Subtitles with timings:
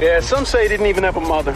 [0.00, 1.52] Yeah, some say he didn't even have a mother.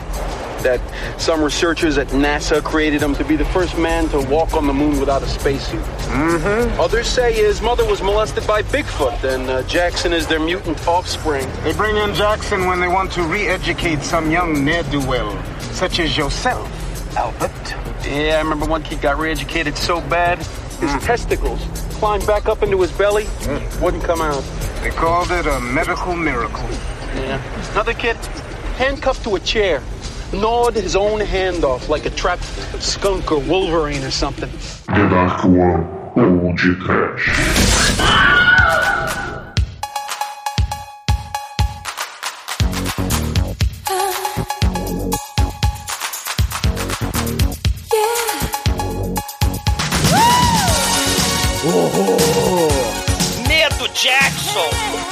[0.62, 0.80] That
[1.20, 4.72] some researchers at NASA created him to be the first man to walk on the
[4.72, 5.80] moon without a spacesuit.
[5.80, 6.80] Mm-hmm.
[6.80, 11.48] Others say his mother was molested by Bigfoot, and uh, Jackson is their mutant offspring.
[11.64, 16.68] They bring in Jackson when they want to re-educate some young ne'er-do-well, such as yourself,
[17.16, 17.50] Albert.
[18.06, 21.60] Yeah, I remember one kid got re-educated so bad, his testicles
[21.98, 23.26] climbed back up into his belly,
[23.80, 24.44] wouldn't come out.
[24.82, 26.68] They called it a medical miracle.
[27.14, 27.72] Yeah.
[27.72, 28.16] Another kid,
[28.76, 29.82] handcuffed to a chair,
[30.32, 32.44] gnawed his own hand off like a trapped
[32.82, 34.50] skunk or wolverine or something.
[34.86, 36.02] The Dark One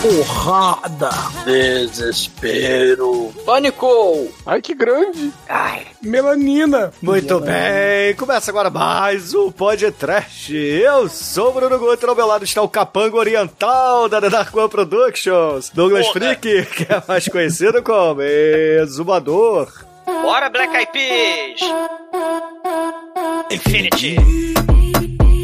[0.01, 1.11] Porrada!
[1.45, 3.31] Desespero.
[3.45, 4.29] Pânico!
[4.47, 5.31] Ai, que grande!
[5.47, 6.91] Ai, Melanina.
[7.03, 10.57] Muito bem, começa agora mais um podcast.
[10.57, 14.57] Eu sou o Bruno Guter, ao meu lado está o capango oriental da The Dark
[14.57, 16.35] One Productions, Douglas Porra.
[16.35, 19.71] Freak, que é mais conhecido como Exumador.
[20.07, 21.61] Bora, Black Eyed Peas!
[23.51, 24.17] Infinity!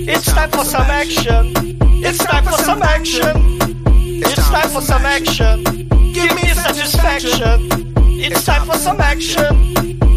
[0.08, 1.52] It's time for some action!
[2.02, 3.85] It's time for some action!
[4.18, 5.62] It's time for some action!
[6.14, 7.68] Give me satisfaction!
[8.18, 9.54] It's time for some action!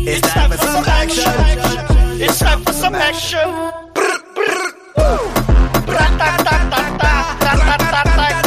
[0.07, 1.33] It's time for some action!
[2.21, 3.49] It's time for some action!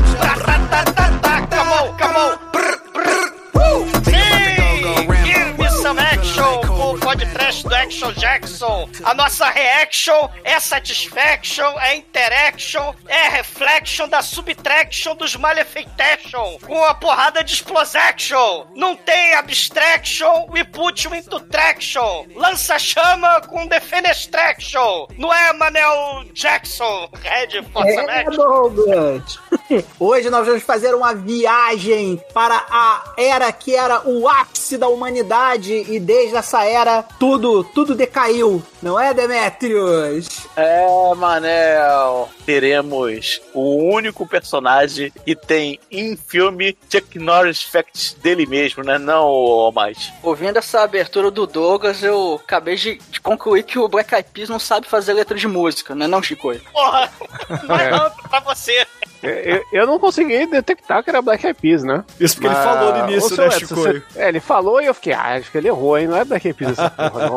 [7.57, 8.89] Podcast do Action Jackson.
[9.05, 16.59] A nossa reaction é satisfaction, é interaction, é reflection da subtraction dos malefeitation.
[16.67, 18.67] Com a porrada de explosaction.
[18.75, 22.27] Não tem abstraction, we put you into traction.
[22.35, 25.07] Lança chama com defenestraction.
[25.17, 27.09] Não é Manel Jackson?
[27.23, 28.25] Red Força é?
[28.25, 29.39] Douglas!
[29.99, 35.73] Hoje nós vamos fazer uma viagem para a era que era o ápice da humanidade
[35.89, 40.29] e desde essa era tudo, tudo decaiu, não é, Demetrius?
[40.57, 40.87] É,
[41.17, 42.29] Manel.
[42.45, 48.99] Teremos o único personagem que tem em filme Chuck Norris Facts dele mesmo, né?
[48.99, 50.13] Não mais.
[50.23, 54.49] Ouvindo essa abertura do Douglas, eu acabei de, de concluir que o Black Eyed Peas
[54.49, 56.53] não sabe fazer letra de música, né não, Chico?
[56.73, 57.11] Porra!
[57.67, 58.87] Vai não, pra você.
[59.23, 62.05] Eu, eu não consegui detectar que era Black Eyed Peas, né?
[62.21, 63.75] Isso porque ele falou no Ô, início, né, Chico?
[63.75, 66.07] você- É, ele falou e eu fiquei, ah, acho que ele errou, hein?
[66.07, 67.36] Não é Black Eyed Peas essa porra, não.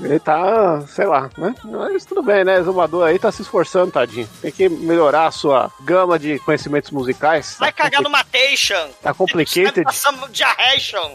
[0.00, 1.54] Ele tá, sei lá, né?
[1.64, 2.58] Mas tudo bem, né?
[2.58, 4.28] Exumador aí tá se esforçando, tadinho.
[4.40, 7.56] Tem que melhorar a sua gama de conhecimentos musicais.
[7.58, 8.88] Vai cagar no Matation.
[9.02, 9.84] Tá complicated.
[9.84, 11.14] Passamos de arration.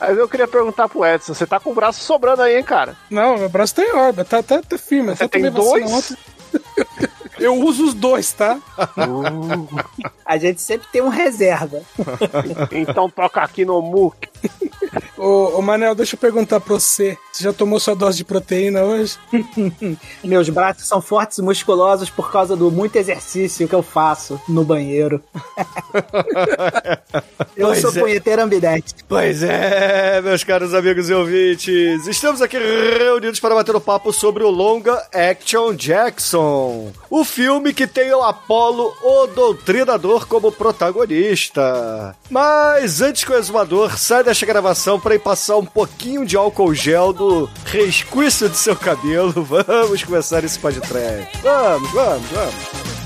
[0.00, 2.96] Mas eu queria perguntar pro Edson, você tá com o braço sobrando aí, hein, cara?
[3.08, 5.10] Não, meu braço tá em órbita, tá, tá, tá firme.
[5.10, 6.16] Eu Você tem dois?
[7.38, 8.58] Eu uso os dois, tá?
[10.24, 11.82] A gente sempre tem um reserva.
[12.70, 14.28] então toca aqui no MUC.
[15.22, 17.16] Ô, ô, Manel, deixa eu perguntar pra você.
[17.32, 19.16] Você já tomou sua dose de proteína hoje?
[20.22, 24.64] Meus braços são fortes e musculosos por causa do muito exercício que eu faço no
[24.64, 25.22] banheiro.
[27.56, 28.00] eu Pois sou é.
[28.00, 28.42] punheteiro.
[29.08, 34.42] Pois é, meus caros amigos e ouvintes, estamos aqui reunidos para bater um papo sobre
[34.42, 42.14] o longa Action Jackson, o filme que tem o Apollo, o Doutrinador, como protagonista.
[42.30, 46.74] Mas antes que o exumador saia desta gravação para ir passar um pouquinho de álcool
[46.74, 51.28] gel do resquício de seu cabelo, vamos começar esse podcast.
[51.42, 52.54] Vamos, vamos, vamos.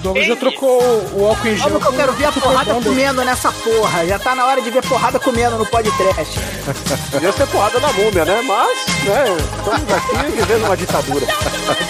[0.02, 0.80] Douglas já trocou
[1.14, 1.68] o álcool em gel.
[1.68, 4.06] Vamos que eu quero ver a porrada comendo nessa porra.
[4.06, 6.38] Já tá na hora de ver porrada comendo no podcast.
[7.10, 8.40] Podia ser porrada na múmia, né?
[8.42, 9.24] Mas, né,
[9.58, 11.26] estamos aqui vivendo uma ditadura.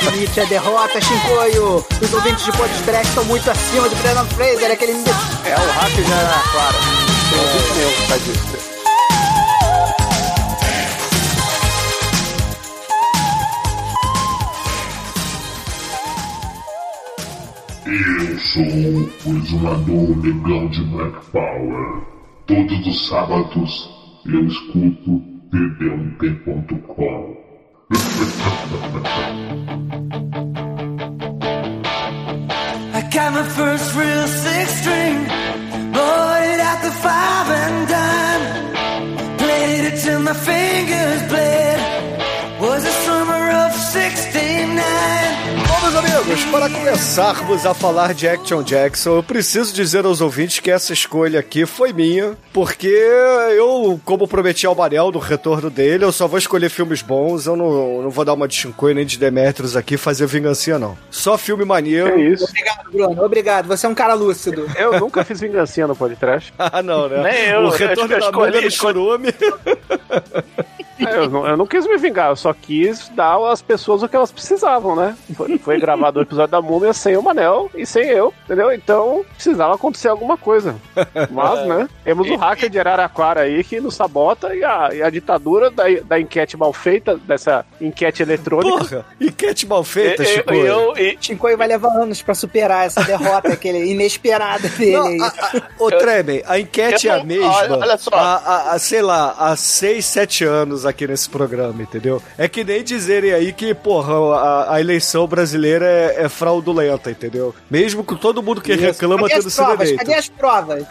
[0.07, 1.85] Admite a derrota, Shinkoio.
[2.01, 4.93] Os ouvintes de podcast estão muito acima de Brandon Fraser, aquele...
[4.93, 6.77] É, o hack já era claro.
[7.31, 8.76] Tem um vídeo meu que faz
[17.87, 22.03] Eu sou o exumador legal de Black Power.
[22.45, 23.89] Todos os sábados
[24.27, 25.23] eu escuto
[25.53, 27.37] td1p.com.
[32.93, 35.25] I got my first real six string,
[35.93, 39.37] bought it at the five and dime.
[39.39, 41.76] Played it till my fingers bled.
[45.97, 50.93] Amigos, para começarmos a falar de Action Jackson, eu preciso dizer aos ouvintes que essa
[50.93, 52.87] escolha aqui foi minha, porque
[53.57, 57.57] eu, como prometi ao Manel no retorno dele, eu só vou escolher filmes bons, eu
[57.57, 60.97] não, não vou dar uma de Shinkoi nem de Demetrius aqui fazer vingancinha, não.
[61.11, 62.09] Só filme maneiro.
[62.09, 62.45] É isso.
[62.45, 63.25] Obrigado, Bruno.
[63.25, 63.67] Obrigado.
[63.69, 64.69] Você é um cara lúcido.
[64.77, 66.53] Eu nunca fiz vingancinha no podcast.
[66.59, 67.23] ah, não, né?
[67.23, 69.29] Nem eu, o retorno da escolhi- escolhi- Churume.
[70.99, 74.09] É, eu, não, eu não quis me vingar, eu só quis dar às pessoas o
[74.09, 75.17] que elas precisavam, né?
[75.37, 78.73] Foi, foi gravado o episódio da múmia sem o Manel e sem eu, entendeu?
[78.73, 80.75] Então precisava acontecer alguma coisa.
[81.31, 81.89] Mas, né?
[82.05, 85.85] Temos o hacker de Araraquara aí que nos sabota e a, e a ditadura da,
[86.05, 88.79] da enquete mal feita, dessa enquete eletrônica.
[88.79, 90.55] Porra, enquete mal feita, Eu- Chico.
[90.55, 95.21] eu- e- Shinkoi vai levar anos pra superar essa derrota aquele inesperada dele Não, aí.
[95.21, 97.53] a, a, ô, Tremem, a enquete eu é a mesma.
[97.53, 98.11] olha- olha só.
[98.15, 102.23] Há, sei lá, há 6, 7 anos aqui nesse programa, entendeu?
[102.39, 107.55] É que nem dizerem aí que, porra, a, a eleição brasileira é, é fraudulenta, entendeu?
[107.71, 109.97] Mesmo com todo mundo que reclama Cadê tendo sido eleito.
[109.99, 110.85] Cadê as provas?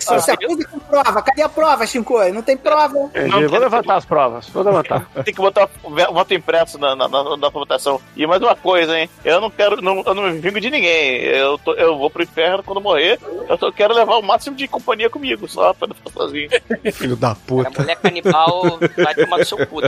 [0.00, 1.22] Só se acusa com prova.
[1.22, 2.32] Cadê a prova, Shinkoi?
[2.32, 3.10] Não tem prova.
[3.14, 5.06] É, vou levantar as provas, vou levantar.
[5.24, 8.00] Tem que botar o voto impresso na, na, na, na votação.
[8.16, 9.08] E mais uma coisa, hein?
[9.24, 11.20] Eu não quero, não, eu não me vingo de ninguém.
[11.22, 13.18] Eu, tô- eu vou pro inferno quando morrer.
[13.48, 16.48] Eu só quero levar o máximo de companhia comigo, só pra não ficar sozinho.
[16.92, 17.80] Filho da A puta.
[17.80, 19.80] mulher canibal vai tomar no seu cu.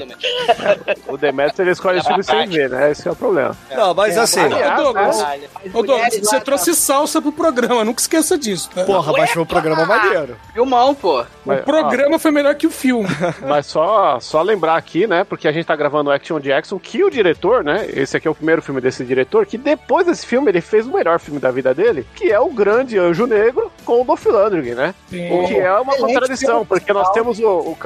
[1.09, 2.91] O Demetrius ele escolhe filme sem ver, né?
[2.91, 3.57] Esse é o problema.
[3.75, 5.41] Não, mas assim, Ô, Douglas, né?
[5.73, 8.85] ô, Douglas, você trouxe salsa pro programa, nunca esqueça disso, tá?
[8.85, 10.37] porra, mas foi um programa maneiro.
[10.53, 11.25] Filmão, pô.
[11.45, 13.09] Mas, o programa foi melhor que o filme.
[13.47, 15.25] Mas só, só lembrar aqui, né?
[15.25, 17.87] Porque a gente tá gravando o Action Jackson, que o diretor, né?
[17.93, 20.93] Esse aqui é o primeiro filme desse diretor, que depois desse filme ele fez o
[20.93, 24.75] melhor filme da vida dele, que é o Grande Anjo Negro com o Dolph Lundgren,
[24.75, 24.95] né?
[25.09, 25.31] Sim.
[25.31, 27.77] O que é uma contradição, porque nós temos o, o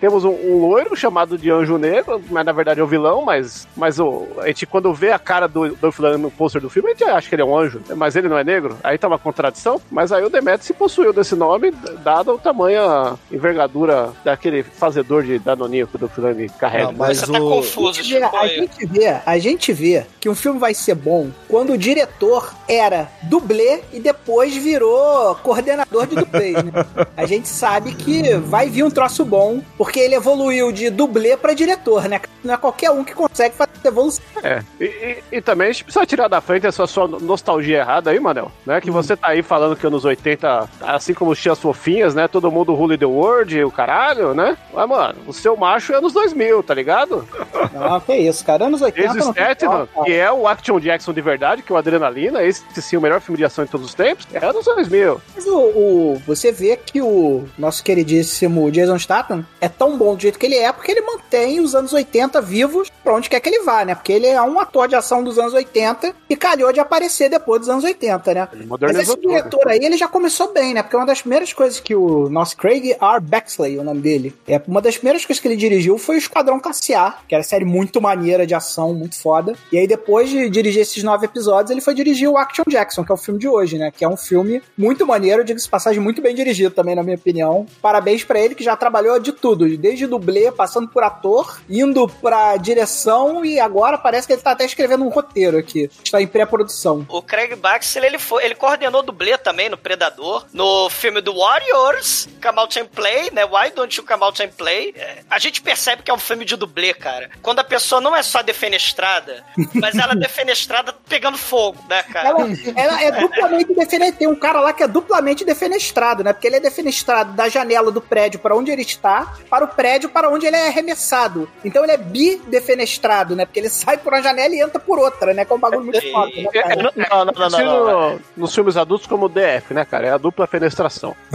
[0.00, 3.66] temos um, um loiro chamado de Anjo Negro, mas na verdade é o vilão, mas,
[3.76, 6.90] mas o, a gente quando vê a cara do Dolph Lundgren no pôster do filme,
[6.90, 8.76] a gente acha que ele é um anjo, mas ele não é negro.
[8.82, 11.70] Aí tá uma contradição, mas aí o Demetrius se possuiu desse nome,
[12.02, 16.86] dado o tamanho, a envergadura daquele fazedor de danoninho que o Dolph Lundgren carrega.
[16.86, 17.50] Não, mas Você tá o...
[17.50, 20.94] confuso, A gente, vê, a gente vê, a gente vê que um filme vai ser
[20.94, 26.72] bom quando o diretor era dublê e depois virou coordenador de dublês, né?
[27.16, 31.52] A gente sabe que vai vir um troço bom, porque ele evoluiu de dublê pra
[31.54, 32.20] diretor, né?
[32.42, 34.24] Não é qualquer um que consegue fazer evolução.
[34.42, 38.10] É, e, e- e também a gente precisa tirar da frente essa sua nostalgia errada
[38.10, 38.80] aí, Manel, né?
[38.80, 42.26] Que você tá aí falando que anos 80, assim como os tias fofinhas, né?
[42.26, 44.56] Todo mundo Rule the World, o caralho, né?
[44.72, 47.26] Mas, mano, o seu macho é anos 2000, tá ligado?
[47.72, 48.66] Não, que isso, cara.
[48.66, 51.74] Anos 80 Jason não tem Statham, que é o Action Jackson de verdade, que é
[51.74, 54.64] o Adrenalina, esse sim, o melhor filme de ação de todos os tempos, é anos
[54.64, 55.20] 2000.
[55.34, 60.22] Mas o, o- você vê que o nosso queridíssimo Jason Statham é tão bom do
[60.22, 63.48] jeito que ele é, porque ele mantém os anos 80 vivos pra onde quer que
[63.48, 63.94] ele vá, né?
[63.94, 67.60] Porque ele é um ator de ação dos anos 80 e calhou de aparecer depois
[67.60, 68.48] dos anos 80, né?
[68.80, 70.82] Mas esse diretor aí, ele já começou bem, né?
[70.82, 73.20] Porque uma das primeiras coisas que o nosso Craig R.
[73.20, 76.60] Bexley, o nome dele, é uma das primeiras coisas que ele dirigiu foi o Esquadrão
[76.60, 79.54] Cassiar, que era série muito maneira de ação, muito foda.
[79.70, 83.12] E aí depois de dirigir esses nove episódios, ele foi dirigir o Action Jackson, que
[83.12, 83.90] é o filme de hoje, né?
[83.90, 87.16] Que é um filme muito maneiro, diga-se de passagem, muito bem dirigido também, na minha
[87.16, 87.66] opinião.
[87.80, 92.56] Parabéns pra ele, que já trabalhou de tudo, desde dublê, passando por ator, indo pra
[92.56, 95.90] direção e agora parece que ele tá até escrevendo um roteiro aqui.
[96.02, 97.06] Está em pré-produção.
[97.08, 102.28] O Craig Baxter, ele, foi, ele coordenou dublê também no Predador, no filme do Warriors,
[102.42, 103.44] Come Out and Play, né?
[103.44, 104.94] Why Don't You Come Out and Play?
[104.96, 107.30] É, A gente percebe que é um filme de dublê, cara.
[107.42, 109.44] Quando a pessoa não é só defenestrada,
[109.74, 112.28] mas ela é defenestrada pegando fogo, né, cara?
[112.28, 114.12] Ela, ela é duplamente defenestrada.
[114.12, 116.32] Tem um cara lá que é duplamente defenestrado, né?
[116.32, 120.08] Porque ele é defenestrado da janela do prédio para onde ele está, para o prédio
[120.08, 121.48] para onde ele é arremessado.
[121.64, 123.44] Então ele é bidefenestrado, né?
[123.44, 125.44] Porque ele sai por uma janela e entra por outra, né?
[125.44, 128.10] Que é um bagulho muito foda, né, É, Não, não, não, não, não, não.
[128.14, 130.06] no- nos filmes adultos como DF, né, cara?
[130.06, 131.14] É a dupla fenestração.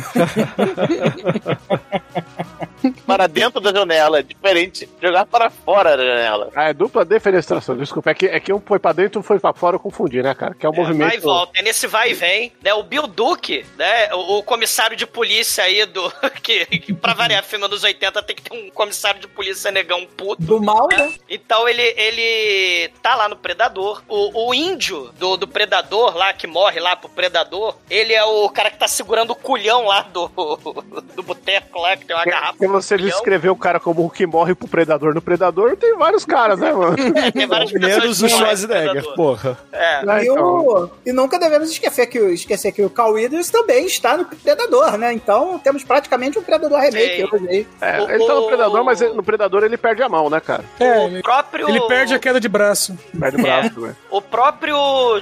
[3.06, 4.88] Para dentro da janela, é diferente.
[5.02, 6.50] Jogar para fora da janela.
[6.56, 8.12] Ah, é dupla defenestração, desculpa.
[8.12, 10.22] É que, é que um foi pra dentro e um foi pra fora, eu confundi,
[10.22, 10.54] né, cara?
[10.54, 11.08] Que é o É, movimento.
[11.10, 12.74] vai e volta, é nesse vai e vem, né?
[12.74, 14.14] O Bill Duke, né?
[14.14, 16.12] O, o comissário de polícia aí do.
[16.42, 20.06] Que, que pra variar filme dos 80 tem que ter um comissário de polícia negão
[20.16, 20.42] puto.
[20.42, 21.12] Do mal, né?
[21.30, 24.02] Então ele, ele tá lá no Predador.
[24.08, 28.50] O, o índio do, do Predador lá, que morre lá pro Predador, ele é o
[28.50, 30.28] cara que tá segurando o culhão lá do,
[31.16, 32.67] do boteco lá, que tem uma garrafa.
[32.68, 36.26] Porque você escreveu o cara como o que morre pro predador no predador, tem vários
[36.26, 36.96] caras, né, mano?
[37.18, 39.58] É, tem várias Menos o é Schwarzenegger, porra.
[39.72, 39.88] É.
[40.06, 40.44] É, E, então.
[40.68, 44.26] o- e nunca devemos esquecer que, o- esquecer que o Carl Weathers também está no
[44.26, 45.14] Predador, né?
[45.14, 47.30] Então temos praticamente um Predador remake Sim.
[47.32, 47.68] hoje aí.
[47.82, 50.40] É, O- ele tá no predador, mas ele- no predador ele perde a mão, né,
[50.40, 50.64] cara?
[50.80, 51.70] É, O ele, próprio.
[51.70, 52.98] ele perde a queda de braço.
[53.20, 53.96] Perde o braço, né?
[54.10, 54.76] O próprio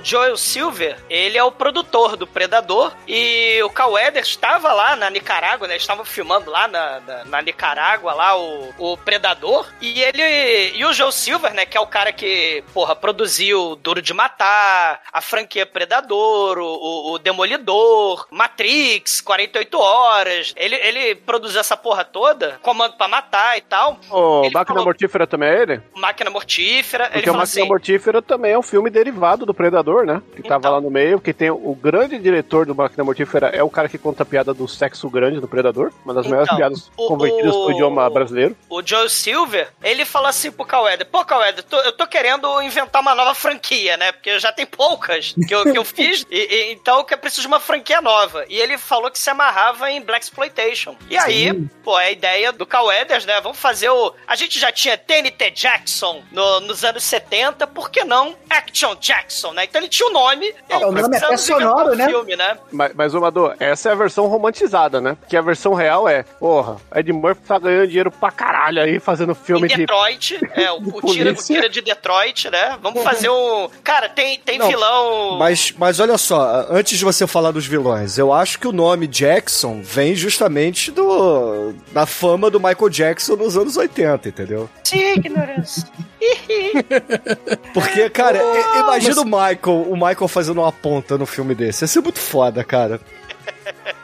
[0.03, 5.09] Joel Silver, ele é o produtor do Predador e o Cal Weathers estava lá na
[5.09, 5.73] Nicarágua, né?
[5.73, 9.67] Eles estavam filmando lá na, na, na Nicarágua, lá o, o Predador.
[9.81, 10.71] E ele.
[10.75, 11.65] E o Joel Silver, né?
[11.65, 17.19] Que é o cara que, porra, produziu Duro de Matar, a franquia Predador, o, o-
[17.19, 20.53] Demolidor, Matrix, 48 Horas.
[20.55, 23.97] Ele, ele produziu essa porra toda, Comando pra Matar e tal.
[24.09, 25.81] O Ele Máquina falou- Mortífera também é ele?
[25.95, 27.05] Máquina Mortífera.
[27.05, 27.67] Porque ele o falou Máquina assim.
[27.69, 30.21] Mortífera também é um filme derivado do Predador, né?
[30.35, 30.71] Que tava Então.
[30.73, 33.97] lá no meio, que tem o grande diretor do Máquina Mortífera é o cara que
[33.97, 37.55] conta a piada do sexo grande do Predador, uma das Então, maiores piadas o- convertidas
[37.55, 38.55] o- pro idioma brasileiro.
[38.69, 43.01] o Joe Silver, ele fala assim pro Caueda, pô, Caueda, tô- eu tô querendo inventar
[43.01, 44.11] uma nova franquia, né?
[44.11, 47.41] Porque já tem poucas que eu, que eu fiz, e, e- então que eu preciso
[47.41, 48.45] de uma franquia nova.
[48.49, 50.95] E ele falou que se amarrava em Black Exploitation.
[51.09, 51.53] E aí,
[51.83, 53.39] pô, é a ideia do Cauedas, né?
[53.41, 54.13] Vamos fazer o...
[54.27, 59.51] A gente já tinha TNT Jackson no- nos anos 70, por que não Action Jackson,
[59.53, 59.65] né?
[59.65, 60.53] Então ele tinha o nome.
[60.69, 62.07] É, o nome é sonoro, um né?
[62.07, 62.57] Filme, né?
[62.71, 65.15] Mas, mas ô Madô, essa é a versão romantizada, né?
[65.19, 69.33] Porque a versão real é, porra, Ed Murphy tá ganhando dinheiro pra caralho aí fazendo
[69.35, 69.77] filme em de.
[69.77, 72.77] Detroit, é, o, o, tira, o tira de Detroit, né?
[72.81, 73.69] Vamos fazer um.
[73.83, 75.37] Cara, tem, tem Não, vilão.
[75.37, 79.07] Mas, mas olha só, antes de você falar dos vilões, eu acho que o nome
[79.07, 84.69] Jackson vem justamente do da fama do Michael Jackson nos anos 80, entendeu?
[84.93, 85.85] Ignorance.
[87.73, 91.83] Porque, cara, i- imagina o Michael, o Michael fazendo uma ponta no filme desse.
[91.83, 92.99] Ia ser muito foda, cara.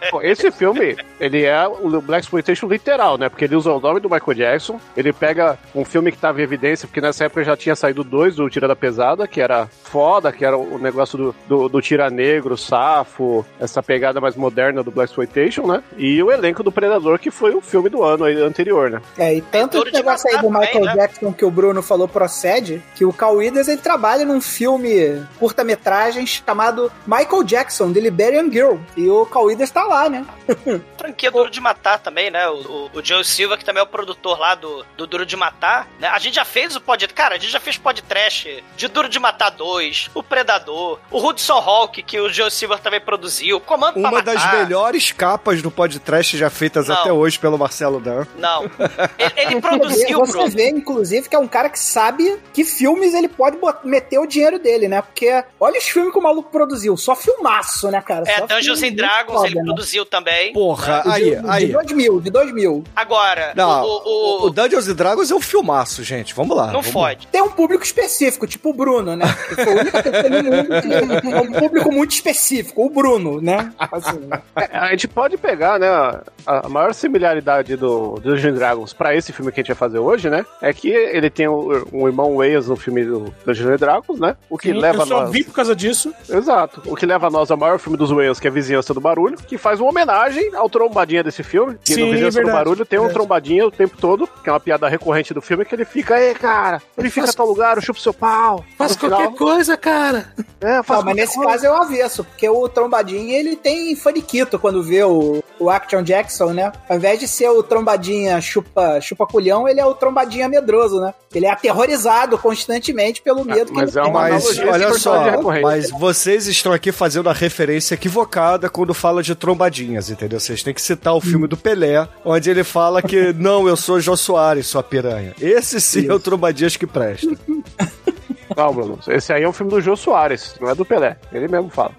[0.09, 3.29] Pô, Esse filme, ele é o Black Exploitation literal, né?
[3.29, 6.43] Porque ele usa o nome do Michael Jackson, ele pega um filme que tava em
[6.43, 10.31] evidência, porque nessa época já tinha saído dois do Tira da Pesada, que era foda,
[10.31, 14.91] que era o negócio do, do, do Tira Negro, Safo, essa pegada mais moderna do
[14.91, 15.83] Black Exploitation, né?
[15.97, 19.01] E o elenco do Predador, que foi o filme do ano anterior, né?
[19.17, 20.95] É, e tanto de negócio aí do Michael também, né?
[20.95, 26.25] Jackson que o Bruno falou procede, que o Carl Weathers ele trabalha num filme curta-metragem
[26.25, 28.75] chamado Michael Jackson, The Liberian Girl.
[28.95, 30.25] E o Carl Tá lá, né?
[30.97, 32.47] Franquia Duro de Matar também, né?
[32.49, 35.35] O, o, o Joe Silva, que também é o produtor lá do, do Duro de
[35.35, 35.87] Matar.
[35.99, 36.07] Né?
[36.07, 37.07] A gente já fez o pod.
[37.09, 41.57] Cara, a gente já fez podcast de Duro de Matar 2, o Predador, o Hudson
[41.57, 45.71] Hawk, que o Joe Silva também produziu, o Comando pra Uma das melhores capas do
[45.71, 46.95] podcast já feitas Não.
[46.95, 48.25] até hoje pelo Marcelo Dan.
[48.37, 48.63] Não.
[49.17, 50.49] Ele, ele produziu, Você Bruno.
[50.51, 54.59] vê, inclusive, que é um cara que sabe que filmes ele pode meter o dinheiro
[54.59, 55.01] dele, né?
[55.01, 56.95] Porque olha os filmes que o maluco produziu.
[56.97, 58.23] Só filmaço, né, cara?
[58.27, 59.65] É, Só Dungeons and Dragons foda, ele né?
[59.65, 60.53] produziu também.
[60.53, 61.65] Porra, De- aí, de, aí.
[61.67, 62.83] De 2000, de 2000.
[62.95, 66.33] Agora, Não, o, o, o, o- Dungeons and Dragons é um filmaço, gente.
[66.33, 66.65] Vamos lá.
[66.67, 67.27] não vamos fode.
[67.27, 69.25] Tem um público específico, tipo o Bruno, né?
[69.49, 70.81] Que foi a única pessoa no mundo
[71.21, 73.71] que é um público muito específico, o Bruno, né?
[73.79, 74.19] Assim,
[74.55, 76.21] É, A gente pode pegar, né, a,
[76.65, 79.77] a maior similaridade do do Dungeons and Dragons pra esse filme que a gente vai
[79.77, 83.69] fazer hoje, né, é que ele tem um, um irmão Wales no filme do Dungeons
[83.69, 85.31] and Dragons, né, o que Sim, leva eu só nós...
[85.31, 86.13] vi por causa disso.
[86.29, 86.81] Exato.
[86.85, 89.57] O que leva nós ao maior filme dos Wales, que é Vizinhança do Barulho, que
[89.57, 91.77] faz uma homenagem ao trombadinha desse filme.
[91.83, 93.19] Que Sim, no verdade, do Barulho tem um verdade.
[93.19, 96.33] trombadinha o tempo todo, que é uma piada recorrente do filme, que ele fica, ei,
[96.33, 98.63] cara, ele fica em tal lugar, eu chupo seu pau.
[98.77, 100.33] Faz No final, qualquer coisa, cara.
[100.61, 103.93] É, faz Não, mas nesse qualquer caso é o avesso, porque o Trombadinha ele tem
[103.93, 106.71] faniquito quando vê o, o Action Jackson, né?
[106.87, 111.13] Ao invés de ser o Trombadinha chupa, chupa culhão, ele é o Trombadinha medroso, né?
[111.33, 114.11] Ele é aterrorizado constantemente pelo medo que mas ele é tem.
[114.11, 119.23] uma Mas analogia olha só, mas vocês estão aqui fazendo a referência equivocada quando fala
[119.23, 120.39] de trombadinhas, entendeu?
[120.39, 123.99] Vocês têm que citar o filme do Pelé, onde ele fala que não, eu sou
[123.99, 125.33] Jô Soares, sua piranha.
[125.41, 127.35] Esse sim é o trombadinhas que presta.
[128.55, 131.17] Não, Bruno, esse aí é um filme do Jô Soares, não é do Pelé.
[131.31, 131.91] Ele mesmo fala.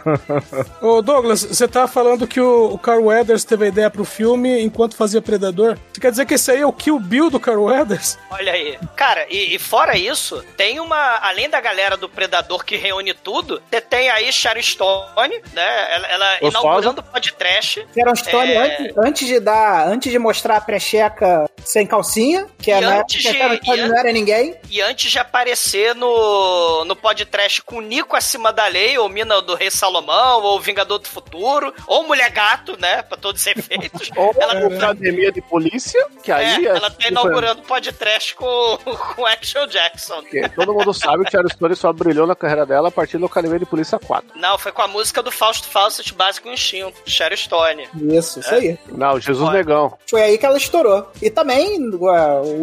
[0.80, 4.60] Ô, Douglas, você tá falando que o, o Carl Weathers teve a ideia pro filme
[4.62, 5.76] enquanto fazia Predador?
[5.92, 8.18] Você quer dizer que esse aí é o Kill Bill do Carl Weathers?
[8.30, 8.78] Olha aí.
[8.96, 11.18] Cara, e, e fora isso, tem uma.
[11.22, 15.94] Além da galera do Predador que reúne tudo, você tem aí Sharon Stone, né?
[15.94, 16.58] Ela, ela Gostosa.
[16.66, 17.86] inaugurando o podcast.
[17.94, 18.58] Sharon Stone, É.
[18.58, 23.00] antes, antes de dar, antes de mostrar a precheca sem calcinha, Que, é, E né,
[23.00, 24.54] antes que a de- Sharon Stone e não era ninguém.
[24.70, 29.40] E antes de aparecer no, no podcast com o Nico acima da lei, ou Mina
[29.40, 33.02] do Rei Salomão, ou Vingador do Futuro, ou Mulher Gato, né?
[33.02, 34.10] Pra todos os efeitos.
[34.16, 36.66] Ou ela, Academia de Polícia, que aí...
[36.66, 38.78] é, é- ela tá inaugurando o podcast com,
[39.14, 40.20] com Action Jackson.
[40.22, 43.26] Porque todo mundo sabe que Sharon Stone só brilhou na carreira dela a partir do
[43.26, 44.38] Academia de Polícia 4.
[44.38, 47.88] Não, foi com a música do Fausto Fawcett Básico Instinto, Sharon Stone.
[47.94, 48.78] Isso, isso aí.
[48.88, 49.58] Não, Jesus Olha.
[49.58, 49.96] Negão.
[50.08, 51.10] Foi aí que ela estourou.
[51.22, 51.78] E também,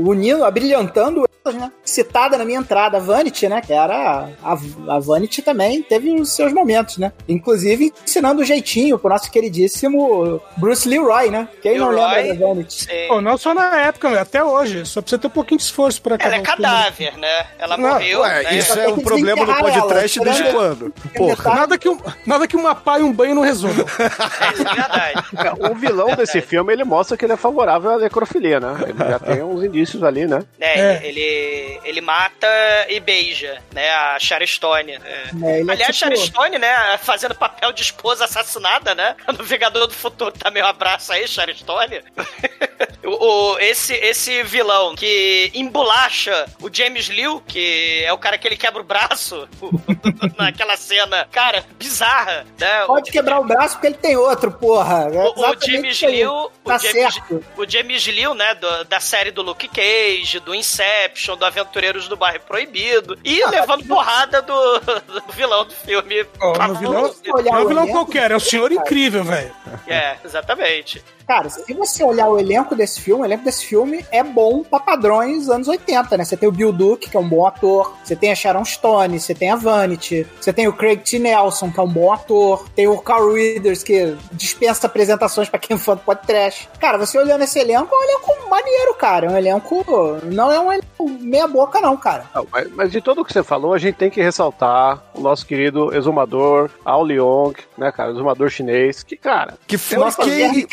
[0.04, 1.72] unindo, abrilhantando né?
[1.84, 3.62] Citada na minha entrada, a Vanity, né?
[3.62, 4.30] Que era.
[4.44, 4.58] A,
[4.96, 7.12] a Vanity também teve os seus momentos, né?
[7.28, 11.48] Inclusive ensinando o jeitinho pro nosso queridíssimo Bruce Leroy, né?
[11.62, 12.24] Quem não Leroy.
[12.24, 12.88] lembra da Vanity?
[13.08, 14.86] Pô, não só na época, até hoje.
[14.86, 17.48] Só precisa ter um pouquinho de esforço pra acabar Ela é cadáver, né?
[17.58, 18.22] Ela Não, morreu.
[18.22, 18.58] Ué, né?
[18.58, 20.52] isso é um problema desenterrar podcast ela, desde né?
[20.52, 20.94] quando?
[21.16, 21.56] Porra.
[21.56, 23.86] Nada que, um, nada que uma pá e um banho não resolvam.
[24.40, 25.72] É, isso é verdade.
[25.72, 28.76] O vilão desse filme, ele mostra que ele é favorável à necrofilia, né?
[28.88, 30.44] Ele já tem uns indícios ali, né?
[30.60, 31.08] É, É.
[31.08, 32.48] Ele, ele mata
[32.90, 33.90] e beija, né?
[33.90, 34.92] A Sharon Stone.
[34.94, 34.98] É.
[35.00, 36.98] É, é Aliás, tipo- Sharon Stone, né?
[37.02, 39.16] Fazendo papel de esposa assassinada, né?
[39.38, 42.02] No Vingador do Futuro também um abraço aí, Sharon Stone.
[43.06, 48.48] o, o- esse, esse vilão que embolacha o James Liu, que é o cara que
[48.48, 49.48] ele quebra o braço
[50.38, 52.86] naquela cena, cara, bizarra, né?
[52.86, 55.08] Pode quebrar o braço porque ele tem outro, porra.
[55.14, 56.02] É O, o James.
[56.02, 57.46] Liu, Tá o James, certo.
[57.58, 62.16] o James Liu, né, do- da série do Luke Cage, do Inception, do Aventureiros do
[62.18, 62.77] Bairro Proibido,
[63.24, 66.26] e levando porrada do, do vilão do filme.
[66.40, 69.54] No vilão, não é o um vilão qualquer, é o Senhor Incrível, velho.
[69.88, 71.04] É, exatamente.
[71.28, 74.80] Cara, se você olhar o elenco desse filme, o elenco desse filme é bom pra
[74.80, 76.24] padrões anos 80, né?
[76.24, 79.20] Você tem o Bill Duke, que é um bom ator, você tem a Sharon Stone,
[79.20, 81.20] você tem a Vanity, você tem o Craig T.
[81.20, 85.76] Nelson, que é um bom ator, tem o Carl Readers, que dispensa apresentações pra quem
[85.76, 86.70] é fã do podcast.
[86.80, 89.28] Cara, você olhando esse elenco, é um elenco maneiro, cara.
[89.28, 89.86] É um elenco.
[90.24, 92.26] Não é um elenco meia-boca, não, cara.
[92.34, 95.46] Não, mas, mas de tudo que você falou, a gente tem que ressaltar o nosso
[95.46, 98.12] querido exumador, Ao Leong, né, cara?
[98.12, 100.66] Exumador chinês, que, cara, Que foi Nosso quem...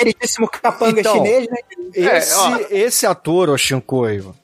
[0.49, 1.57] capanga Então, chinês, né?
[1.95, 2.35] Esse,
[2.73, 3.49] É, esse ator,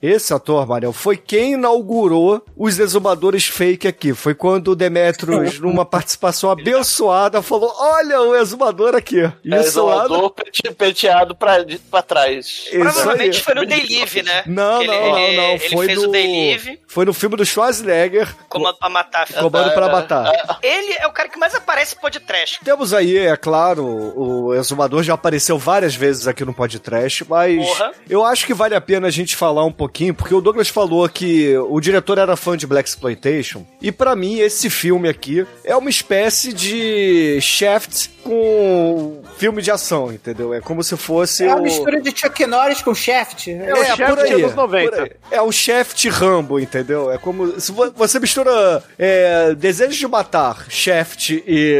[0.00, 4.14] esse ator, Mariel, foi quem inaugurou os exumadores fake aqui.
[4.14, 9.20] Foi quando o Demetrius, numa participação abençoada, falou: Olha o exumador aqui.
[9.22, 12.46] É, isolador pente- penteado pra, de- pra trás.
[12.66, 13.42] Isso Provavelmente aí.
[13.42, 14.42] foi no Day Live, né?
[14.46, 15.50] Não, Que não, ele, não, ele- não.
[15.50, 16.08] Ele Foi fez no.
[16.08, 18.28] o Day Live, Foi no filme do Schwarzenegger.
[18.48, 19.26] Comando pra Matar.
[19.32, 20.32] Comando pra matar.
[20.62, 22.60] Ele é o cara que mais aparece em podcast.
[22.64, 27.92] Temos aí, é claro, o Exumador já apareceu várias vezes aqui no podcast, mas Porra.
[28.08, 31.08] eu acho que vale a pena a gente falar um pouquinho, porque o Douglas falou
[31.08, 35.76] que o diretor era fã de Black Exploitation, e pra mim esse filme aqui é
[35.76, 40.52] uma espécie de Shaft com filme de ação, entendeu?
[40.54, 41.62] É como se fosse É uma o...
[41.62, 43.48] mistura de Chuck Norris com Shaft.
[43.48, 44.90] É o Shaft anos 90.
[44.90, 45.10] por aí.
[45.30, 47.10] É o Shaft Rambo, entendeu?
[47.10, 51.76] É como se vo- você mistura é, Desejo de Matar, Shaft e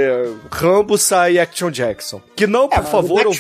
[0.51, 2.21] Rambo sai Action Jackson.
[2.35, 3.33] Que não, por É, favor, o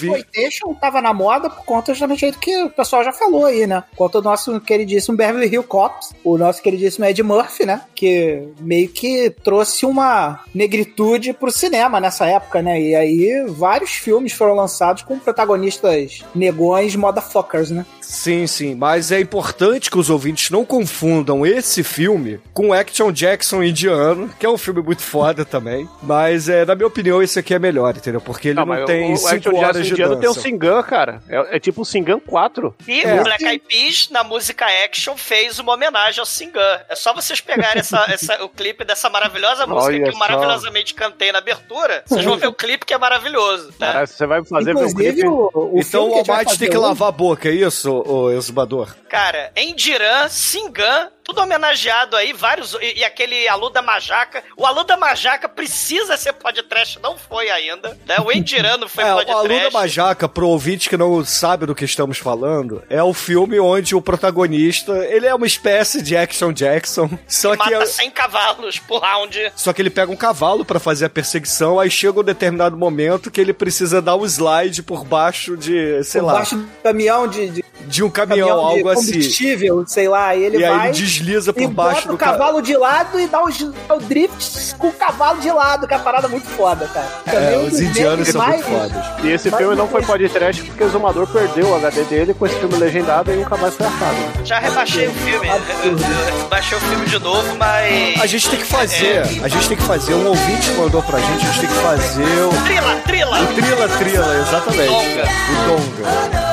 [0.60, 3.82] Exploitation tava na moda por conta justamente do que o pessoal já falou aí, né?
[3.96, 7.82] Conta do nosso queridíssimo Beverly Hill Cops, o nosso queridíssimo Ed Murphy, né?
[7.94, 12.80] Que meio que trouxe uma negritude pro cinema nessa época, né?
[12.80, 17.86] E aí vários filmes foram lançados com protagonistas negões motherfuckers, né?
[18.00, 23.62] Sim, sim, mas é importante que os ouvintes não confundam esse filme com Action Jackson
[23.62, 25.88] indiano, que é um filme muito foda também.
[26.02, 28.20] Mas, é, na minha opinião, esse aqui é melhor, entendeu?
[28.20, 30.34] Porque ele não, mas tem o, o cinco Action horas Jackson de indiano tem o
[30.34, 30.40] dança.
[30.50, 31.22] Singan, cara.
[31.28, 32.74] É, é tipo o Singan 4.
[32.86, 33.20] E É.
[33.20, 36.80] o Black Eyed Peas, na música Action, fez uma homenagem ao Singan.
[36.88, 40.18] É só vocês pegarem essa, essa- o clipe dessa maravilhosa música Olha que eu só.
[40.18, 42.02] maravilhosamente cantei na abertura.
[42.06, 43.68] Vocês vão ver o clipe que é maravilhoso.
[43.78, 43.92] né?
[43.92, 45.28] Cara, você vai fazer meu Inclusive, clipe.
[45.28, 48.94] o, o Então o Almighty tem que hoje- lavar a boca, é isso, o exumador?
[49.08, 52.74] Cara, Endiran, Singan, tudo homenageado aí, vários.
[52.80, 54.42] E, e aquele Aluda Majaca.
[54.56, 57.96] O Aluda Majaca precisa ser podcast, não foi ainda.
[58.04, 58.16] Né?
[58.24, 59.46] O Endiran não foi é, o podcast.
[59.52, 63.94] Aluda Majaca, pro ouvinte que não sabe do que estamos falando, é o filme onde
[63.94, 68.78] o protagonista, ele é uma espécie de Action Jackson, só que, Mata é- 100 cavalos
[68.80, 69.52] por round.
[69.54, 73.30] só que ele pega um cavalo pra fazer a perseguição, aí chega um determinado momento
[73.30, 77.28] que ele precisa dar um slide por baixo de, sei por lá, baixo do caminhão
[77.28, 79.12] de, de de um caminhão, caminhão de algo assim.
[79.12, 82.14] combustível, sei lá, e ele E aí vai ele desliza por e baixo bota do
[82.14, 83.48] o ca- cavalo de lado e dá o,
[83.88, 87.06] dá o drift com o cavalo de lado, que é uma parada muito foda, cara.
[87.24, 89.04] Também É, um os indianos são muito mais- fodas.
[89.24, 92.46] E esse Mas filme não foi podcast porque o Exumador perdeu o HD dele com
[92.46, 94.16] esse filme legendado e nunca mais foi achado.
[94.44, 95.48] Já rebaixei o filme.
[95.48, 98.20] Eu- Baixei o filme de novo, mas.
[98.20, 101.44] A gente tem que fazer, a gente tem que fazer, um ouvinte mandou pra gente,
[101.46, 103.40] a gente tem que fazer o Trila, trila!
[103.40, 104.86] o Trila Trila, exatamente.
[104.88, 105.24] Donga.
[105.24, 106.49] O Donga.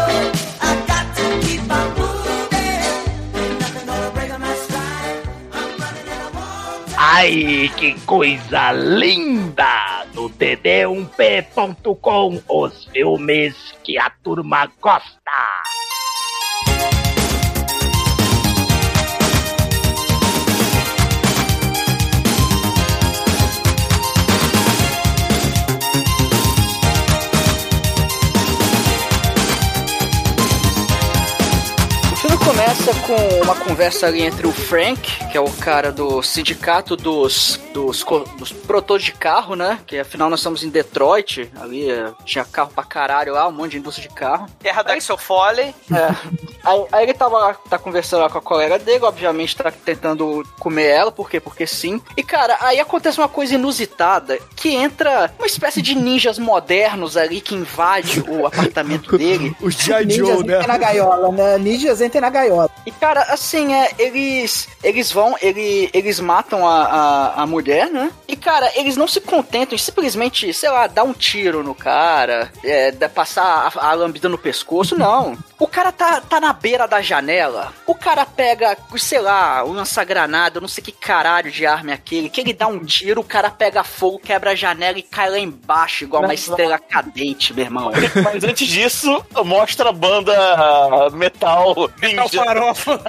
[7.19, 10.05] Ai, que coisa linda!
[10.13, 15.31] No dd1p.com, os filmes que a turma gosta.
[32.11, 35.01] O filme começa com uma conversa ali entre o Frank,
[35.37, 39.79] que é o cara do sindicato dos, dos, dos de carro, né?
[39.85, 43.71] Que afinal nós estamos em Detroit, ali é, tinha carro pra caralho lá, um monte
[43.71, 44.47] de indústria de carro.
[44.59, 45.75] Terra da Axel Foley.
[45.91, 46.07] É.
[46.63, 50.43] Aí, aí ele tava lá, tá conversando lá com a colega dele, obviamente tá tentando
[50.59, 51.39] comer ela, por quê?
[51.39, 52.01] Porque sim.
[52.15, 57.41] E cara, aí acontece uma coisa inusitada, que entra uma espécie de ninjas modernos ali
[57.41, 59.55] que invade o apartamento dele.
[59.61, 60.05] Os G.I.
[60.05, 60.65] Ninjas Joe, né?
[60.65, 61.57] na gaiola, né?
[61.59, 62.71] Ninjas entrem na gaiola.
[62.85, 68.11] E, cara, assim, é, eles eles vão, ele, eles matam a, a, a mulher, né?
[68.27, 72.51] E, cara, eles não se contentam em simplesmente, sei lá, dar um tiro no cara,
[72.63, 75.37] é, passar a, a lambida no pescoço, não.
[75.59, 80.61] O cara tá, tá na beira da janela, o cara pega, sei lá, um lança-granada,
[80.61, 83.49] não sei que caralho de arma é aquele, que ele dá um tiro, o cara
[83.49, 87.91] pega fogo, quebra a janela e cai lá embaixo, igual uma estrela cadente, meu irmão.
[88.23, 92.43] Mas antes disso, mostra a banda metal ninja.
[92.43, 93.01] farofa.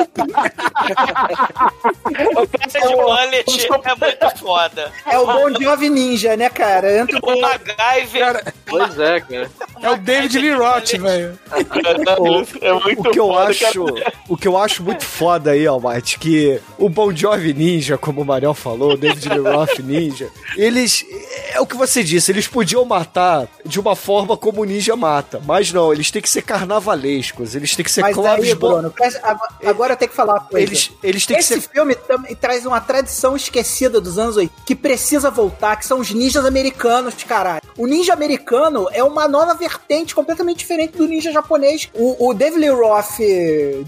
[2.08, 3.44] O Peça de Bullet
[3.84, 4.92] é muito foda.
[5.06, 6.98] É o Bon Jovi Ninja, né, cara?
[6.98, 8.52] Entra O MacGyver.
[8.66, 9.50] Pois é, cara.
[9.82, 11.38] É o David Lee Roth, velho.
[12.60, 13.84] É muito o que eu foda, acho,
[14.28, 18.24] o que eu acho muito foda aí, Almighty, que o Bon Jovi Ninja, como o
[18.24, 21.04] Mariel falou, o David Lee Roth Ninja, eles
[21.52, 25.40] é o que você disse, eles podiam matar de uma forma como o ninja mata,
[25.44, 28.92] mas não, eles têm que ser carnavalescos, eles têm que ser Mas Clóvis aí, Bruno,
[29.64, 30.66] agora, eu tenho que falar uma coisa.
[30.66, 34.54] Eles- eles têm que Esse ser- filme também traz uma tradição esquecida dos anos 80,
[34.64, 37.62] que precisa voltar, que são os ninjas americanos, caralho.
[37.78, 41.88] O ninja americano é uma nova vertente completamente diferente do ninja japonês.
[41.94, 43.18] O, o David Lee Roth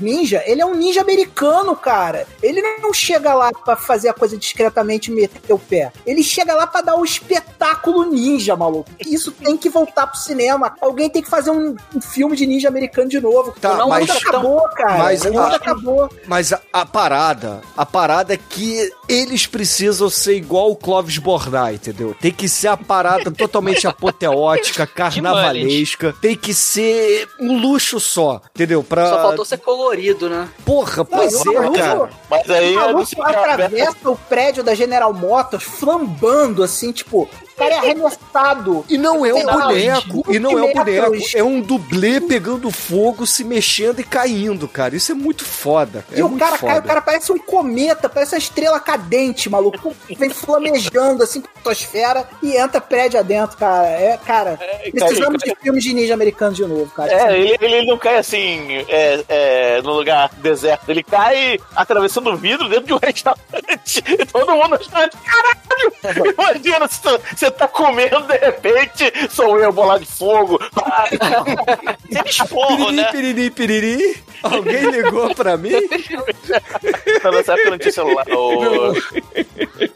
[0.01, 2.27] ninja, ele é um ninja americano, cara.
[2.43, 5.93] Ele não chega lá pra fazer a coisa discretamente e meter o pé.
[6.07, 8.89] Ele chega lá pra dar o espetáculo ninja, maluco.
[9.05, 10.75] Isso tem que voltar pro cinema.
[10.81, 13.53] Alguém tem que fazer um, um filme de ninja americano de novo.
[13.61, 14.99] Tá, não, mas- o mundo acabou, cara.
[14.99, 16.11] mas o mundo a- acabou.
[16.27, 21.75] Mas a, a parada, a parada é que eles precisam ser igual o Clóvis Bornai,
[21.75, 22.15] entendeu?
[22.21, 28.83] Tem que ser a parada totalmente apoteótica, carnavalesca, tem que ser um luxo só, entendeu?
[28.83, 29.07] Pra...
[29.09, 30.49] Só faltou ser colorido, né?
[30.65, 32.11] Porra, pois Não, é, maluco- cara.
[32.29, 37.29] Mas aí o maluco atravessa o prédio da General Motors flambando, assim, tipo,
[37.61, 38.85] cara é arremessado.
[38.89, 42.71] E não é um boneco, e não é um 20 boneco, é um dublê pegando
[42.71, 44.97] fogo, se mexendo e caindo, cara.
[44.97, 46.05] Isso é muito foda.
[46.13, 46.73] E é o muito cara foda.
[46.73, 49.95] cai, o cara parece um cometa, parece uma estrela cadente, maluco.
[50.17, 53.87] Vem flamejando assim pra atmosfera e entra prédio adentro, cara.
[53.89, 54.59] É, cara,
[54.93, 57.13] precisamos cara, de filmes de ninja americanos de novo, cara.
[57.13, 60.89] É, ele, ele não cai assim, é, é, no lugar deserto.
[60.91, 64.03] Ele cai atravessando o vidro dentro de um restaurante.
[64.07, 66.35] E todo mundo achando, caralho!
[66.39, 67.21] Imagina se tu-
[67.51, 70.59] você tá comendo, de repente, sou eu, bola de fogo.
[72.11, 73.11] Eles Piriri, né?
[73.13, 74.25] piriri, piriri.
[74.43, 75.71] Alguém ligou pra mim?
[77.23, 78.27] Não, nessa época não tinha celular.
[78.31, 78.93] ô.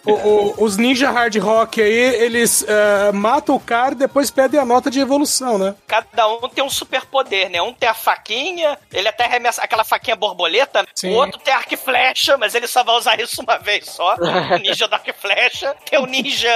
[0.07, 4.61] O- o- os ninja hard rock aí, eles eh, matam o cara e depois pedem
[4.61, 5.75] a nota de evolução, né?
[5.87, 7.63] Cada um tem um superpoder, né?
[7.63, 10.83] Um tem a faquinha, ele até arremessa aquela faquinha borboleta.
[10.83, 10.89] né?
[10.95, 11.11] Sim.
[11.11, 14.15] O outro tem arco e flecha, mas ele só vai usar isso uma vez só.
[14.17, 15.75] O ninja do arco e flecha.
[15.89, 16.53] Tem o ninja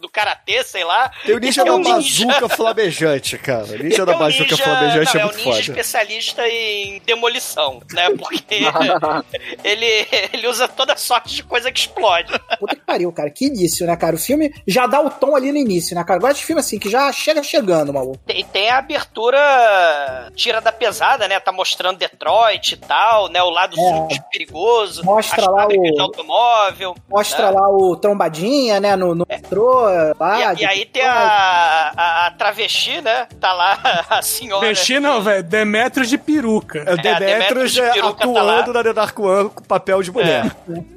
[0.00, 1.10] do karatê, sei lá.
[1.24, 3.64] Tem o ninja da bazuca flamejante, cara.
[3.66, 5.60] O ninja da bazuca ninja- flamejante não, é é muito o ninja foda.
[5.60, 8.10] especialista em demolição, né?
[8.10, 8.60] Porque
[9.64, 12.32] ele, ele usa toda sorte de coisa que explode.
[12.58, 13.30] Puta que pariu, cara.
[13.30, 14.16] Que início, né, cara?
[14.16, 16.18] O filme já dá o tom ali no início, né, cara?
[16.18, 18.18] Eu gosto de filme assim, que já chega chegando, maluco.
[18.26, 21.38] Tem, tem a abertura tira da pesada, né?
[21.40, 23.42] Tá mostrando Detroit e tal, né?
[23.42, 23.82] O lado É.
[23.82, 25.04] sul perigoso.
[25.04, 26.94] Mostra lá o- de automóvel.
[27.08, 27.58] Mostra né?
[27.58, 29.82] lá o trombadinha, né, no, no metrô.
[30.18, 33.26] lá, E, e aí tem a, a, a travesti, né?
[33.40, 33.78] Tá lá
[34.10, 34.66] a senhora.
[34.66, 35.42] Mexi não, velho.
[35.42, 36.78] Demetrios de peruca.
[36.80, 40.02] É o É, Demetrius de é, peruca tá atuando na The Dark One com papel
[40.02, 40.54] de mulher.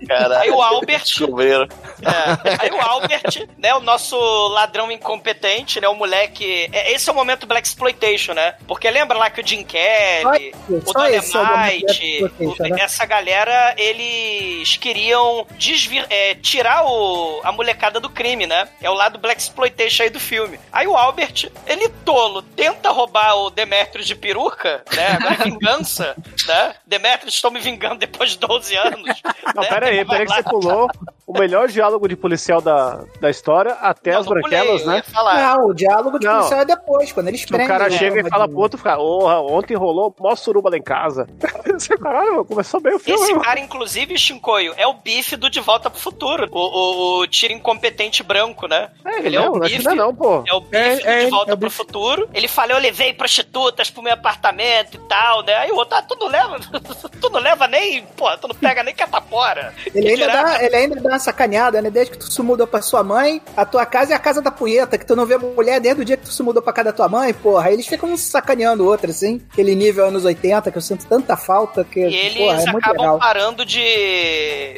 [0.07, 0.41] Caralho.
[0.41, 1.05] Aí o Albert,
[2.01, 4.17] É, aí o Albert, né, o nosso
[4.49, 6.69] ladrão incompetente, né, o moleque...
[6.71, 8.55] é, esse é o momento Black Exploitation, né?
[8.67, 10.53] Porque lembra lá que o Jim Kelly,
[10.85, 12.77] Só- o é Dolemite, o- né?
[12.81, 18.67] essa galera, eles queriam desvir, é, tirar o, a molecada do crime, né?
[18.81, 20.59] É o lado Black Exploitation aí do filme.
[20.71, 25.07] Aí o Albert, ele tolo, tenta roubar o Demetrius de peruca, né?
[25.19, 26.15] Agora vingança,
[26.47, 26.75] né?
[26.85, 29.21] Demetrius, estou me vingando depois de 12 anos.
[29.55, 29.69] Não, né?
[29.69, 30.87] pera aí, Vai pera aí que você pulou.
[31.27, 35.03] O o melhor diálogo de policial da, da história, até as branquelas, né?
[35.13, 36.37] Não, o diálogo de Não.
[36.37, 37.65] policial é depois, quando eles prendem.
[37.65, 40.69] o cara né, chega e o fala pro outro, fica, "Porra, ontem rolou mó suruba
[40.69, 41.27] lá em casa.
[41.75, 43.19] Você, Caralho, começou bem o filme.
[43.21, 43.43] Esse mano.
[43.43, 46.47] cara, inclusive, Shinkoio, é o bife do De Volta pro Futuro.
[46.51, 48.89] O, o, o tiro incompetente branco, né?
[49.05, 49.83] É, ele é o não, acho que bife.
[49.83, 50.43] não é não, pô.
[50.47, 51.77] É o bife É, do é, De Volta é o pro bife.
[51.77, 52.29] Futuro.
[52.33, 55.53] Ele fala, eu levei prostitutas pro meu apartamento e tal, né?
[55.55, 56.57] Aí o outro, ah, tu não leva,
[57.19, 59.73] tu não leva nem, porra, tu não pega nem catapora.
[59.93, 61.89] Ele ainda, dá, ele ainda dá uma sacaneada, né?
[61.89, 64.51] Desde que tu se mudou pra sua mãe, a tua casa é a casa da
[64.51, 66.85] punheta, que tu não vê mulher desde o dia que tu se mudou pra casa
[66.91, 67.67] da tua mãe, porra.
[67.67, 69.41] Aí eles ficam sacaneando o outro, assim.
[69.51, 72.85] Aquele nível anos 80, que eu sinto tanta falta, que, E eles porra, é muito
[72.89, 73.79] acabam parando de.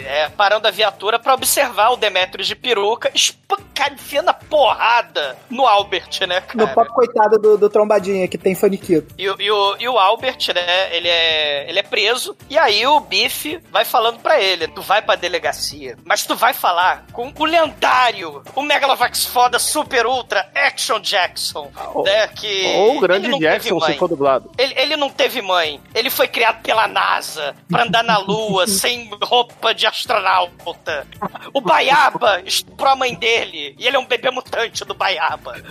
[0.05, 5.65] é, parando a viatura pra observar o Demetrius de peruca, espancar, enfiando a porrada no
[5.65, 6.65] Albert, né, cara?
[6.67, 9.13] No papo coitado do, do trombadinha, que tem faniquito.
[9.17, 12.35] E, o- e o, e o Albert, né, ele é, ele é preso.
[12.49, 16.53] E aí o Biff vai falando pra ele: tu vai pra delegacia, mas tu vai
[16.53, 21.71] falar com o lendário, o Megalovax foda Super Ultra Action Jackson.
[22.05, 24.51] né, que Ou o grande Jackson, se for dublado.
[24.57, 25.79] Ele, ele não teve mãe.
[25.95, 31.07] Ele foi criado pela NASA pra andar na Lua sem roupa de astronauta.
[31.53, 33.75] O Baiaba estuprou a mãe dele.
[33.77, 35.55] E ele é um bebê mutante do Baiaba.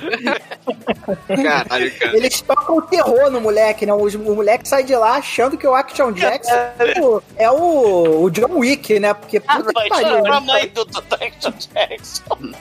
[1.43, 2.17] Caralho, cara.
[2.17, 3.93] Eles tocam o terror no moleque, né?
[3.93, 8.23] Os- O, moleque sai de lá achando que o Action Jackson é o, é o,
[8.25, 9.13] o John Wick, né?
[9.15, 10.23] Porque A puta mãe, que pariu.
[10.23, 10.31] né?
[10.47, 11.53] Mãe do, do Jackson.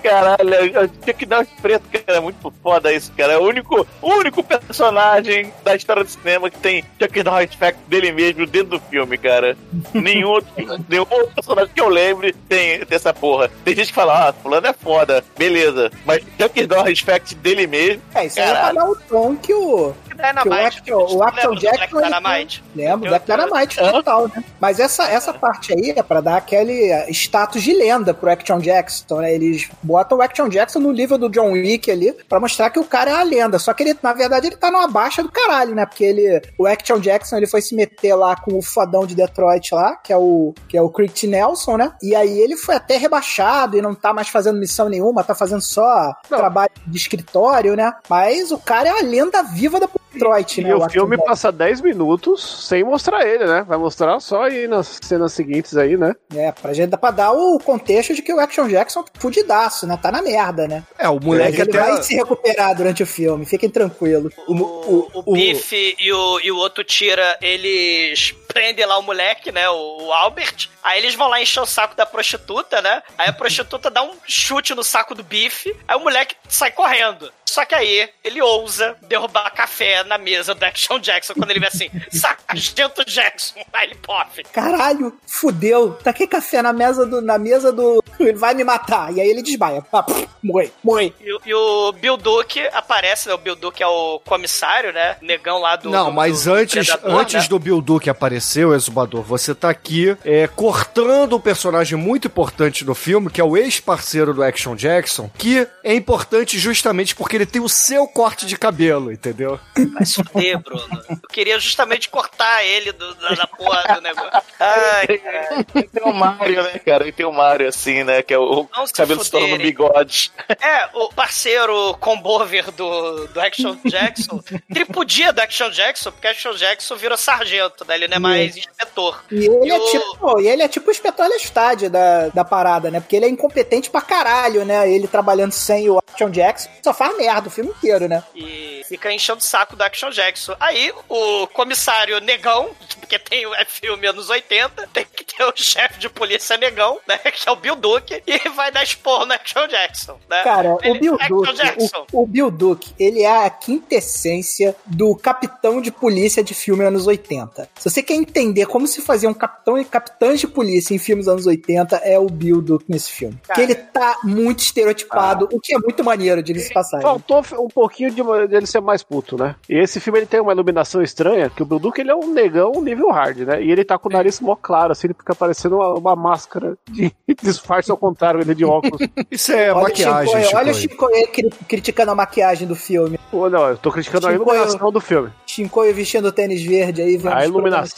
[0.04, 2.18] Caralho, eu tinha que dar um preto, cara.
[2.18, 3.34] É muito foda isso, cara.
[3.34, 7.80] É o único, o único personagem da história do cinema que tem Chuck Norris Fact
[7.88, 9.58] dele mesmo dentro do filme, cara.
[9.94, 10.50] nenhum, outro,
[10.90, 13.50] nenhum outro personagem que eu lembre tem, tem essa porra.
[13.64, 15.92] Tem gente que fala, ah, fulano é foda, beleza.
[16.06, 18.02] Mas Chuck Norris Fact dele mesmo.
[18.14, 19.94] É, isso aí é pra dar o tom que o.
[20.16, 20.78] Que o Dynamite.
[20.80, 21.78] Action, o Action Lembra do Jackson.
[21.78, 22.64] Black ele- Dynamite?
[22.76, 23.92] Lembro, Eu- Black Dynamite Hã?
[23.92, 24.44] total, né?
[24.60, 28.60] Mas essa, essa parte aí é pra dar aquele eh, status de lenda pro Action
[28.60, 29.34] Jackson, né?
[29.34, 32.84] Eles botam o Action Jackson no nível do John Wick ali pra mostrar que o
[32.86, 33.58] cara é a lenda.
[33.60, 35.86] Só que ele, na verdade, ele tá numa baixa do caralho, né?
[35.86, 39.74] Porque ele, o Action Jackson, ele foi se meter lá com o fodão de Detroit
[39.74, 41.16] lá, que é o, que é o Crick.
[41.26, 41.94] Nelson, né?
[42.04, 45.62] E aí ele foi até rebaixado e não tá mais fazendo missão nenhuma, tá fazendo
[45.62, 47.94] só trabalho de escritório, né?
[48.10, 50.70] Mas o cara é a lenda viva da Detroit, né?
[50.70, 53.64] E o Action filme passa 10 minutos sem mostrar ele, né?
[53.68, 56.16] Vai mostrar só aí nas cenas seguintes aí, né?
[56.36, 59.86] É, pra gente dá pra dar o contexto de que o Action Jackson tá fudidaço,
[59.86, 59.98] né?
[60.02, 60.84] Tá na merda, né?
[60.98, 61.80] É, o moleque ele até.
[61.80, 64.34] vai se recuperar durante o filme, fiquem tranquilos.
[64.48, 69.70] O, o Biff e o, e o outro tira, eles prendem lá o moleque, né?
[69.70, 70.70] O, o Albert.
[70.82, 73.04] Aí eles vão lá encher o saco da prostituta, né?
[73.18, 75.76] Aí a prostituta dá um chute no saco do Biff.
[75.86, 77.30] Aí o moleque sai correndo.
[77.46, 81.68] Só que aí ele ousa derrubar café na mesa do Action Jackson quando ele vê
[81.68, 83.60] assim, Sargento Jackson.
[83.74, 84.44] Aí ele pof.
[84.54, 85.94] Caralho, fudeu.
[86.04, 87.22] Taquei café na mesa do.
[87.22, 88.02] Na mesa do.
[88.18, 89.12] Ele vai me matar.
[89.14, 89.86] E aí ele desmaia.
[89.92, 91.14] Ah, pff, morre, morre.
[91.20, 93.34] E, o- e o Bill Duke aparece, né?
[93.34, 95.18] O Bill Duke é o comissário, né?
[95.22, 95.90] Negão lá do.
[95.90, 97.50] Não, do- mas do antes, Predador, antes né?
[97.50, 102.84] do Bill Duke aparecer, o Exumador, você tá aqui é, cortando um personagem muito importante
[102.86, 107.46] do filme, que é o ex-parceiro do Action Jackson, que é importante justamente porque ele
[107.46, 109.60] tem o seu corte de cabelo, entendeu?
[109.94, 110.88] Vai se fuder, Bruno.
[111.10, 114.42] Eu queria justamente cortar ele do, da, da porra do negócio.
[114.60, 115.64] Ai, cara.
[115.64, 117.08] Tem o Mario, né, cara?
[117.08, 118.22] E tem o Mario, assim, né?
[118.22, 119.72] Que é o Não se cabelo estourando no fuderem.
[119.72, 120.32] bigode.
[120.62, 126.96] É, o parceiro combover do, do Action Jackson tripudia do Action Jackson, porque Action Jackson
[126.96, 127.96] virou sargento, né?
[127.96, 129.24] Ele não é mais inspetor.
[129.32, 132.44] E ele, E é o- tipo, e ele é tipo o inspetor Lestat da, da
[132.46, 133.00] parada, né?
[133.00, 134.90] Porque ele é incompetente pra caralho, né?
[134.90, 138.24] Ele trabalhando sem o Action Jackson só faz merda o filme inteiro, né?
[138.36, 140.56] E fica enchendo o saco do Action Jackson.
[140.60, 142.70] Aí, o comissário negão,
[143.00, 147.00] porque tem o é filme anos 80, tem que ter o chefe de polícia negão,
[147.08, 147.18] né?
[147.36, 150.44] Que é o Bill Duke, e vai dar esporro no Action Jackson, né?
[150.44, 155.16] Cara, o Ele- Bill Action Duke, o, o Bill Duke, ele é a quintessência do
[155.16, 157.70] capitão de polícia de filme anos 80.
[157.78, 161.28] Se você quer entender como se fazia um capitão e capitães de polícia em filmes
[161.28, 163.38] anos 80, é o Bill Duke nesse filme.
[163.48, 163.56] Cara.
[163.56, 167.06] Que ele tá muito estereotipado, o que é muito maneiro, de passagem.
[167.06, 169.56] Faltou um pouquinho de dele ser mais puto, né?
[169.70, 172.32] E esse filme ele tem uma iluminação estranha, que o Bill Duke ele é um
[172.32, 173.64] negão nível hard, né?
[173.64, 176.78] E ele tá com o nariz mó claro, assim, ele fica parecendo uma, uma máscara
[176.90, 177.12] de
[177.42, 179.00] disfarce ao contrário, ele de óculos.
[179.30, 180.94] Isso é olha maquiagem, o Chico, olha o Chico.
[180.94, 183.20] Chico cri- criticando a maquiagem do filme.
[183.30, 185.30] Pô, não, eu tô criticando a Chico, iluminação do filme.
[185.46, 187.46] Chicoio vestindo tênis verde aí, vendo A os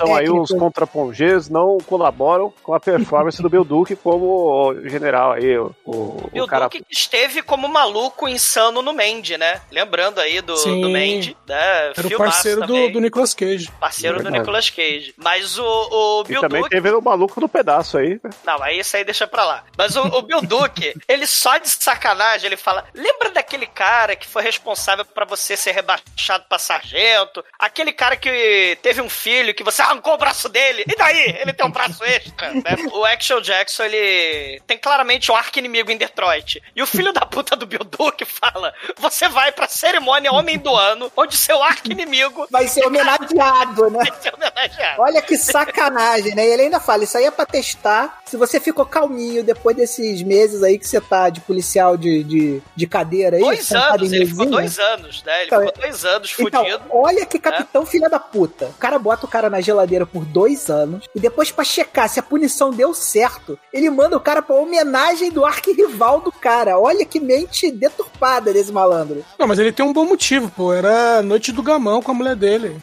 [0.08, 5.58] problemas aí, os contrapongês não colaboram com a performance do Bill Duke como general aí,
[5.58, 6.65] o, O, E o o cara.
[6.65, 9.62] Duke esteve como maluco insano no Mandy, né?
[9.72, 10.82] Lembrando aí do, Sim.
[10.82, 11.91] do Mandy, né?
[11.98, 12.91] Era o parceiro do, também.
[12.91, 13.72] do Nicolas Cage.
[13.80, 14.39] Parceiro do Verdade.
[14.39, 15.13] Nicolas Cage.
[15.17, 16.76] Mas o, o E Bill também Duke.
[16.76, 18.20] teve o maluco do pedaço aí.
[18.46, 19.63] Não, aí isso aí deixa pra lá.
[19.78, 24.28] Mas o, o Bill Duke, ele só de sacanagem, ele fala: lembra daquele cara que
[24.28, 27.43] foi responsável pra você ser rebaixado pra sargento?
[27.60, 30.84] Aquele cara que teve um filho que você arrancou o braço dele.
[30.88, 31.38] E daí?
[31.42, 32.54] Ele tem um braço extra.
[32.54, 32.62] né?
[32.94, 36.62] O Action Jackson, ele tem claramente um arco inimigo em Detroit.
[36.76, 40.74] E o filho da puta do Bill Duke fala: você vai pra cerimônia Homem do
[40.76, 44.00] Ano, onde seu arco inimigo Vai ser homenageado, né?
[44.10, 45.02] vai ser homenageado.
[45.02, 46.46] Olha que sacanagem, né?
[46.48, 50.22] E ele ainda fala, isso aí é pra testar se você ficou calminho depois desses
[50.22, 53.42] meses aí que você tá de policial de, de, de cadeira aí.
[53.44, 55.38] Dois anos, ele ficou dois anos, né?
[55.40, 56.84] Ele Então, ficou dois anos Então, fudido.
[56.90, 58.66] olha que capitão filha da puta.
[58.68, 62.19] O cara bota o cara na geladeira por dois anos e depois pra checar se
[62.19, 66.80] a punição deu certo, ele manda o cara pra homenagem do arquirrival do cara.
[66.80, 69.23] Olha que mente deturpada desse malandro.
[69.38, 70.73] Não, mas ele tem um bom motivo, pô.
[70.73, 72.78] Era noite do gamão com a mulher dele.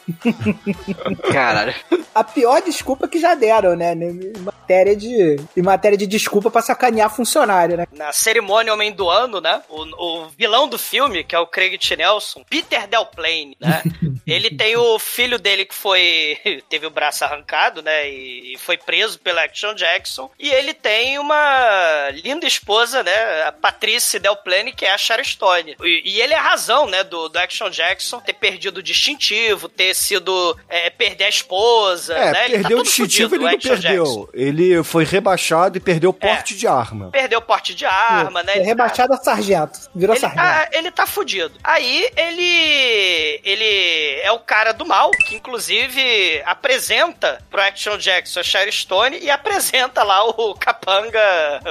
[1.33, 1.75] Caralho.
[2.15, 3.93] A pior desculpa que já deram, né?
[3.93, 7.87] Em matéria de, em matéria de desculpa pra sacanear funcionário, né?
[7.93, 9.63] Na cerimônia Homem do Ano, né?
[9.69, 11.97] O, o vilão do filme, que é o Craig T.
[11.97, 13.83] Nelson, Peter Delplane, né?
[14.27, 16.39] Ele tem o filho dele que foi.
[16.69, 18.09] teve o braço arrancado, né?
[18.09, 20.31] E, e foi preso pelo Action Jackson.
[20.39, 23.43] E ele tem uma linda esposa, né?
[23.47, 25.77] A Patrice Delplane, que é a Sharon Stone.
[25.83, 27.05] E, e ele é a razão, né?
[27.05, 30.57] Do, do Action Jackson ter perdido o distintivo, ter sido.
[30.69, 32.45] é, perder a esposa, É, né?
[32.47, 34.05] Ele tá perdeu o todo distintivo, fudido, ele o não perdeu.
[34.05, 34.29] Jackson.
[34.33, 36.29] Ele foi rebaixado e perdeu o É.
[36.35, 37.11] porte de arma.
[37.11, 38.53] Perdeu o porte de arma, né?
[38.55, 39.79] É tá- rebaixado a sargento.
[39.95, 40.43] Virou ele sargento.
[40.43, 41.53] tá, ele tá fudido.
[41.65, 43.41] Aí ele.
[43.45, 46.84] Ele é o cara do mal, que inclusive apresenta
[47.51, 51.21] pro Action Jackson a Sherry Stone e apresenta lá o capanga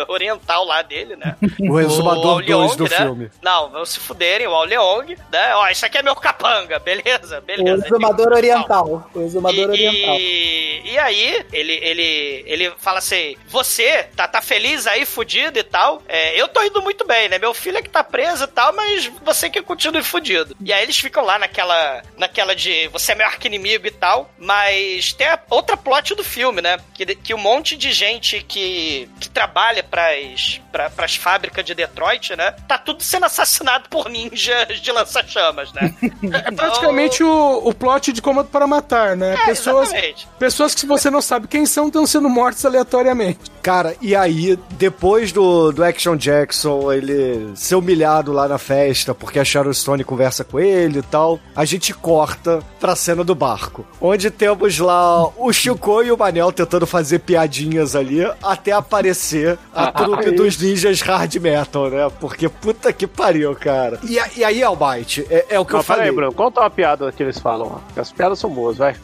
[0.08, 1.36] oriental lá dele, né?
[1.70, 2.90] O Exumador Ao 2 Leong, do né?
[2.98, 3.32] filme.
[3.42, 5.56] Não, vão se fuderem, o Ao Leong, né?
[5.56, 7.86] Ó, isso aqui é meu capanga, beleza, O beleza.
[7.86, 9.10] exumador Ele- oriental.
[9.14, 10.16] O exumador e, oriental.
[10.20, 15.64] e, e aí, ele, ele, ele fala assim: Você tá, tá feliz aí, fudido e
[15.64, 16.02] tal?
[16.08, 17.40] É, eu tô indo muito bem, né?
[17.40, 20.56] Meu filho é que tá preso e tal, mas você que continue fudido.
[20.64, 24.30] E aí eles ficam lá naquela, naquela de você é meu arqui-inimigo e tal.
[24.38, 26.78] Mas tem a outra plot do filme, né?
[26.94, 32.36] Que, que um monte de gente que, que trabalha pras, pra, pras fábricas de Detroit,
[32.36, 32.52] né?
[32.68, 35.94] Tá tudo sendo assassinado por ninjas de lança-chamas, né?
[36.46, 39.36] É praticamente o, o plot de Comando para Matar, né?
[39.36, 40.28] É, pessoas, exatamente.
[40.40, 43.53] pessoas que você não sabe quem são estão sendo mortas aleatoriamente.
[43.64, 49.40] Cara, e aí, depois do, do Action Jackson, ele ser humilhado lá na festa, porque
[49.40, 53.86] a Sharon Stone conversa com ele e tal, a gente corta pra cena do barco,
[54.02, 59.90] onde temos lá o Chico e o Manel tentando fazer piadinhas ali, até aparecer a
[59.94, 62.12] trupe dos ninjas hard metal, né?
[62.20, 63.98] Porque puta que pariu, cara.
[64.04, 66.10] E, e aí, Albite, é, é o que Não, eu falei.
[66.10, 66.34] aí, Bruno.
[66.34, 67.82] Conta uma piada que eles falam.
[67.96, 68.94] As piadas são boas, vai.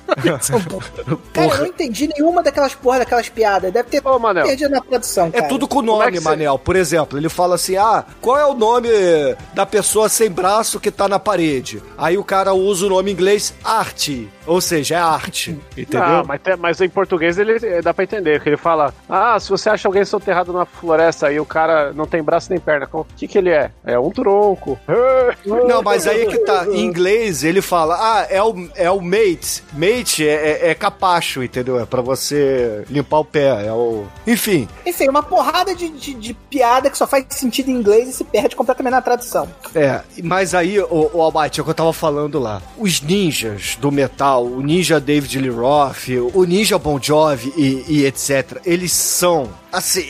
[1.31, 3.71] Cara, eu não entendi nenhuma daquelas porra daquelas piadas.
[3.71, 4.48] Deve ter Ô, Manel.
[4.49, 5.47] Perdido na tradução, É cara.
[5.47, 6.59] tudo com Como é nome, você- Manel.
[6.59, 8.89] Por exemplo, ele fala assim: ah, qual é o nome
[9.53, 11.81] da pessoa sem braço que tá na parede?
[11.97, 14.29] Aí o cara usa o nome em inglês arte.
[14.49, 15.57] Ou seja, é arte.
[15.77, 16.07] Entendeu?
[16.07, 19.39] Não, mas, tem- mas em português ele eh, dá pra entender, que ele fala: Ah,
[19.39, 22.87] se você acha alguém soterrado na floresta e o cara não tem braço nem perna,
[22.91, 23.71] o que, que ele é?
[23.85, 24.77] É um tronco.
[25.45, 26.65] Não, mas aí que tá.
[26.67, 29.63] Em inglês ele fala: ah, é o, é o mate.
[29.73, 30.33] Mate é,
[30.67, 31.79] é, é capacho, entendeu?
[31.79, 33.67] É pra você limpar o pé.
[33.67, 34.05] É o.
[34.25, 34.67] Enfim.
[34.85, 38.23] Enfim, uma porrada de, de, de piada que só faz sentido em inglês e se
[38.23, 39.47] perde completamente na tradução.
[39.75, 42.61] É, mas aí, o, o Albite, é o que eu tava falando lá.
[42.77, 48.05] Os ninjas do metal, o ninja David Lee Roth, o ninja Bon Jovi e, e
[48.05, 50.05] etc., eles são, assim...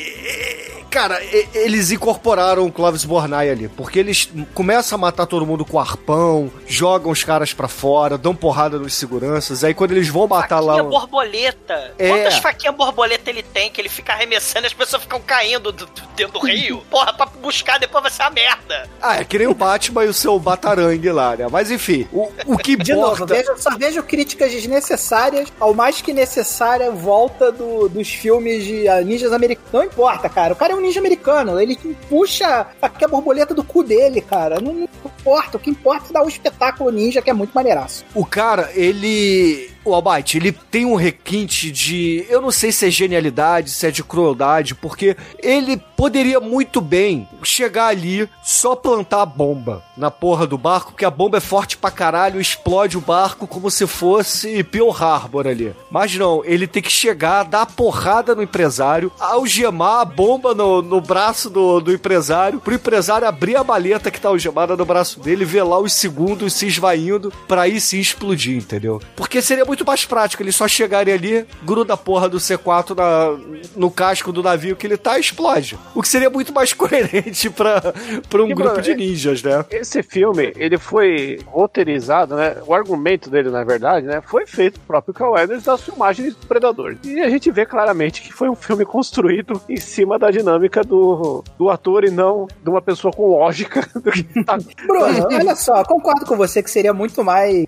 [0.89, 5.63] Cara, e- eles incorporaram o Clovis Bornai ali, porque eles começam a matar todo mundo
[5.63, 10.27] com arpão, jogam os caras pra fora, dão porrada nos seguranças, aí quando eles vão
[10.27, 10.73] matar lá...
[10.75, 11.93] Faquinha borboleta.
[11.97, 12.09] É.
[12.09, 15.85] Quantas faquinhas borboleta ele tem que ele fica arremessando e as pessoas ficam caindo do,
[15.85, 16.81] do- dentro do rio?
[16.89, 18.89] Porra, pra buscar depois vai ser uma merda.
[19.01, 21.47] Ah, é que nem o Batman e o seu Batarangue lá, né?
[21.51, 23.35] Mas enfim, o, o que De novo, importa...
[23.35, 29.01] vejo, só vejo críticas desnecessárias ao mais que necessária volta do- dos filmes de ah,
[29.01, 29.71] ninjas americanos.
[29.71, 30.53] Não importa, cara.
[30.53, 31.59] O cara é um ninja americano.
[31.59, 31.77] Ele
[32.09, 34.59] puxa a borboleta do cu dele, cara.
[34.59, 35.57] Não, não importa.
[35.57, 38.05] O que importa é dar o espetáculo ninja, que é muito maneiraço.
[38.15, 39.69] O cara, ele.
[39.89, 42.25] O Almighty, ele tem um requinte de.
[42.29, 47.27] Eu não sei se é genialidade, se é de crueldade, porque ele poderia muito bem
[47.43, 51.77] chegar ali, só plantar a bomba na porra do barco, que a bomba é forte
[51.77, 55.73] pra caralho, explode o barco como se fosse Pearl Harbor ali.
[55.91, 60.81] Mas não, ele tem que chegar, dar a porrada no empresário, algemar a bomba no,
[60.81, 65.19] no braço do, do empresário, pro empresário abrir a maleta que tá algemada no braço
[65.19, 69.01] dele, ver lá os segundos se esvaindo pra aí sim explodir, entendeu?
[69.15, 73.59] Porque seria muito mais prático eles só chegarem ali, gruda a porra do C4 na,
[73.75, 75.77] no casco do navio que ele tá e explode.
[75.95, 77.81] O que seria muito mais coerente pra,
[78.29, 79.65] pra um Que, grupo mano, de é- ninjas, né?
[79.71, 82.57] Esse filme, ele foi roteirizado, né?
[82.65, 84.21] O argumento dele, na verdade, né?
[84.25, 86.95] Foi feito próprio Carl Weathers das filmagens do Predador.
[87.03, 91.43] E a gente vê claramente que foi um filme construído em cima da dinâmica do,
[91.57, 95.83] do ator e não de uma pessoa com lógica do que tá Bruno, olha só,
[95.83, 97.65] concordo com você que seria muito mais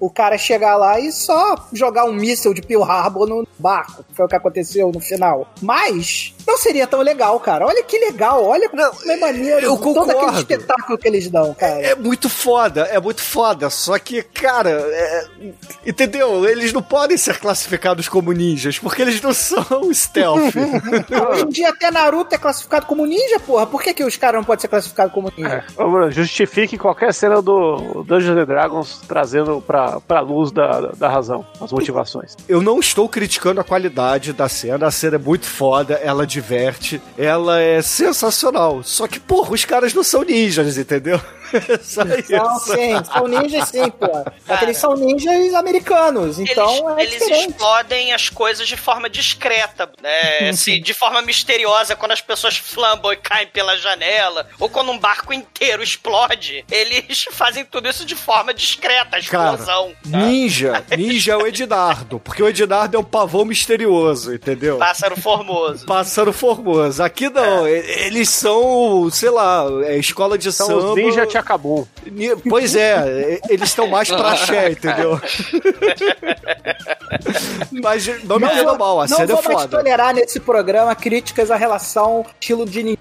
[0.00, 1.33] o cara chegar lá e só
[1.72, 5.52] jogar um míssil de Pearl Harbor no barco, que foi o que aconteceu no final.
[5.60, 7.66] Mas não seria tão legal, cara.
[7.66, 10.38] Olha que legal, olha como é maneiro eu todo aquele concordo.
[10.38, 11.80] espetáculo que eles dão, cara.
[11.80, 13.70] É muito foda, é muito foda.
[13.70, 15.26] Só que, cara, é-
[15.86, 16.46] entendeu?
[16.48, 20.54] Eles não podem ser classificados como ninjas, porque eles não são stealth.
[21.30, 23.66] Hoje em dia até Naruto é classificado como ninja, porra.
[23.66, 25.64] Por que, que os caras não podem ser classificados como ninja?
[25.76, 31.08] Ô, Bruno, Justifique qualquer cena do Dungeons and Dragons trazendo pra, pra luz da, da
[31.08, 32.36] razão, as motivações.
[32.48, 37.00] Eu não estou criticando a qualidade da cena, a cena é muito foda, ela diverte,
[37.16, 38.82] ela é sensacional.
[38.82, 41.20] Só que, porra, os caras não são ninjas, entendeu?
[41.82, 44.08] Só sim, são ninjas sim, pô.
[44.58, 50.48] Que eles são ninjas americanos, então é eles explodem as coisas de forma discreta, né?
[50.50, 54.98] Assim, de forma misteriosa, quando as pessoas flambam e caem pela janela, ou quando um
[54.98, 59.92] barco inteiro explode, eles fazem tudo isso de forma discreta, a Cara, explosão.
[60.10, 60.18] tá?
[60.18, 64.78] ninja, ninja é o Ednardo, porque o Ednardo é um pavão misterioso, entendeu?
[64.78, 65.86] Pássaro formoso.
[65.86, 67.02] Pássaro formoso.
[67.02, 67.72] Aqui não, e-
[68.06, 70.90] eles são, sei lá, é escola de São samba.
[70.90, 71.26] os ninja.
[72.06, 75.20] Ni- Pois é, eles estão mais pra axé, entendeu?
[77.82, 79.76] Mas não me entenda mal, a não cena é vou mais foda.
[79.78, 82.98] tolerar nesse programa críticas à relação estilo de ninja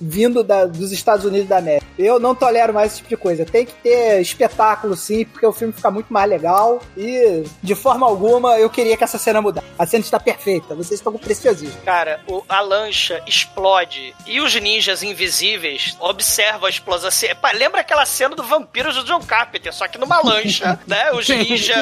[0.00, 1.86] vindo da- dos Estados Unidos da América.
[1.98, 3.44] Eu não tolero mais esse tipo de coisa.
[3.44, 8.04] Tem que ter espetáculo sim, porque o filme fica muito mais legal e de forma
[8.06, 9.66] alguma eu queria que essa cena mudasse.
[9.78, 11.80] A cena está perfeita, vocês estão com preciosismo.
[11.84, 17.08] Cara, o- a lancha explode e os ninjas invisíveis observam a explosão.
[17.08, 21.10] Assim, pá, lembra aquela cena do Vampiros do John Carpenter, só que numa lancha, né?
[21.12, 21.76] Os ninjas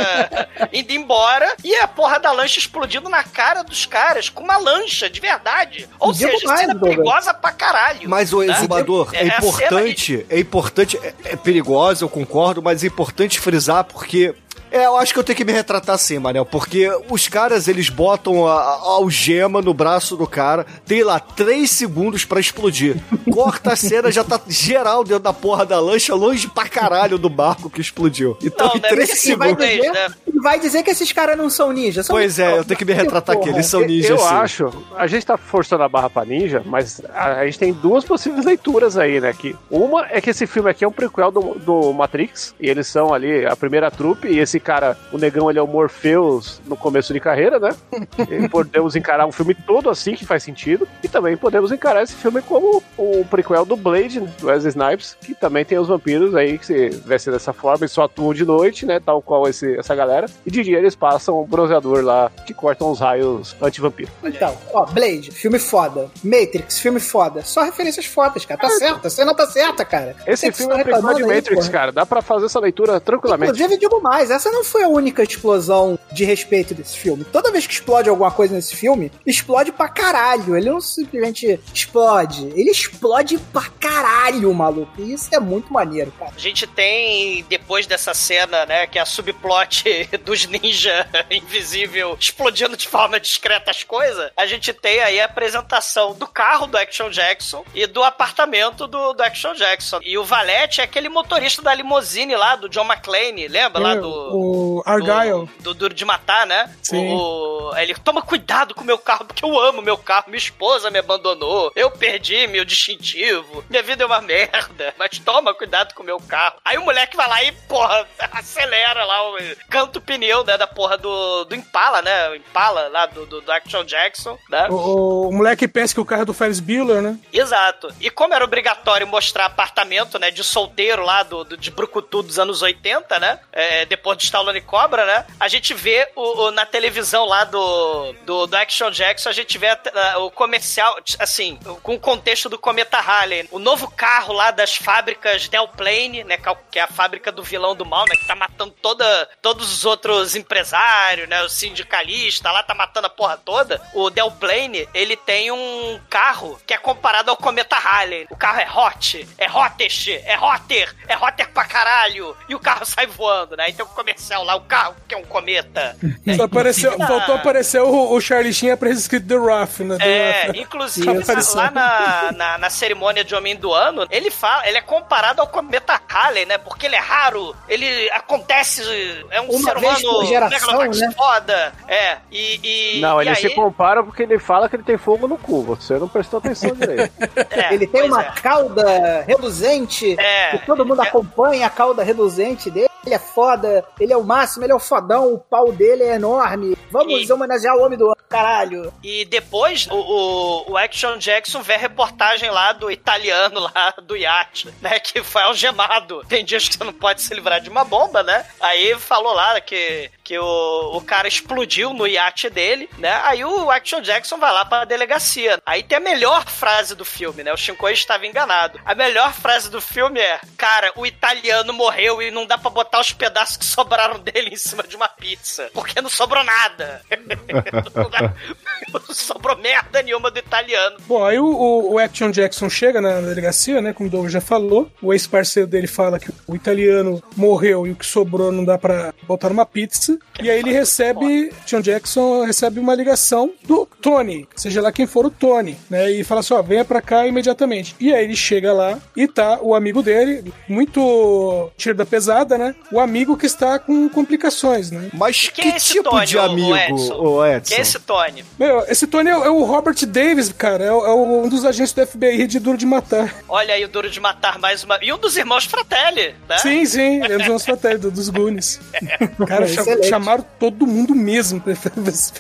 [0.73, 5.11] indo embora e a porra da lancha explodindo na cara dos caras com uma lancha
[5.11, 5.89] de verdade.
[5.99, 6.97] Ou Digo seja, mais, cena Douglas.
[6.97, 8.09] perigosa pra caralho.
[8.09, 8.53] Mas o né?
[8.53, 13.85] exumador, é, cena importante, é importante, é, é perigosa, eu concordo, mas é importante frisar
[13.85, 14.35] porque.
[14.71, 17.91] É, eu acho que eu tenho que me retratar assim, Manel, porque os caras, eles
[17.91, 22.97] botam a, a algema no braço do cara, tem lá três segundos pra explodir.
[23.31, 27.29] Corta a cena, já tá geral dentro da porra da lancha, longe pra caralho do
[27.29, 28.37] barco que explodiu.
[28.43, 29.69] Então, Não, em três ser E vai segundos...
[29.69, 30.09] dizer, né?
[30.27, 32.07] e vai dizer que esses caras não são ninjas.
[32.07, 34.25] São Pois é, eu tenho que me retratar aqui, eles são ninjas, Eu sim.
[34.25, 38.05] acho, a gente tá forçando a barra pra ninja, mas a, a gente tem duas
[38.05, 39.33] possíveis leituras aí, né?
[39.33, 42.87] Que uma é que esse filme aqui é um prequel do, do Matrix, e eles
[42.87, 46.77] são ali a primeira trupe, e esse cara, o negão, ele é o Morpheus no
[46.77, 47.71] começo de carreira, né?
[48.31, 52.15] E podemos encarar um filme todo assim, que faz sentido, e também podemos encarar esse
[52.15, 56.35] filme como o prequel do Blade, né, do Wesley Snipes, que também tem os vampiros
[56.35, 59.01] aí que se vestem dessa forma e só atuam de noite, né?
[59.01, 62.91] Tal qual esse, essa galera, e de dia eles passam um bronzeador lá que cortam
[62.91, 64.11] os raios anti-vampiro.
[64.25, 66.11] Então, ó, Blade, filme foda.
[66.23, 67.43] Matrix, filme foda.
[67.43, 68.61] Só referências fodas, cara.
[68.61, 70.17] Tá certo, a cena tá certa, cara.
[70.27, 71.71] Esse filme é um prequel de aí, Matrix, porra.
[71.71, 71.93] cara.
[71.93, 73.53] Dá pra fazer essa leitura tranquilamente.
[73.53, 77.25] Inclusive, digo mais, essa não foi a única explosão de respeito desse filme.
[77.25, 80.57] Toda vez que explode alguma coisa nesse filme, explode pra caralho.
[80.57, 84.93] Ele não simplesmente explode, ele explode pra caralho, maluco.
[84.99, 86.33] E isso é muito maneiro, cara.
[86.35, 92.77] A gente tem, depois dessa cena, né, que é a subplot dos ninja invisível explodindo
[92.77, 97.11] de forma discreta as coisas, a gente tem aí a apresentação do carro do Action
[97.11, 100.01] Jackson e do apartamento do, do Action Jackson.
[100.03, 103.83] E o Valete é aquele motorista da limousine lá, do John McClane, lembra?
[103.83, 104.22] lá do...
[104.33, 105.49] o Argyle.
[105.61, 106.75] Do Duro de Matar, né?
[106.83, 107.13] Sim.
[107.15, 110.25] O, ele toma cuidado com o meu carro, porque eu amo meu carro.
[110.29, 111.73] Minha esposa me abandonou.
[111.75, 113.65] Eu perdi meu distintivo.
[113.69, 114.95] Minha vida é uma merda.
[114.99, 116.57] Mas toma cuidado com o meu carro.
[116.65, 119.39] Aí o moleque vai lá e porra, acelera lá, o-
[119.71, 122.29] canta o pneu, né, da porra do, do Impala, né?
[122.31, 124.69] O Impala lá do, do, do Action Jackson, né?
[124.71, 127.19] O, o moleque pensa que o carro é do Ferris Bueller, né?
[127.33, 127.89] Exato.
[128.01, 132.39] E como era obrigatório mostrar apartamento, né, de solteiro lá do, do- de Brucutu dos
[132.39, 136.65] anos 80, né, é, depois de Stallone Cobra, né, a gente vê o, o- na
[136.67, 139.79] televisão lá do, do, do Action Jackson, a gente vê a-
[140.15, 143.49] a- o comercial, assim, com o contexto do Cometa Harley.
[143.51, 147.75] O novo carro lá das fábricas Delplane, né, que é o- a fábrica do vilão
[147.75, 152.63] do mal, né, que tá matando toda, todos os outros empresários, né, o sindicalista lá,
[152.63, 153.81] tá matando a porra toda.
[153.95, 158.27] O Delplane, ele tem um carro que é comparado ao Cometa Harley.
[158.31, 162.37] O carro é hot, é hottest, é hotter, é hotter pra caralho.
[162.49, 163.71] E o carro sai voando, né?
[163.73, 165.97] Tem um comercial lá, o carro que é um cometa.
[166.37, 167.07] Só apareceu, Ah.
[167.07, 169.97] faltou aparecer o, o Charlie Sheen aparece escrito The Rough, né?
[169.99, 170.57] The É, Rough.
[170.57, 171.57] inclusive Apareceu.
[171.57, 175.47] lá na, na, na cerimônia de Homem do Ano, ele fala, ele é comparado ao
[175.47, 176.59] cometa Halley, né?
[176.59, 178.83] Porque ele é raro, ele acontece,
[179.31, 181.11] é um Uma ser vez humano geração, né?
[181.17, 181.73] foda.
[181.89, 182.97] É, e.
[182.97, 185.39] e Não, e ele aí, se compara porque ele fala que ele tem fogo no
[185.39, 185.63] cu.
[185.63, 187.13] Você não prestou atenção direito.
[187.51, 188.33] é, Ele tem uma é.
[188.43, 192.89] cauda reluzente, É, que todo mundo acompanha a cauda reluzente dele.
[193.05, 196.15] Ele é foda, ele é o máximo, ele é o fodão, o pau dele é
[196.15, 196.77] enorme.
[196.91, 198.93] Vamos E- homenagear o homem do ano, caralho.
[199.03, 204.17] E depois, o, o, o Action Jackson vê a reportagem lá do italiano lá do
[204.17, 204.99] iate, né?
[205.01, 206.25] Que foi algemado.
[206.29, 208.47] Tem dias que você não pode se livrar de uma bomba, né?
[208.61, 213.21] Aí falou lá que, que o, o cara explodiu no iate dele, né?
[213.25, 215.61] Aí o Action Jackson vai lá pra delegacia.
[215.67, 217.53] Aí tem a melhor frase do filme, né?
[217.53, 218.79] O Shinkoi estava enganado.
[218.85, 222.92] A melhor frase do filme é: Cara, o italiano morreu e não dá pra botar
[223.01, 225.71] os pedaços que sobraram dele em cima de uma pizza.
[225.73, 227.01] Porque não sobrou nada.
[228.93, 230.97] não, sobrou merda nenhuma do italiano.
[231.07, 233.93] Bom, aí o, o- o Action Jackson chega na delegacia, né?
[233.93, 234.91] Como o Doug já falou.
[235.01, 239.13] O ex-parceiro dele fala que o italiano morreu e o que sobrou não dá pra
[239.25, 240.19] botar numa pizza.
[240.43, 245.27] E aí ele recebe, Action Jackson recebe uma ligação do Tony, seja lá quem for
[245.27, 246.11] o Tony, né?
[246.11, 247.95] E fala assim: ó, venha pra cá imediatamente.
[248.01, 252.75] E aí ele chega lá e tá o amigo dele, muito tiro da pesada, né?
[252.91, 255.09] O amigo que está com complicações, né?
[255.15, 257.15] Mas Quem é que esse tipo Tony, de amigo, Edson?
[257.15, 257.69] ô Edson?
[257.71, 258.45] Quem é esse Tony?
[258.59, 260.85] Meu, esse Tony é, o- é o Robert Davis, cara.
[260.85, 263.35] É, o- é o- um dos agentes do FBI de Duro de Matar.
[263.49, 264.99] Olha aí o Duro de Matar mais uma.
[265.03, 266.59] E um dos irmãos Fratelli, né?
[266.59, 268.81] Sim, sim, eles são os fratelli do- dos Goonies.
[269.47, 270.09] Cara, cham- Excelente.
[270.09, 271.61] chamaram todo mundo mesmo.
[271.61, 271.75] pra-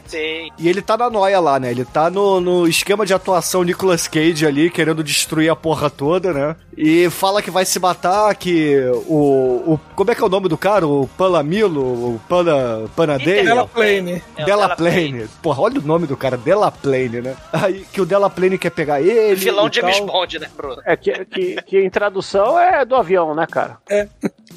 [0.07, 0.51] Sim.
[0.59, 1.70] E ele tá na noia lá, né?
[1.70, 6.32] Ele tá no, no esquema de atuação Nicolas Cage ali, querendo destruir a porra toda,
[6.32, 6.57] né?
[6.76, 8.76] E fala que vai se matar, que
[9.07, 9.72] o...
[9.74, 10.87] o como é que é o nome do cara?
[10.87, 12.14] O Palamilo?
[12.14, 13.45] O Pana, Panadei?
[13.45, 14.22] Della Plane.
[14.37, 15.26] É, Delaplane.
[15.43, 17.37] Porra, olha o nome do cara, Delaplane, né?
[17.53, 20.01] Aí que o Delaplane quer pegar ele Vilão e James.
[20.01, 20.80] Bond, né, Bruno?
[20.87, 23.76] É que, que, que em tradução é do avião, né, cara?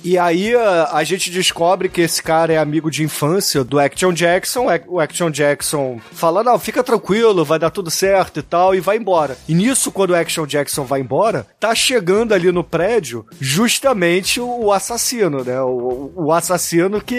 [0.03, 4.13] E aí a, a gente descobre que esse cara é amigo de infância do Action
[4.13, 4.71] Jackson.
[4.71, 8.79] É- O Action Jackson fala: Não, fica tranquilo, vai dar tudo certo e tal, e
[8.79, 9.37] vai embora.
[9.47, 14.65] E nisso, quando o Action Jackson vai embora, tá chegando ali no prédio justamente o,
[14.65, 15.59] o assassino, né?
[15.65, 17.15] O, o assassino que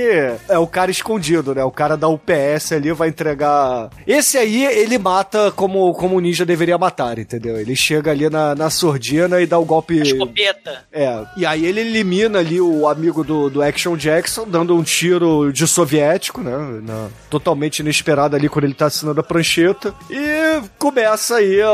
[0.48, 1.64] é o cara escondido, né?
[1.64, 3.90] O cara da UPS ali vai entregar.
[4.06, 7.58] Esse aí ele mata como, como o ninja deveria matar, entendeu?
[7.58, 10.00] Ele chega ali na, na sordina e dá o golpe.
[10.00, 10.84] Escopeta.
[10.92, 15.52] É, e aí ele elimina ali o amigo do, do Action Jackson, dando um tiro
[15.52, 16.80] de soviético, né?
[16.82, 19.94] na- totalmente inesperado ali quando ele tá assinando a prancheta.
[20.10, 21.68] E começa aí a,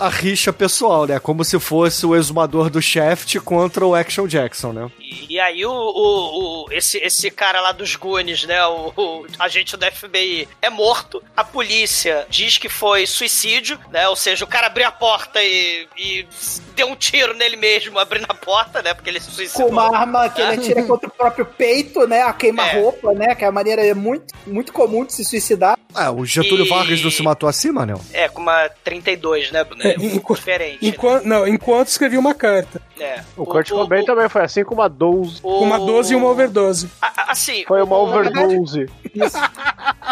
[0.00, 1.18] a rixa pessoal, né?
[1.18, 4.90] Como se fosse o exumador do Shaft contra o Action Jackson, né?
[5.00, 8.64] E, e aí o, o, o- esse, esse cara lá dos Goonies, né?
[8.66, 11.22] O, o agente do FBI é morto.
[11.36, 14.08] A polícia diz que foi suicídio, né?
[14.08, 16.26] Ou seja, o cara abriu a porta e, e
[16.74, 18.94] deu um tiro nele mesmo abrindo a porta, né?
[18.94, 19.66] Porque ele se suicidou.
[19.66, 22.22] Com uma arma que ele atira contra o próprio peito, né?
[22.22, 23.34] A queima-roupa, né?
[23.34, 25.76] Que é a maneira muito, muito comum de se suicidar.
[25.94, 28.00] Ah, o Getúlio E- Vargas não se matou assim, Manel?
[28.12, 29.66] É, com uma 32, né?
[29.80, 30.78] É, É, enqu- diferente.
[30.86, 32.80] Enquanto, não, enquanto escrevi uma carta.
[32.98, 33.24] né?
[33.36, 35.40] O Kurt Cobain também foi assim com uma 12.
[35.42, 36.88] o- Uma 12 e uma overdose.
[37.00, 38.08] A- Assim, Foi uma o-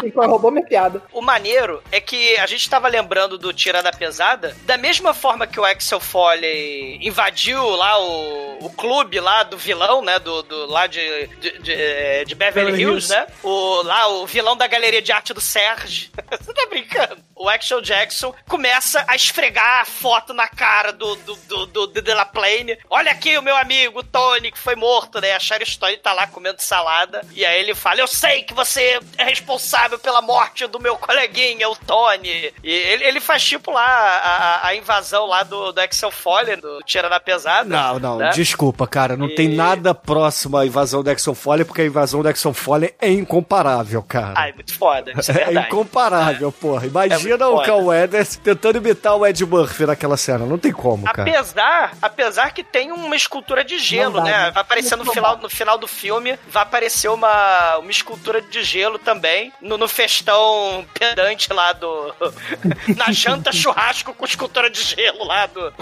[0.05, 1.03] E roubou minha piada.
[1.13, 5.59] O maneiro é que a gente tava lembrando do Tirada Pesada, da mesma forma que
[5.59, 10.19] o Axel Foley invadiu lá o, o clube lá do vilão, né?
[10.19, 13.15] Do, do- lá de, de, de, de Beverly Beverly Hills, Hills.
[13.15, 13.27] né?
[13.43, 16.11] O, lá o vilão da galeria de arte do Serge.
[16.31, 17.19] Você tá brincando?
[17.35, 22.03] O Axel Jackson começa a esfregar a foto na cara do, do, do, do, do
[22.03, 22.79] De La Plane.
[22.89, 25.33] Olha aqui o meu amigo Tony, que foi morto, né?
[25.35, 27.21] A Sherry Stone tá lá comendo salada.
[27.35, 31.69] E aí ele fala: Eu sei que você é responsável pela morte do meu coleguinha,
[31.69, 32.53] o Tony.
[32.63, 36.81] E ele, ele faz tipo lá a, a- invasão lá do, do Axel Foley, do
[36.85, 37.69] Tira na Pesada.
[37.69, 38.31] Não, não, né?
[38.31, 39.17] desculpa, cara.
[39.17, 42.53] Não E- tem nada próximo à invasão da Exxon Foley, porque a invasão da Exxon
[42.55, 44.35] Foley é incomparável, cara.
[44.37, 45.67] Ai, muito foda, isso é É verdade.
[45.69, 46.87] incomparável, porra.
[46.87, 50.45] Imagina É o Cal Weathers tentando imitar o Ed Murphy naquela cena.
[50.47, 51.23] Não tem como, cara.
[51.31, 54.31] Apesar, apesar que tem uma escultura de gelo, dá, né?
[54.47, 54.51] né?
[54.51, 58.76] Vai aparecer no final, no final do filme, vai aparecer uma, uma escultura de gelo
[58.99, 62.15] também, no, no festão pedante lá do...
[62.97, 65.61] na janta churrasco com escultura de gelo lá do...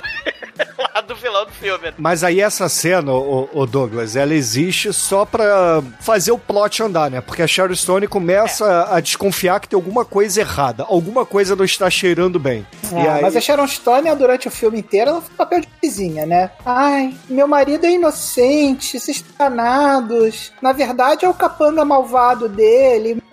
[0.94, 1.92] lá do vilão do filme.
[1.98, 7.10] Mas aí essa cena, o, o Douglas, ela existe só pra fazer o plot andar,
[7.10, 7.20] né?
[7.20, 10.84] Porque a Sharon Stone começa a desconfiar que tem alguma coisa errada.
[10.88, 12.66] Alguma coisa não está cheirando bem.
[12.92, 13.22] E aí...
[13.22, 16.50] Mas a Sharon Stone, durante o filme inteiro, ela faz papel de vizinha, né?
[16.64, 20.52] Ai, meu marido é inocente, esses danados.
[20.62, 22.83] Na verdade, é o capanga malvado dele.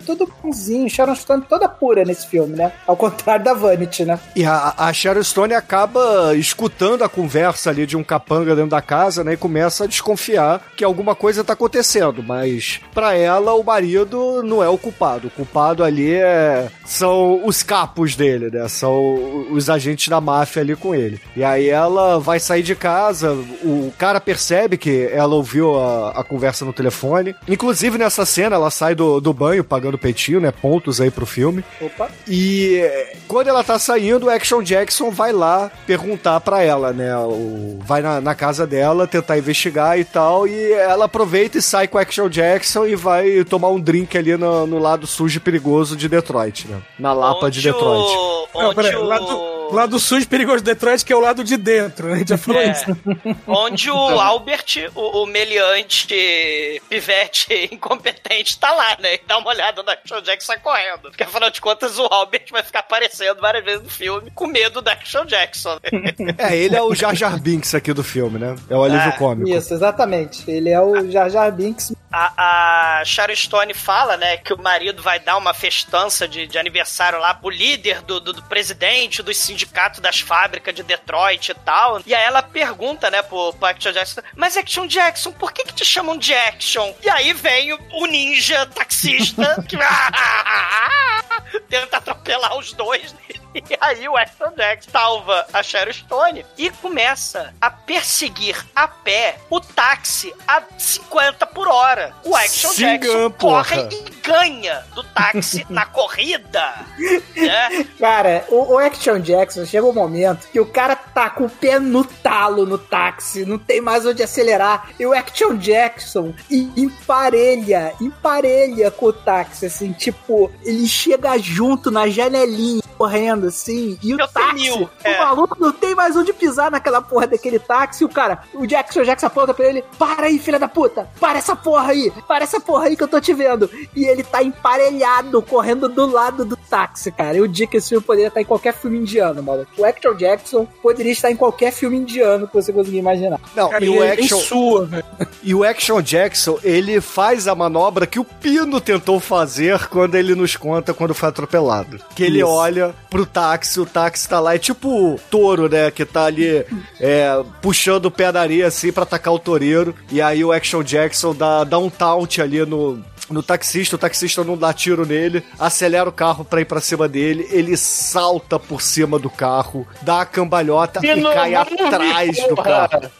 [0.04, 0.88] Tudo bonzinho.
[0.88, 2.72] Sharon Stone toda pura nesse filme, né?
[2.86, 4.18] Ao contrário da Vanity, né?
[4.34, 8.82] E a, a Sharon Stone acaba escutando a conversa ali de um capanga dentro da
[8.82, 9.34] casa, né?
[9.34, 12.22] E começa a desconfiar que alguma coisa tá acontecendo.
[12.22, 15.28] Mas pra ela, o marido não é o culpado.
[15.28, 18.66] O culpado ali é, são os capos dele, né?
[18.68, 21.20] São os agentes da máfia ali com ele.
[21.36, 23.32] E aí ela vai sair de casa,
[23.62, 27.34] o cara percebe que ela ouviu a, a conversa no telefone.
[27.48, 30.52] Inclusive nessa cena, ela sai do, do banho pagando peitinho, né?
[30.52, 31.64] Pontos aí pro filme.
[31.80, 32.08] Opa.
[32.28, 37.16] E eh, quando ela tá saindo, o Action Jackson vai lá perguntar pra ela, né?
[37.16, 40.46] O, vai na, na casa dela tentar investigar e tal.
[40.46, 44.36] E ela aproveita e sai com o Action Jackson e vai tomar um drink ali
[44.36, 46.80] no, no lado sujo e perigoso de Detroit, né?
[46.98, 48.16] Na Lapa de Onde Detroit.
[48.16, 51.42] o- Não, peraí, o- lado, lado sujo e perigoso de Detroit, que é o lado
[51.44, 52.14] de dentro, né?
[52.14, 52.70] A gente já falou É.
[52.70, 52.84] isso.
[53.46, 59.14] Onde o Albert, o, o meliante pivete incompetente, tá lá, né?
[59.14, 61.02] E dá uma olhada na Action Jackson correndo.
[61.02, 64.80] Porque afinal de contas, o Albert vai ficar aparecendo várias vezes no filme com medo
[64.82, 65.78] da Action Jackson.
[66.38, 68.54] É, ele é o Jar Jar Binks aqui do filme, né?
[68.68, 69.48] É o alívio Ah, cômico.
[69.50, 70.48] Isso, exatamente.
[70.50, 71.92] Ele é o Jar Jar Binks.
[72.12, 76.58] A, a Sharon Stone fala, né, que o marido vai dar uma festança de, de
[76.58, 79.61] aniversário lá pro líder do, do, do presidente dos sindicatos
[80.00, 82.00] das fábricas de Detroit e tal.
[82.06, 85.74] E aí ela pergunta, né, pro, pro Action Jackson, mas Action Jackson, por que que
[85.74, 86.92] te chamam de Action?
[87.02, 89.76] E aí vem o, o ninja taxista que
[91.68, 93.14] tenta atropelar os dois.
[93.54, 99.36] E aí o Action Jackson salva a Sharon Stone e começa a perseguir a pé
[99.50, 102.14] o táxi a 50 por hora.
[102.24, 103.64] O Action Jackson porra.
[103.64, 106.74] corre e ganha do táxi na corrida.
[107.42, 107.86] Né?
[107.98, 111.78] Cara, o, o Action Jackson chega um momento que o cara tá com o pé
[111.78, 114.90] no talo no táxi, não tem mais onde acelerar.
[114.98, 122.08] E o Action Jackson emparelha, emparelha com o táxi, assim, tipo, ele chega junto na
[122.08, 125.18] janelinha, correndo assim, e o Eu táxi, tenho, o é.
[125.18, 128.04] maluco não tem mais onde pisar naquela porra daquele táxi.
[128.04, 131.08] O cara, o Jackson Jackson aponta pra ele: Para aí, filha da puta!
[131.18, 132.12] Para essa porra aí!
[132.28, 133.68] Para essa porra aí que eu tô te vendo!
[133.94, 137.36] E ele tá emparelhado, correndo do lado do táxi, cara.
[137.36, 139.70] Eu digo que esse filme poderia estar em qualquer filme indiano, maluco.
[139.76, 143.40] O Action Jackson poderia estar em qualquer filme indiano que você conseguir imaginar.
[143.54, 144.38] Não, Cara, e o é Action...
[144.38, 145.04] sua, velho.
[145.42, 150.34] E o Action Jackson, ele faz a manobra que o Pino tentou fazer quando ele
[150.34, 151.98] nos conta quando foi atropelado.
[152.14, 152.48] Que ele Isso.
[152.48, 156.64] olha pro táxi, o táxi tá lá, é tipo o touro, né, que tá ali
[157.00, 159.94] é, puxando o pé da areia assim pra atacar o toureiro.
[160.10, 163.02] E aí o Action Jackson dá, dá um taunt ali no,
[163.32, 167.08] no taxista, o taxista não dá tiro nele, acelera o carro pra ir pra cima
[167.08, 172.54] dele, ele salta por cima do carro, dá a cambalhota Pino e cai atrás do
[172.54, 172.88] porra.
[172.88, 173.10] carro.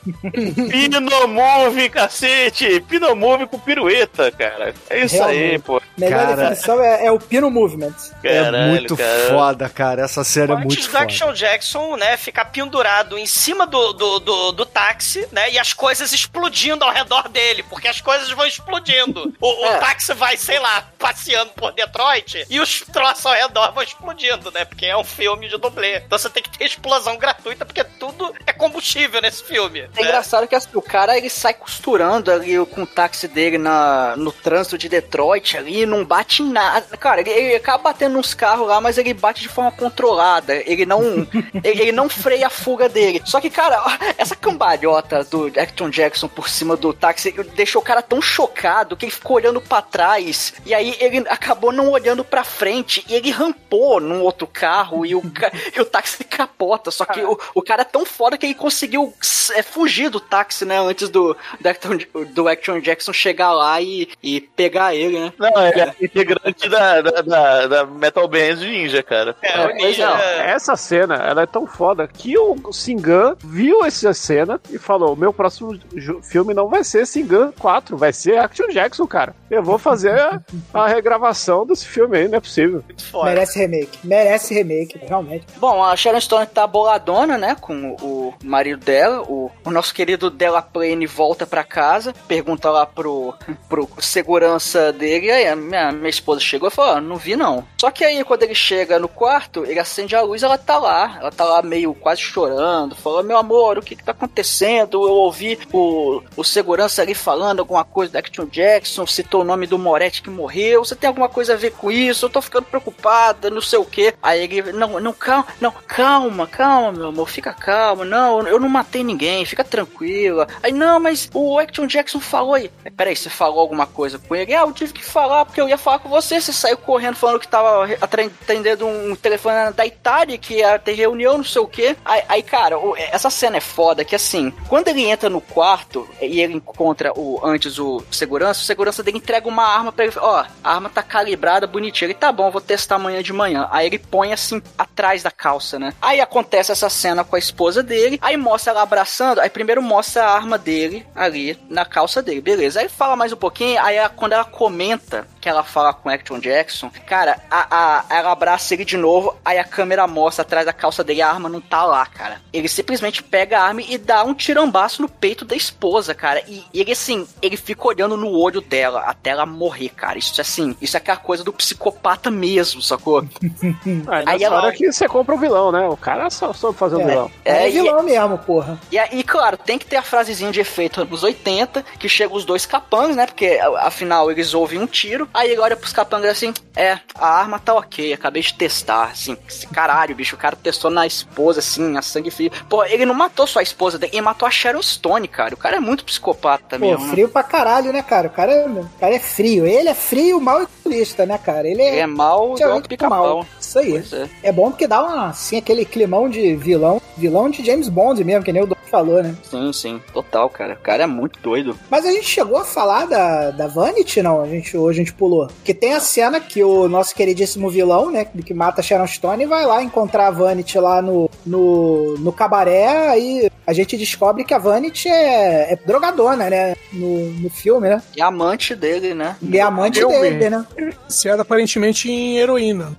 [0.70, 2.80] Pinomove, cacete!
[2.88, 4.74] Pinomove com pirueta, cara.
[4.90, 5.62] É isso aí, Realmente.
[5.62, 5.82] pô.
[5.96, 6.36] Melhor Cara.
[6.36, 7.92] definição é, é o Pino Movement.
[8.24, 9.28] é Caralho, muito cara.
[9.28, 10.02] foda, cara.
[10.02, 11.04] Essa série é Antes muito do foda.
[11.04, 15.72] Action Jackson, né, ficar pendurado em cima do, do, do, do táxi, né, e as
[15.74, 19.32] coisas explodindo ao redor dele, porque as coisas vão explodindo.
[19.40, 19.78] O, o É.
[19.78, 24.64] táxi vai, sei lá, passeando por Detroit e os troços ao redor vão explodindo, né,
[24.64, 25.98] porque é um filme de dublê.
[25.98, 29.80] Então você tem que ter explosão gratuita, porque tudo é combustível nesse filme.
[29.80, 29.88] É né?
[30.02, 34.32] engraçado que assim, o cara ele sai costurando ali com o táxi dele na, no
[34.32, 36.96] trânsito de Detroit ali, não bate em nada.
[36.96, 40.54] Cara, ele, ele acaba batendo nos carros lá, mas ele bate de forma controlada.
[40.54, 41.02] Ele não,
[41.62, 43.22] ele, ele não freia a fuga dele.
[43.24, 43.82] Só que, cara,
[44.16, 49.04] essa cambalhota do Action Jackson por cima do táxi deixou o cara tão chocado que
[49.04, 50.54] ele ficou olhando pra trás.
[50.64, 55.14] E aí ele acabou não olhando pra frente e ele rampou num outro carro e
[55.14, 56.90] o, ca- e o táxi capota.
[56.90, 59.12] Só que o, o cara é tão foda que ele conseguiu
[59.54, 60.78] é, fugir do táxi, né?
[60.78, 61.98] Antes do, do, Action,
[62.30, 65.32] do Action Jackson chegar lá e, e pegar ele, né?
[65.38, 69.36] Não, ele é integrante da, da, da, da Metal Band Ninja, cara.
[69.42, 70.08] É, Pois Ninja.
[70.10, 75.32] essa cena, ela é tão foda que o Singan viu essa cena e falou: meu
[75.32, 75.78] próximo
[76.22, 79.34] filme não vai ser Singan 4, vai ser Action Jackson, cara.
[79.50, 80.40] Eu vou fazer a,
[80.74, 82.82] a regravação desse filme aí, não é possível.
[83.24, 83.98] Merece remake.
[84.04, 85.46] Merece remake, realmente.
[85.56, 89.22] Bom, a Sharon Stone tá boladona, né, com o marido dela.
[89.22, 93.34] O, o nosso querido Della Plane volta pra casa, pergunta lá pro,
[93.68, 95.26] pro segurança dele.
[95.26, 97.66] E aí, a minha, minha esposa chegou e falou: ah, não vi não.
[97.80, 101.18] Só que aí, quando ele chega no quarto, ele acende a luz ela tá lá.
[101.20, 105.06] Ela tá lá meio quase chorando, falando: meu amor, o que que tá acontecendo?
[105.06, 109.61] Eu ouvi o, o segurança ali falando alguma coisa da Action Jackson, citou o nome
[109.66, 110.84] do Moretti que morreu.
[110.84, 112.26] Você tem alguma coisa a ver com isso?
[112.26, 114.14] Eu tô ficando preocupada, não sei o que.
[114.22, 118.04] Aí ele, não, não, calma, não, calma, calma, meu amor, fica calmo.
[118.04, 120.46] Não, eu não matei ninguém, fica tranquila.
[120.62, 122.70] Aí, não, mas o Action Jackson falou aí.
[122.84, 124.54] Aí, Peraí, você falou alguma coisa com ele?
[124.54, 126.40] Ah, eu tive que falar porque eu ia falar com você.
[126.40, 131.36] Você saiu correndo falando que tava atendendo um telefone da Itália, que ia ter reunião,
[131.38, 131.96] não sei o que.
[132.04, 136.08] Aí, aí, cara, o- essa cena é foda que assim, quando ele entra no quarto
[136.20, 140.14] e ele encontra o antes o segurança, o segurança dele entrega uma arma pra ele.
[140.18, 142.06] Ó, a arma tá calibrada, bonitinha.
[142.06, 143.68] Ele tá bom, vou testar amanhã de manhã.
[143.70, 145.92] Aí ele põe assim atrás da calça, né?
[146.00, 148.18] Aí acontece essa cena com a esposa dele.
[148.22, 149.40] Aí mostra ela abraçando.
[149.40, 152.80] Aí primeiro mostra a arma dele ali na calça dele, beleza.
[152.80, 153.80] Aí fala mais um pouquinho.
[153.82, 158.04] Aí ela- quando ela comenta que ela fala com o Action Jackson, cara, a, a-
[158.16, 159.36] ela abraça ele de novo.
[159.44, 161.20] Aí a câmera mostra atrás da calça dele.
[161.20, 162.40] A arma não tá lá, cara.
[162.52, 166.40] Ele simplesmente pega a arma e dá um tirambaço no peito da esposa, cara.
[166.46, 170.16] E ele, assim, ele fica olhando no olho dela até ela morrer, cara.
[170.16, 173.18] Isso assim, isso é aquela coisa do psicopata mesmo, sacou?
[173.20, 173.74] Aí,
[174.06, 175.88] Aí nessa ela- hora que você compra o vilão, né?
[175.88, 177.30] O cara só soube fazer um É, vilão.
[177.44, 178.78] é, É, e- vilão mesmo, porra.
[178.92, 182.44] E, aí, claro, tem que ter a frasezinha de efeito anos 80, que chega os
[182.44, 183.26] dois capangas, né?
[183.26, 185.28] Porque afinal eles ouvem um tiro.
[185.34, 189.04] Aí ele olha pros capangas assim: É, a arma tá ok, acabei de testar.
[189.12, 189.36] Assim,
[189.72, 192.50] caralho, bicho, o cara testou na esposa, assim, a sangue frio.
[192.68, 195.54] Pô, ele não matou só a esposa dele, ele matou a Sharon Stone, cara.
[195.54, 197.06] O cara é muito psicopata Pô, mesmo.
[197.06, 197.10] né?
[197.12, 198.28] frio pra caralho, né, cara?
[198.28, 199.66] O cara, o cara é frio.
[199.66, 201.68] Ele é frio, mal e turista, né, cara?
[201.68, 203.36] Ele é, Ele é mal igual muito pica-pau.
[203.36, 203.46] mal.
[203.60, 203.96] Isso aí.
[204.12, 204.28] É.
[204.48, 207.00] É bom porque dá uma, assim, aquele climão de vilão.
[207.16, 209.34] Vilão de James Bond mesmo, que nem o Dom falou, né?
[209.42, 210.74] Sim, sim, total, cara.
[210.74, 211.76] O cara é muito doido.
[211.90, 214.40] Mas a gente chegou a falar da, da Vanity, não?
[214.40, 215.46] A gente, hoje a gente pulou.
[215.62, 218.24] Que tem a cena que o nosso queridíssimo vilão, né?
[218.24, 223.08] Que mata a Sharon Stone, vai lá encontrar a Vanity lá no, no, no cabaré.
[223.08, 226.74] Aí a gente descobre que a Vanity é, é drogadona, né?
[226.94, 228.02] No, no filme, né?
[228.16, 229.36] E amante dele, né?
[229.42, 230.58] E é amante dele, mesmo.
[230.58, 230.66] né?
[231.06, 232.96] Viciada aparentemente em heroína.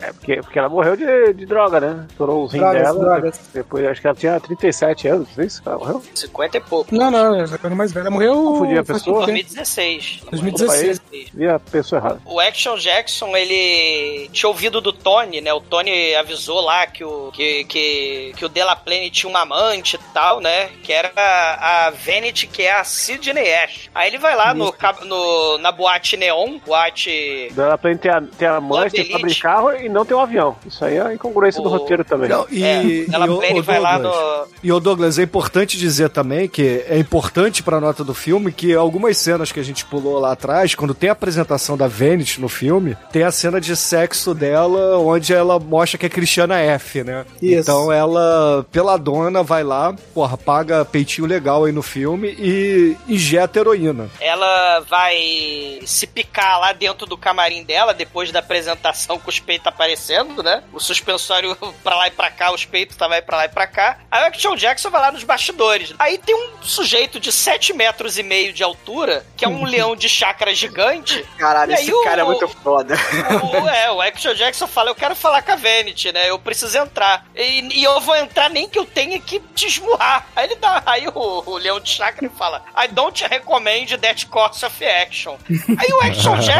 [0.00, 2.06] É porque, porque ela morreu de, de droga, né?
[2.10, 2.98] Estourou os rins Drogas, dela.
[2.98, 3.40] drogas.
[3.52, 5.62] Depois, acho que ela tinha 37 anos, não é isso?
[5.64, 6.02] Ela morreu?
[6.14, 6.94] 50 e pouco.
[6.94, 8.10] Não, não, ela era mais velha.
[8.10, 8.64] Morreu.
[8.78, 9.26] A pessoa?
[9.26, 9.32] tempo.
[9.32, 10.22] 2016.
[10.30, 11.00] 2016.
[11.32, 12.20] Vi a pessoa errada.
[12.24, 15.52] O Action Jackson, ele tinha ouvido do Tony, né?
[15.52, 20.12] O Tony avisou lá que o, que, que, que o Delaplane tinha uma amante e
[20.12, 20.68] tal, né?
[20.82, 23.90] Que era a, a Vanity, que é a Sidney Ash.
[23.94, 24.74] Aí ele vai lá no,
[25.04, 27.52] no, na boate Neon, boate...
[27.56, 29.12] Ela tem, tem a, tem a mãe, Elite.
[29.12, 30.56] fábrica carro e não tem um avião.
[30.66, 32.28] Isso aí é a incongruência do O- roteiro também.
[32.28, 35.22] Não, e, É, e ela o- Plane o vai lá no- E o Douglas, é
[35.22, 39.62] importante dizer também que é importante pra nota do filme que algumas cenas que a
[39.62, 43.60] gente pulou lá atrás, quando tem a apresentação da Vanity no filme, tem a cena
[43.60, 47.24] de sexo dela, onde ela mostra que é Cristiana F, né?
[47.40, 47.60] Isso.
[47.60, 53.58] Então ela, pela dona, vai lá, porra, paga peitinho legal aí no filme e injeta
[53.58, 54.08] heroína.
[54.20, 59.66] Ela vai se picar lá dentro do camarim dela, depois da apresentação com os peitos
[59.66, 60.62] aparecendo, né?
[60.72, 63.98] O suspensório pra lá e pra cá, os peitos vai pra lá e pra cá.
[64.10, 65.94] Aí o Action Jackson vai lá nos bastidores.
[65.98, 69.96] Aí tem um sujeito de 7 metros e meio de altura, que é um leão
[69.96, 71.24] de chácara gigante.
[71.38, 72.94] Caralho, esse o- cara é muito foda.
[73.42, 76.28] O, é, o Action Jackson fala, eu quero falar com a Vanity, né?
[76.30, 77.26] Eu preciso entrar.
[77.34, 80.26] E, e eu vou entrar nem que eu tenha que te esmurrar.
[80.36, 84.64] Aí ele dá, aí o, o Leão de Chakra fala, I don't recommend that course
[84.64, 85.36] of action.
[85.78, 86.59] Aí o Action Jackson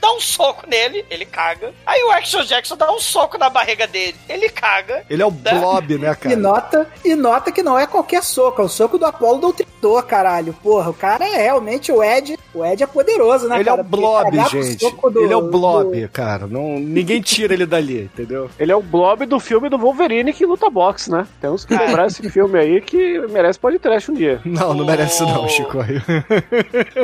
[0.00, 1.72] dá um soco nele, ele caga.
[1.86, 5.04] Aí o Action Jackson dá um soco na barriga dele, ele caga.
[5.08, 6.36] Ele é o Blob, né, E cara?
[6.36, 10.52] nota, e nota que não é qualquer soco, é o soco do Apolo Doutrinador, caralho.
[10.62, 13.78] Porra, o cara é realmente o Ed O Ed é poderoso, né, Ele cara?
[13.78, 14.90] é o Blob, gente.
[15.10, 16.46] do- ele é o Blob, do- cara.
[16.46, 18.50] Não, ninguém tira ele dali, entendeu?
[18.58, 21.26] Ele é o blob do filme do Wolverine que luta boxe, né?
[21.40, 24.40] Temos que lembrar esse filme aí que merece pode trash um dia.
[24.44, 25.78] Não, não merece não, Chico.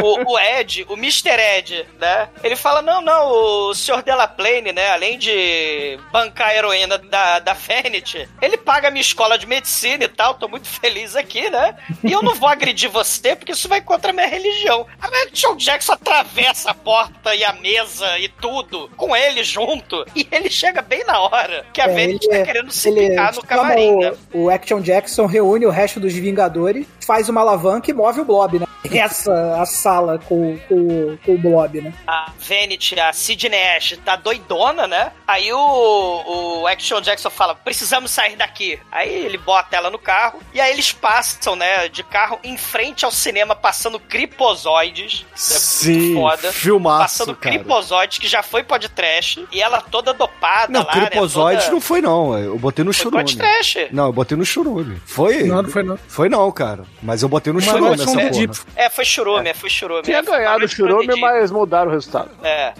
[0.03, 1.30] o, o Ed, o Mr.
[1.59, 2.27] Ed, né?
[2.42, 4.02] Ele fala: não, não, o Sr.
[4.02, 4.90] Delaplane, né?
[4.90, 10.04] Além de bancar a heroína da, da Vanity, ele paga a minha escola de medicina
[10.04, 11.76] e tal, tô muito feliz aqui, né?
[12.04, 14.86] E eu não vou agredir você porque isso vai contra a minha religião.
[15.28, 20.04] O John Jackson atravessa a porta e a mesa e tudo com ele junto.
[20.14, 23.34] E ele chega bem na hora que a É, Vanity tá é- querendo se picar
[23.34, 24.12] no camarim, né?
[24.32, 28.24] o, o Action Jackson reúne o resto dos Vingadores, faz uma alavanca e move o
[28.26, 28.66] Blob, né?
[28.92, 31.92] Essa a sala com, com, com o Blob, né?
[32.06, 35.11] a Vanity, a Sidney Ash, tá doidona, né?
[35.26, 38.78] Aí o, o Action Jackson fala: precisamos sair daqui.
[38.92, 43.04] Aí ele bota ela no carro e aí eles passam, né, de carro em frente
[43.06, 45.24] ao cinema, passando cripozoides.
[45.34, 46.52] Sim, foda.
[46.52, 47.56] filmaço, Passando cara.
[47.56, 51.06] cripozoides, que já foi podcast, e ela toda dopada Não, lá, né?
[51.06, 52.38] Cripozoide toda- não foi não.
[52.38, 53.16] Eu botei no churume.
[53.24, 53.88] podcast.
[53.92, 55.00] Não, eu botei no churume.
[55.06, 55.44] Foi?
[55.44, 55.98] Não, não foi não.
[56.09, 56.84] Foi não, cara.
[57.03, 58.66] Mas eu botei no Uma churume noite essa um porra.
[58.76, 59.55] É, foi churume, é.
[59.55, 60.03] foi churume.
[60.03, 61.16] Tinha É, ganhado o promedida.
[61.16, 62.30] mas mudaram o resultado.
[62.42, 62.72] É.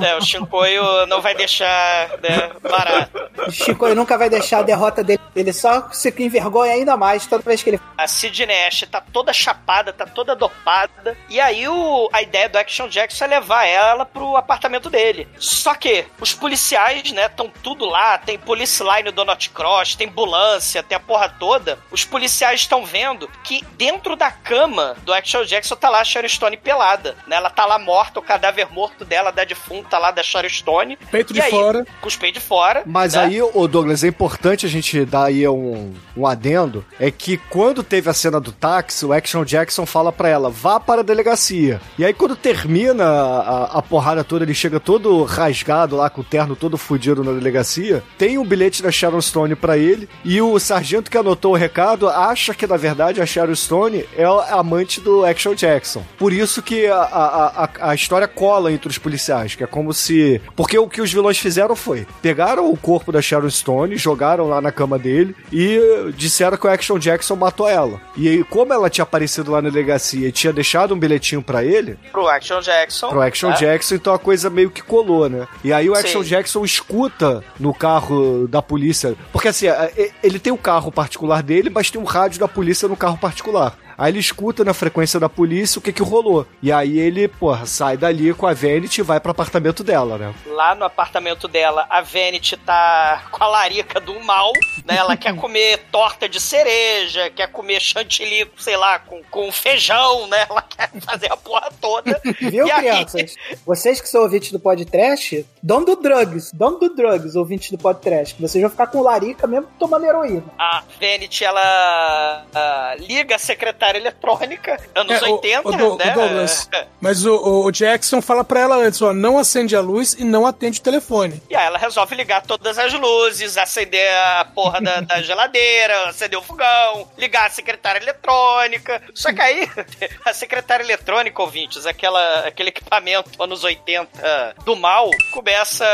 [0.04, 3.22] é, o Shinkoio não vai deixar, né, barato.
[3.48, 5.20] O ele nunca vai deixar a derrota dele.
[5.34, 7.80] Ele só se envergonha ainda mais toda vez que ele.
[7.96, 11.16] A Sidney Ash tá toda chapada, tá toda dopada.
[11.28, 15.26] E aí o, a ideia do Action Jackson é levar ela pro apartamento dele.
[15.38, 18.18] Só que os policiais, né, estão tudo lá.
[18.18, 21.78] Tem Police Line do Donut Cross, tem ambulância, tem a porra toda.
[21.90, 26.28] Os policiais estão vendo que dentro da cama do Action Jackson tá lá a Sharon
[26.28, 27.14] Stone pelada.
[27.26, 27.36] Né?
[27.36, 30.96] Ela tá lá morta, o cadáver morto dela, da defunta lá da Sharon Stone.
[31.10, 31.86] Peito E de aí, fora.
[32.00, 32.82] Com os peitos de fora.
[32.86, 33.24] Mas né?
[33.24, 37.82] aí, ô Douglas, é importante a gente dar aí um, um adendo, é que quando
[37.82, 41.80] teve a cena do táxi, o Action Jackson fala pra ela, vá para a delegacia.
[41.98, 46.24] E aí quando termina a, a porrada toda, ele chega todo rasgado lá, com o
[46.24, 50.58] terno todo fudido na delegacia, tem um bilhete da Sharon Stone pra ele, e o
[50.58, 55.00] sargento que anotou o recado acha que, na verdade, a Sharon Stone é a amante
[55.00, 56.02] do Action Jackson.
[56.18, 59.92] Por isso que a, a, a, a história cola entre os policiais, que é como
[59.92, 60.40] se...
[60.56, 64.60] Porque o que os vilões fizeram foi, pegaram o corpo da Sharon Stone, jogaram lá
[64.60, 68.00] na cama dele e disseram que o Action Jackson matou ela.
[68.16, 71.64] E aí, como ela tinha aparecido lá na delegacia e tinha deixado um bilhetinho pra
[71.64, 73.08] ele, Pro Action Jackson.
[73.08, 73.56] pro Action né?
[73.56, 75.46] Jackson, então a coisa meio que colou, né?
[75.64, 76.28] E aí o Action Sim.
[76.28, 81.42] Jackson escuta no carro da polícia, porque assim, é- é- ele tem o carro particular
[81.42, 83.74] dele, mas tem um rádio da polícia no carro particular.
[83.96, 86.46] Aí ele escuta na frequência da polícia o que que rolou.
[86.62, 90.34] E aí ele, porra, sai dali com a Vanity e vai pro apartamento dela, né?
[90.46, 94.52] Lá no apartamento dela, a Vanity tá com a larica do mal,
[94.84, 94.96] né?
[94.96, 100.46] Ela quer comer torta de cereja, quer comer chantilly, sei lá, com, com feijão, né?
[100.48, 102.20] Ela quer fazer a porra toda.
[102.40, 103.34] Viu, E aí- crianças?
[103.66, 106.50] Vocês que são ouvintes do podcast, don't do drugs.
[106.52, 108.34] Don't do drugs, ouvintes do podcast.
[108.34, 110.44] Que vocês vão ficar com larica mesmo tomando heroína.
[110.58, 116.10] A Vanity, ela ah, liga a secretária eletrônica, anos É, o- 80, o Dou- né?
[116.12, 116.68] o Douglas.
[117.00, 120.46] Mas o, o Jackson fala pra ela antes, ó, não acende a luz e não
[120.46, 121.42] atende o telefone.
[121.50, 126.38] E aí ela resolve ligar todas as luzes, acender a porra da, da geladeira, acender
[126.38, 129.02] o fogão, ligar a secretária eletrônica.
[129.14, 129.68] Só que aí,
[130.24, 135.84] a secretária eletrônica, ouvintes, aquela, aquele equipamento anos 80 do mal, começa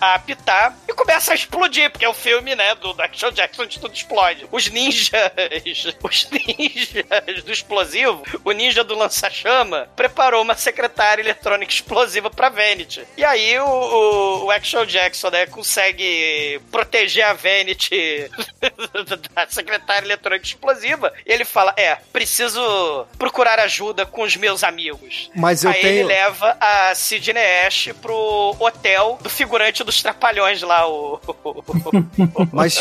[0.00, 3.62] a apitar e começa a explodir, porque é o filme, né, do, do Action Jackson
[3.62, 4.46] onde tudo explode.
[4.50, 5.10] Os ninjas,
[6.02, 7.01] os ninjas
[7.44, 13.02] do explosivo, o ninja do lança-chama, preparou uma secretária eletrônica explosiva pra Vanity.
[13.16, 18.30] E aí o, o, o Action Jackson, né, consegue proteger a Vanity
[19.34, 21.12] da secretária eletrônica explosiva.
[21.26, 25.30] E ele fala: É, preciso procurar ajuda com os meus amigos.
[25.34, 30.62] Mas eu aí tenho- ele leva a Sidney Ash pro hotel do figurante dos Trapalhões
[30.62, 31.20] lá, o.
[32.52, 32.78] Mas,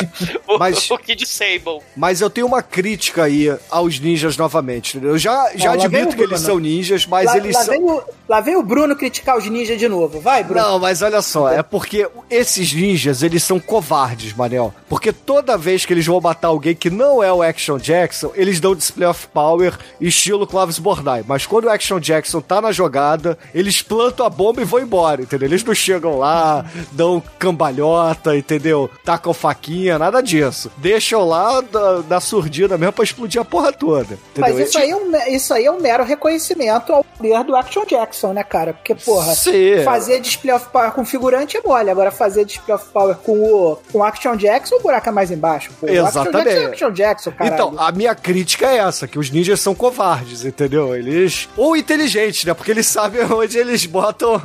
[0.47, 1.81] o, mas, o Kid Sable.
[1.95, 4.97] mas eu tenho uma crítica aí aos ninjas novamente.
[4.97, 5.15] entendeu?
[5.15, 7.73] Eu já, já admito que eles são ninjas, mas lá, eles lá são.
[7.73, 10.19] Vem o, lá vem o Bruno criticar os ninjas de novo.
[10.19, 10.61] Vai, Bruno.
[10.61, 14.73] Não, mas olha só, é porque esses ninjas, eles são covardes, Manel.
[14.89, 18.59] Porque toda vez que eles vão matar alguém que não é o Action Jackson, eles
[18.59, 21.23] dão display of power estilo Clovis Bornai.
[21.27, 25.21] Mas quando o Action Jackson tá na jogada, eles plantam a bomba e vão embora,
[25.21, 25.47] entendeu?
[25.47, 28.89] Eles não chegam lá, dão cambalhota, entendeu?
[29.03, 30.71] Tacam faquinha, nada disso.
[30.77, 34.00] Deixam lá da, da surdina mesmo pra explodir a porra toda.
[34.03, 34.19] Entendeu?
[34.37, 37.85] Mas isso aí, é um, isso aí é um mero reconhecimento ao poder do Action
[37.85, 38.73] Jackson, né, cara?
[38.73, 39.83] Porque, porra, Sim.
[39.83, 41.89] fazer display of power com figurante é mole.
[41.89, 45.71] Agora, fazer display of power com o com Action Jackson, o buraco é mais embaixo.
[45.79, 45.85] Pô.
[45.85, 46.45] O Action Exatamente.
[46.45, 47.53] Jackson é Action Jackson, cara.
[47.53, 50.95] Então, a minha crítica é essa, que os ninjas são covardes, entendeu?
[50.95, 51.47] Eles.
[51.57, 52.53] Ou inteligentes, né?
[52.53, 54.41] Porque eles sabem onde eles botam.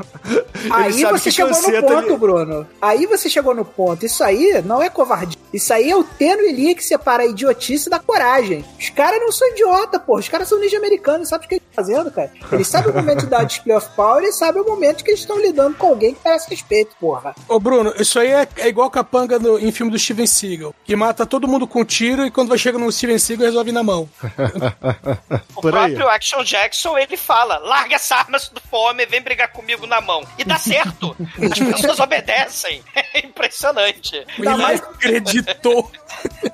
[0.71, 2.67] Aí eles você chegou no ponto, ele- Bruno.
[2.81, 4.05] Aí você chegou no ponto.
[4.05, 5.37] Isso aí não é covardia.
[5.53, 8.65] Isso aí é o tênue linha que separa a idiotice da coragem.
[8.79, 10.19] Os caras não são idiota, pô.
[10.19, 12.33] Os caras são ninja americanos, sabem o que eles estão fazendo, cara?
[12.53, 15.21] Eles sabem o momento de dar display of power e sabem o momento que eles
[15.21, 17.35] estão lidando com alguém que merece respeito, porra.
[17.49, 20.97] Ô, Bruno, isso aí é, é igual capanga no, em filme do Steven Seagal, que
[20.97, 24.09] mata todo mundo com tiro e quando vai chegar no Steven Seagal resolve na mão.
[25.57, 25.95] O Por aí.
[25.95, 30.01] próprio Action Jackson, ele fala, larga essa arma do fome e vem brigar comigo na
[30.01, 30.23] mão.
[30.39, 31.17] E dá certo.
[31.51, 32.83] As pessoas obedecem.
[33.15, 34.27] É impressionante.
[34.39, 35.91] Dá mais, acreditou.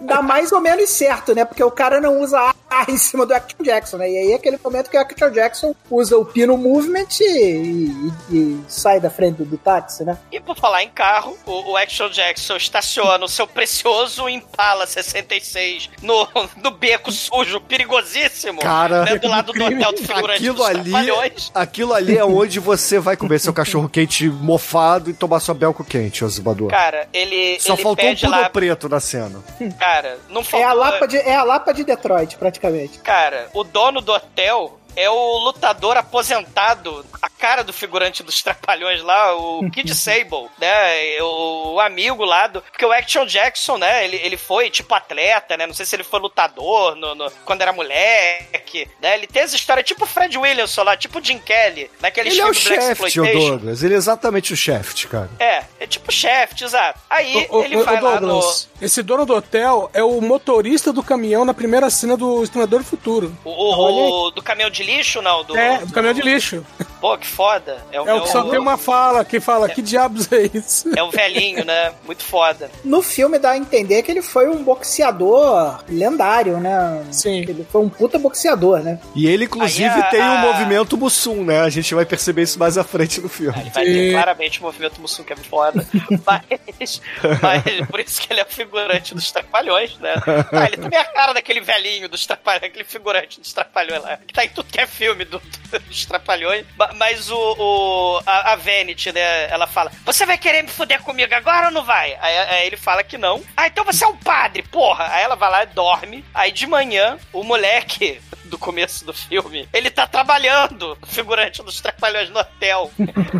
[0.00, 1.44] dá mais ou menos certo, né?
[1.44, 4.10] Porque o cara não usa a Em cima do Action Jackson, né?
[4.10, 7.90] E aí é aquele momento que o Action Jackson usa o Pino Movement e,
[8.30, 10.18] e- e sai da frente do, do táxi, né?
[10.30, 15.90] E por falar em carro, o, o Action Jackson estaciona o seu precioso Impala 66
[16.02, 16.26] no,
[16.62, 18.60] no beco sujo, perigosíssimo.
[18.60, 20.92] Cara, né, do lado do hotel do figurante aquilo dos ali,
[21.54, 25.84] aquilo ali é onde você vai comer seu cachorro quente mofado e tomar sua belco
[25.84, 26.68] quente, Osibador.
[26.70, 28.50] Cara, ele, Só ele faltou um pulo lá...
[28.50, 29.42] preto na cena.
[29.78, 30.68] Cara, não É faltou...
[30.68, 32.71] a, Lapa de, é a Lapa de Detroit, praticamente.
[33.02, 39.02] Cara, o dono do hotel é o lutador aposentado, a cara do figurante dos Trapalhões
[39.02, 41.20] lá, o Kid Sable, né?
[41.22, 42.60] O, o amigo lá do.
[42.62, 44.04] Porque o Action Jackson, né?
[44.04, 45.66] Ele, ele foi tipo atleta, né?
[45.66, 49.14] Não sei se ele foi lutador no, no- quando era moleque, né?
[49.16, 52.42] Ele tem essa história tipo o Fred Williamson lá, tipo o Jim Kelly, naqueles Ele
[52.42, 53.32] é o Shaft, o.
[53.32, 53.82] Douglas.
[53.82, 55.30] Ele é exatamente o Shaft, cara.
[55.38, 56.98] É, é tipo Shaft, exato.
[57.08, 58.28] Aí ô, ele ô, vai lá no.
[58.28, 62.80] Douglas, esse dono do hotel é o motorista do caminhão na primeira cena do Exterminador
[62.80, 63.36] do Futuro.
[63.44, 65.44] O, o- o- do caminhão de lixo, não?
[65.44, 66.64] Do, É, do caminhão de lixo.
[67.00, 67.84] Pô, que foda.
[67.90, 70.88] É, o- É o que só tem uma fala que fala, que diabos é isso?
[70.96, 71.92] É o velhinho, né?
[72.06, 72.70] Muito foda.
[72.84, 77.04] No filme dá a entender que ele foi um boxeador lendário, né?
[77.10, 77.40] Sim.
[77.40, 79.00] Ele foi um puta boxeador, né?
[79.16, 81.60] E ele, inclusive, a- tem o a- movimento Mussum, né?
[81.62, 83.58] A gente vai perceber isso mais à frente no filme.
[83.60, 85.84] Ele vai ter claramente o movimento Mussum, que é foda.
[86.24, 87.02] mas,
[87.42, 90.14] mas por isso que ele é o figurante dos Trapalhões, né?
[90.52, 94.16] Ah, ele também é a cara daquele velhinho dos Trapalhões, aquele figurante dos Trapalhões lá.
[94.26, 95.40] Que tá em tudo que é filme do-
[95.86, 96.64] dos Trapalhões.
[96.76, 99.48] Ma- Mas o, o- a, a Vanity, né?
[99.50, 102.16] Ela fala: Você vai querer me fuder comigo agora ou não vai?
[102.20, 103.40] Aí, aí ele fala que não.
[103.56, 105.06] Ah, então você é um padre, porra!
[105.12, 106.24] Aí ela vai lá e dorme.
[106.34, 108.20] Aí de manhã, o moleque
[108.52, 112.90] do começo do filme, ele tá trabalhando, figurante dos Trapalhões no hotel.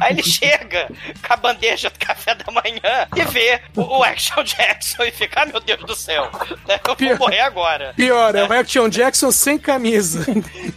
[0.01, 0.89] Aí ele chega
[1.27, 5.43] com a bandeja do café da manhã e vê o, o Action Jackson e fica,
[5.43, 6.31] ah, meu Deus do céu,
[6.67, 7.93] né, eu vou morrer agora.
[7.95, 10.25] Pior, é o Action Jackson sem camisa.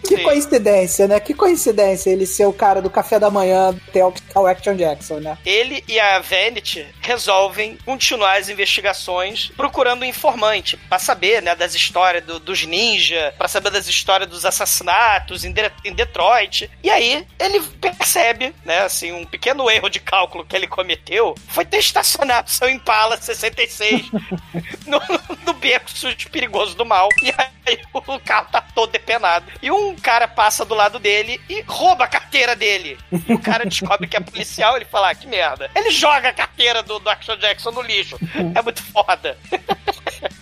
[0.06, 1.20] Que coincidência, né?
[1.22, 5.20] Que coincidência ele ser o cara do café da manhã até o o Action Jackson,
[5.22, 5.38] né?
[5.46, 11.74] Ele e a Vanity resolvem continuar as investigações procurando um informante pra saber, né, das
[11.74, 16.70] histórias do- dos ninja, pra saber das histórias dos assassinatos em, De- em Detroit.
[16.84, 21.66] E aí ele percebe, né, assim, um pequeno erro de cálculo que ele cometeu foi
[21.66, 24.10] ter estacionado seu Impala 66
[24.86, 25.00] no,
[25.46, 27.10] no beco sujo perigoso do mal.
[27.22, 29.46] E aí o carro tá todo depenado.
[29.62, 32.98] E um cara passa do lado dele e rouba a carteira dele.
[33.28, 35.70] E o cara descobre que é policial, ele fala, ah, que merda.
[35.76, 38.18] Ele joga a carteira do, do Action Jackson no lixo.
[38.56, 39.38] É muito foda.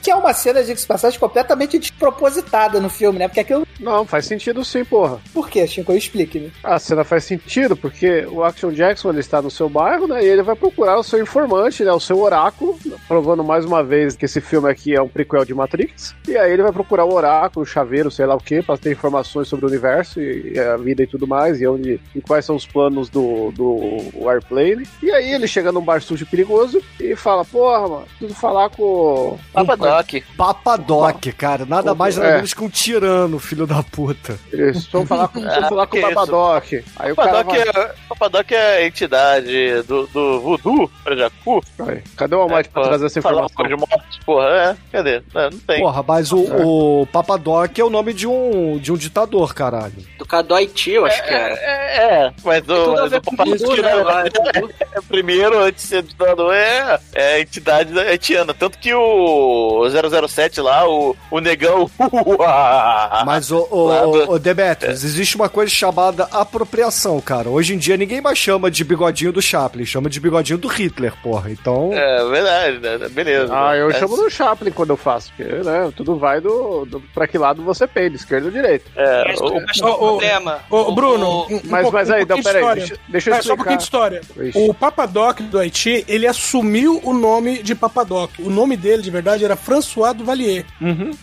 [0.02, 3.28] Que é uma cena de passagem completamente despropositada no filme, né?
[3.28, 3.66] Porque aquilo.
[3.80, 5.20] Não, faz sentido sim, porra.
[5.34, 5.94] Por quê, Chico?
[5.94, 6.52] Explique-me.
[6.64, 10.24] A cena faz sentido, porque o Action Jackson ele está no seu bairro, né?
[10.24, 11.92] E ele vai procurar o seu informante, né?
[11.92, 15.54] O seu oráculo, provando mais uma vez que esse filme aqui é um prequel de
[15.54, 16.16] Matrix.
[16.28, 18.92] E aí ele vai procurar o oráculo, o chaveiro, sei lá o que, para ter
[18.92, 22.56] informações sobre o universo e a vida e tudo mais, e onde e quais são
[22.56, 24.88] os planos do, do Airplane.
[25.02, 28.70] E aí ele chega num bar sujo e perigoso e fala: Porra, mano, preciso falar
[28.70, 29.38] com.
[29.52, 30.24] Papadoc.
[30.38, 31.66] Papadoc, cara.
[31.66, 32.36] Nada mais nada É.
[32.36, 34.38] menos que um tirano, filho da puta.
[34.52, 36.10] Eles vão falar com, vão falar com o isso?
[36.10, 36.84] Babadoc.
[37.00, 37.60] Aí o Papadoc vai...
[37.60, 41.64] é, Papadoc é a entidade do, do voodoo, pra Jacu.
[41.88, 43.78] Aí, Cadê o Almighty pra trazer essa Falar informação?
[43.78, 44.76] com os mortos, porra, é.
[44.92, 45.22] Cadê?
[45.34, 45.80] Não, não tem.
[45.80, 49.94] Porra, mas o, o Papadoc é o nome de um, de um ditador, caralho.
[50.18, 51.56] Do Cadoiti, eu acho que era.
[51.56, 56.04] É, é, mas o, mas o Papadoc voodoo, né, lá, é, primeiro, antes de ser
[56.04, 58.54] ditador, é, é a entidade haitiana.
[58.54, 59.84] Tanto que o
[60.28, 61.90] 007 lá, o, o negão.
[63.26, 67.50] Mas ô, ô, Demetrius, existe uma coisa chamada apropriação, cara.
[67.50, 71.14] Hoje em dia ninguém mais chama de bigodinho do Chaplin, chama de bigodinho do Hitler,
[71.22, 71.52] porra.
[71.52, 71.92] Então.
[71.94, 73.10] É, verdade, né?
[73.10, 73.54] beleza.
[73.56, 77.00] Ah, eu É, chamo do Chaplin quando eu faço, porque né, tudo vai do, do
[77.14, 78.86] pra que lado você pende, esquerda ou direita.
[78.96, 80.60] É, Mas, o- mas qual é o problema?
[80.94, 82.82] Bruno, O- um- um Mas- pouco- mas aí, um pouquinho então, peraí, de história.
[82.88, 84.22] deixa- deixa eu É, só um pouquinho de história.
[84.42, 84.58] Ixi.
[84.70, 88.32] O Papadoc do Haiti, ele assumiu o nome de Papadoc.
[88.40, 90.66] O nome dele, de verdade, era François Duvalier.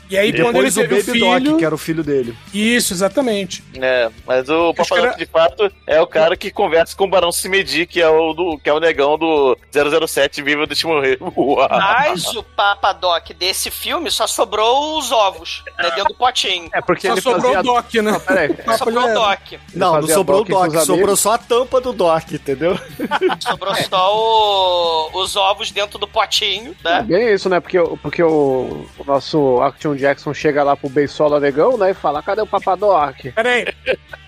[0.08, 1.50] E aí, E quando ele depois o teve o Baby filho...
[1.50, 2.19] Doc, que era o filho dele.
[2.52, 3.62] Isso, exatamente.
[3.80, 7.32] É, mas o Papadoc era- de fato é o cara que conversa com o Barão
[7.32, 11.18] Simedi, que é o do, que é o negão do 007 Viva Deixa eu Morrer.
[11.20, 11.68] Uau.
[11.70, 16.68] Mas o Papadoc desse filme só sobrou os ovos, né, dentro do potinho.
[16.72, 17.60] É porque Só ele sobrou fazia...
[17.60, 18.02] o Doc, né?
[18.02, 18.54] Não, peraí.
[18.54, 19.14] Papo Sobrou de o.
[19.14, 19.40] Doc.
[19.74, 22.78] Não, não sobrou o Doc sobrou só a tampa do Doc, entendeu?
[23.40, 27.02] Sobrou só o- os ovos dentro do potinho, É né?
[27.02, 27.60] bem isso, né?
[27.60, 31.90] Porque, o- porque o, o nosso Action Jackson chega lá pro Beisola Negão, né?
[31.90, 33.16] E fala, cadê o Papadoc?
[33.34, 33.66] Peraí.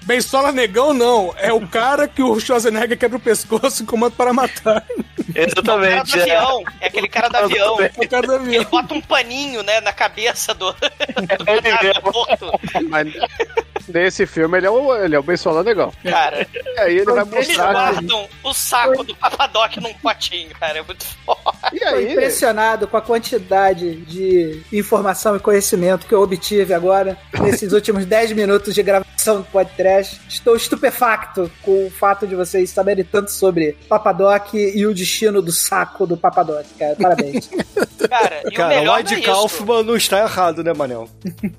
[0.05, 1.35] Bensola Negão, não.
[1.37, 4.85] É o cara que o Schwarzenegger quebra o pescoço e comanda para matar.
[5.18, 6.12] O cara Exatamente.
[6.12, 6.22] do é.
[6.22, 7.80] avião, é aquele cara do avião.
[7.80, 8.64] É o cara do Ele avião.
[8.64, 10.78] bota um paninho, né, na cabeça do, do
[11.47, 12.61] ele cara morto.
[12.89, 13.12] Mas
[13.93, 15.93] nesse filme ele é o, ele é o Beisola Negão.
[16.03, 17.66] Cara, E aí ele vai eles mostrar...
[17.66, 20.78] que- guardam o saco do Papadoc num potinho, cara.
[20.78, 21.40] É muito foda.
[21.72, 22.12] E Tô aí...
[22.12, 28.32] impressionado com a quantidade de informação e conhecimento que eu obtive agora nesses últimos 10
[28.32, 30.20] minutos de gravação do podcast.
[30.28, 35.53] Estou estupefacto com o fato de vocês saberem tanto sobre Papadoc e o destino do
[35.53, 36.97] saco do Papadoc, cara.
[37.01, 37.49] Parabéns.
[38.09, 39.26] Cara, e o Cara, melhor o não Ed é isso.
[39.26, 41.09] Kaufman não está errado, né, Manel?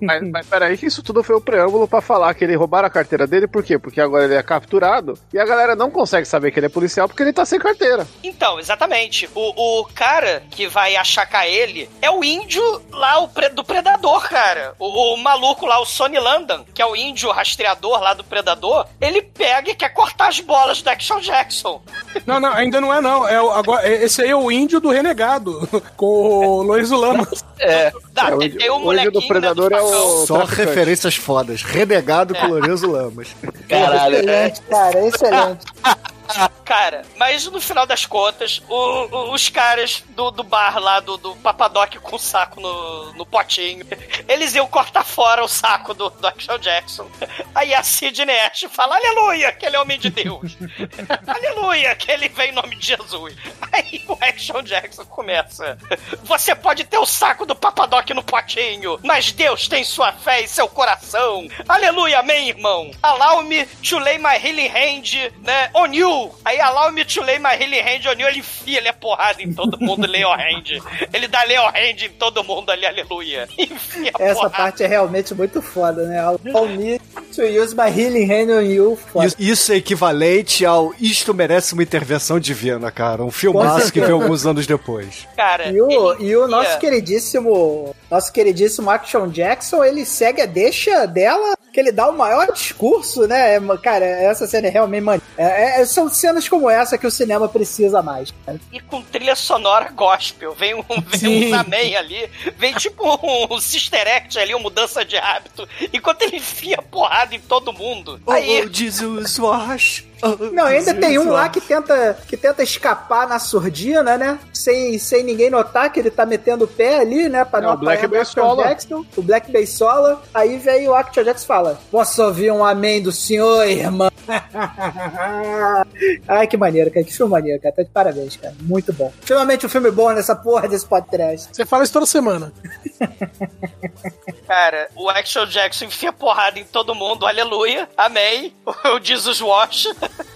[0.01, 2.91] Mas, mas peraí, que isso tudo foi o preâmbulo pra falar que ele roubaram a
[2.91, 3.80] carteira dele, por quê?
[3.80, 7.07] Porque agora ele é capturado e a galera não consegue saber que ele é policial
[7.07, 8.05] porque ele tá sem carteira.
[8.24, 9.28] Então, exatamente.
[9.34, 12.61] O, o cara que vai achacar ele é o índio
[12.91, 14.76] lá o pre- do Predador, cara.
[14.78, 18.86] O, o maluco lá, o Sonny Landon, que é o índio rastreador lá do Predador,
[19.01, 21.82] ele pega e quer cortar as bolas do Action Jackson.
[22.28, 23.28] Não, não, ainda não é não.
[23.28, 25.67] É o, agora, é- esse aí é o índio do Renegado,
[25.97, 27.43] com o Lorenzo Lamas.
[27.59, 27.91] É,
[28.36, 30.26] o tem, índio- tem índio molequinho do Predador né, é o-.
[30.26, 30.68] Só traficante.
[30.68, 31.64] referências fodas.
[31.64, 33.30] Renegado com Lorenzo Lamas.
[33.68, 34.20] Caralho, é.
[34.47, 35.66] excelente, cara, excelente.
[36.65, 41.17] Cara, mas no final das contas, o- o- os caras do, do bar lá, do,
[41.17, 43.86] do Papadoc com o saco no, no potinho,
[44.27, 47.09] eles iam cortar fora o saco do, do Action Jackson.
[47.53, 50.57] Aí a Sidney Ash fala, aleluia, que ele é homem de Deus.
[51.27, 53.36] aleluia, que ele vem em nome de Jesus.
[53.71, 55.77] Aí o Action Jackson começa,
[56.23, 60.47] você pode ter o saco do Papadoc no potinho, mas Deus tem sua fé em
[60.47, 61.47] seu coração.
[61.67, 62.91] Aleluia, amém, irmão.
[63.01, 66.22] Allow me to lay my healing hand, né, on you.
[66.45, 68.28] Aí allow me to lay my healing hand on you.
[68.28, 70.82] Ele enfia, ele é porrada em todo mundo, lay your hand.
[71.13, 73.47] Ele dá lay your hand em todo mundo ali, aleluia.
[73.57, 74.55] Enfia Essa porrada.
[74.55, 76.19] parte é realmente muito foda, né?
[76.19, 76.99] All me
[77.36, 78.97] to use my healing hand on you.
[79.11, 79.26] Foda.
[79.28, 83.24] Isso, isso é equivalente ao Isto Merece uma Intervenção Divina, cara.
[83.24, 85.28] Um filmaço que veio alguns anos depois.
[85.36, 91.05] Cara, E o, e o nosso queridíssimo, nosso queridíssimo Action Jackson, ele segue a deixa
[91.05, 93.55] dela, que ele dá o maior discurso, né?
[93.55, 95.21] É, Cara, essa cena é realmente mano.
[95.38, 98.32] É, é- são cenas como essa que o cinema precisa mais.
[98.45, 98.59] cara.
[98.71, 100.53] E com trilha sonora gospel.
[100.53, 100.84] Vem um,
[101.17, 102.30] vem um amém ali.
[102.57, 103.03] Vem tipo
[103.51, 105.67] um, sister act ali, uma mudança de hábito.
[105.91, 108.21] Enquanto ele enfia porrada em todo mundo.
[108.28, 110.05] Aí, Oh, Jesus wash.
[110.53, 114.39] Não, ainda tem um lá que tenta, que tenta escapar na surdina, né?
[114.53, 117.43] Sem, sem ninguém notar que ele tá metendo o pé ali, né?
[117.45, 118.07] Pra É, não o Black.
[118.07, 120.21] Jackson, o Black Beisola.
[120.34, 124.09] Aí vem o Action Jackson e fala: Posso ouvir um amém do senhor, irmã?
[126.28, 127.05] Ai, que maneiro, cara.
[127.05, 127.76] Que filme maneiro, cara.
[127.76, 128.55] Tá de parabéns, cara.
[128.61, 129.11] Muito bom.
[129.21, 131.49] Finalmente um filme bom nessa porra desse podcast.
[131.51, 132.51] Você fala isso toda semana.
[134.47, 137.26] cara, o Action Jackson enfia porrada em todo mundo.
[137.26, 137.89] Aleluia.
[137.97, 138.53] Amém.
[138.65, 139.88] O Jesus Wash.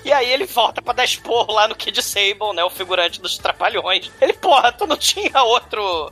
[0.03, 2.63] E aí ele volta pra dar esporro lá no Kid Sable, né?
[2.63, 4.09] O figurante dos Trapalhões.
[4.21, 6.11] Ele, porra, tu não tinha outro.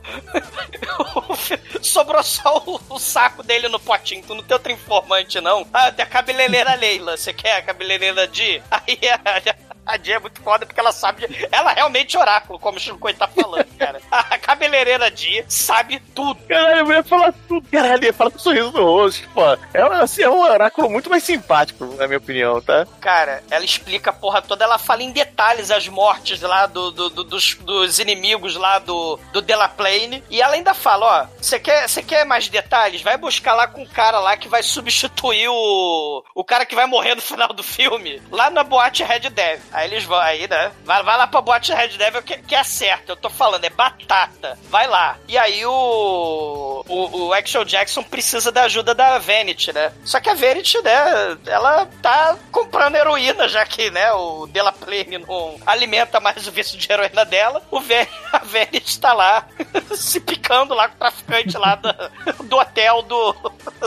[1.80, 4.22] Sobrou só o, o saco dele no potinho.
[4.22, 5.66] Tu não tem outro informante, não?
[5.72, 7.16] Ah, tem a cabeleireira Leila.
[7.16, 8.62] Você quer a cabeleireira de.
[8.70, 9.65] Aí a.
[9.65, 9.65] A
[9.96, 11.26] Dia é muito foda porque ela sabe.
[11.26, 14.00] de- Ela realmente é oráculo, como o Chico tá falando, cara.
[14.10, 16.40] A cabeleireira Dia sabe tudo.
[16.46, 17.68] Caralho, eu ia falar tudo.
[17.70, 19.42] Caralho, eu ia falar com um sorriso no rosto, pô.
[19.72, 22.86] É, um- assim, é um oráculo muito mais simpático, na minha opinião, tá?
[23.00, 27.10] Cara, ela explica a porra toda, ela fala em detalhes as mortes lá do, do-
[27.10, 30.22] do- dos, dos inimigos lá do, do Delaplane.
[30.30, 33.02] E ela ainda fala, ó, você quer, quer mais detalhes?
[33.02, 36.86] Vai buscar lá com o cara lá que vai substituir o, o cara que vai
[36.86, 39.60] morrer no final do filme, lá na boate Red Dev.
[39.76, 40.72] Aí eles vão, aí, né?
[40.86, 43.10] Vai, vai lá pra boate Red Devil que, que é certo.
[43.10, 44.58] Eu tô falando, é batata.
[44.70, 45.18] Vai lá.
[45.28, 49.92] E aí o, o, o Action Jackson precisa da ajuda da Vanity, né?
[50.02, 55.56] Só que a Vanity, né, ela tá comprando heroína, já que, né, o Delaplane não
[55.66, 57.62] alimenta mais o vício de heroína dela.
[57.70, 59.46] O Van, a Vanity tá lá
[59.94, 63.34] se picando lá com o traficante lá do, do hotel do,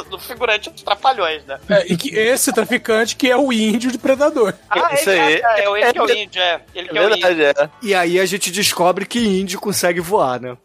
[0.08, 1.60] do figurante dos Trapalhões, né?
[1.68, 4.54] É, e que esse traficante que é o índio de Predador.
[4.70, 5.62] Ah, Isso ele, aí.
[5.62, 6.62] é, é, ele que é o índio, é.
[6.76, 7.28] Ele que é, o índio.
[7.28, 7.70] Verdade, é.
[7.82, 10.58] E aí a gente descobre que índio consegue voar, né?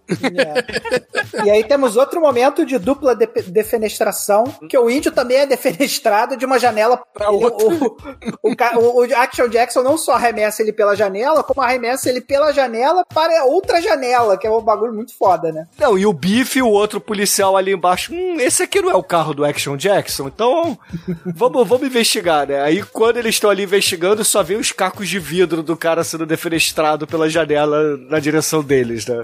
[1.44, 6.36] E aí temos outro momento de dupla de- defenestração, que o índio também é defenestrado
[6.36, 7.66] de uma janela Pra Ele- outra.
[8.42, 12.52] O, o- o Action Jackson não só arremessa ele pela janela, como arremessa ele pela
[12.52, 15.66] janela para outra janela, que é um bagulho muito foda, né?
[15.78, 18.94] Não, e o Biff e o outro policial ali embaixo, hum, esse aqui não é
[18.94, 20.78] o carro do Action Jackson, então
[21.24, 22.60] vamos, vamos investigar, né?
[22.62, 26.26] Aí quando eles estão ali investigando, só vê os cacos de vidro do cara sendo
[26.26, 29.22] defenestrado pela janela na direção deles, né?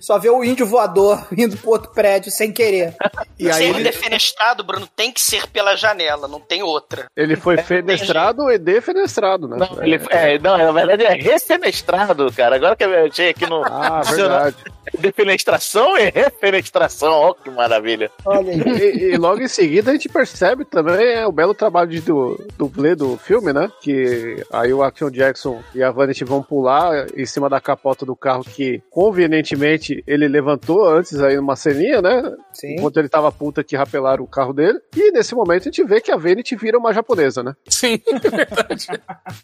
[0.00, 2.94] Só vê o índio voador indo pro outro prédio sem querer.
[3.38, 3.84] E aí Ser ele...
[3.84, 7.06] defenestrado, Bruno, tem que ser pela janela, não tem outra.
[7.16, 9.56] Ele foi fenestrado e defenestrado, né?
[9.58, 12.56] Não, ele, é, não, na verdade é refenestrado, cara.
[12.56, 13.62] Agora que eu achei aqui no.
[13.64, 14.56] Ah, verdade.
[14.98, 18.10] Defenestração e refenestração, ó, que maravilha.
[18.24, 18.58] Olha aí.
[18.60, 22.42] E, e logo em seguida a gente percebe também é, o belo trabalho de du-
[22.56, 23.70] dublê do filme, né?
[23.82, 28.16] Que aí o Action Jackson e a Vanity vão pular em cima da capota do
[28.16, 32.34] carro que convenientemente ele levantou antes aí numa ceninha, né?
[32.52, 32.74] Sim.
[32.74, 34.78] Enquanto ele tava puta que rapelaram o carro dele.
[34.96, 37.54] E nesse momento a gente vê que a Vanity vira uma japonesa, né?
[37.68, 38.86] Sim, é verdade.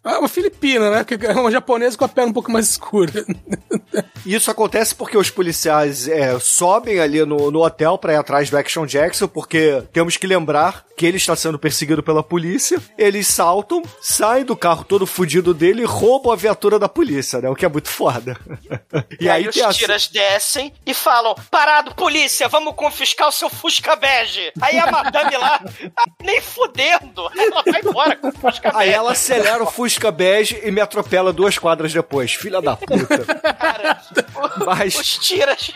[0.03, 1.05] Ah, uma filipina, né?
[1.05, 3.13] Que é uma japonesa com a perna um pouco mais escura.
[4.27, 8.57] Isso acontece porque os policiais é, sobem ali no, no hotel pra ir atrás do
[8.57, 12.81] Action Jackson, porque temos que lembrar que ele está sendo perseguido pela polícia.
[12.97, 17.49] Eles saltam, saem do carro todo fudido dele e roubam a viatura da polícia, né?
[17.49, 18.37] O que é muito foda.
[19.21, 24.53] E, aí, os tiras descem e falam: Parado, polícia, vamos confiscar o seu Fusca Bege.
[24.61, 25.61] Aí a madame lá,
[26.23, 28.99] nem fudendo, ela vai embora com o Fusca Aí Bege.
[28.99, 32.35] ela acelera o Fusca bege e me atropela duas quadras depois.
[32.35, 33.25] Filha da puta.
[33.55, 34.01] Cara,
[34.67, 35.71] Mas, os tiras.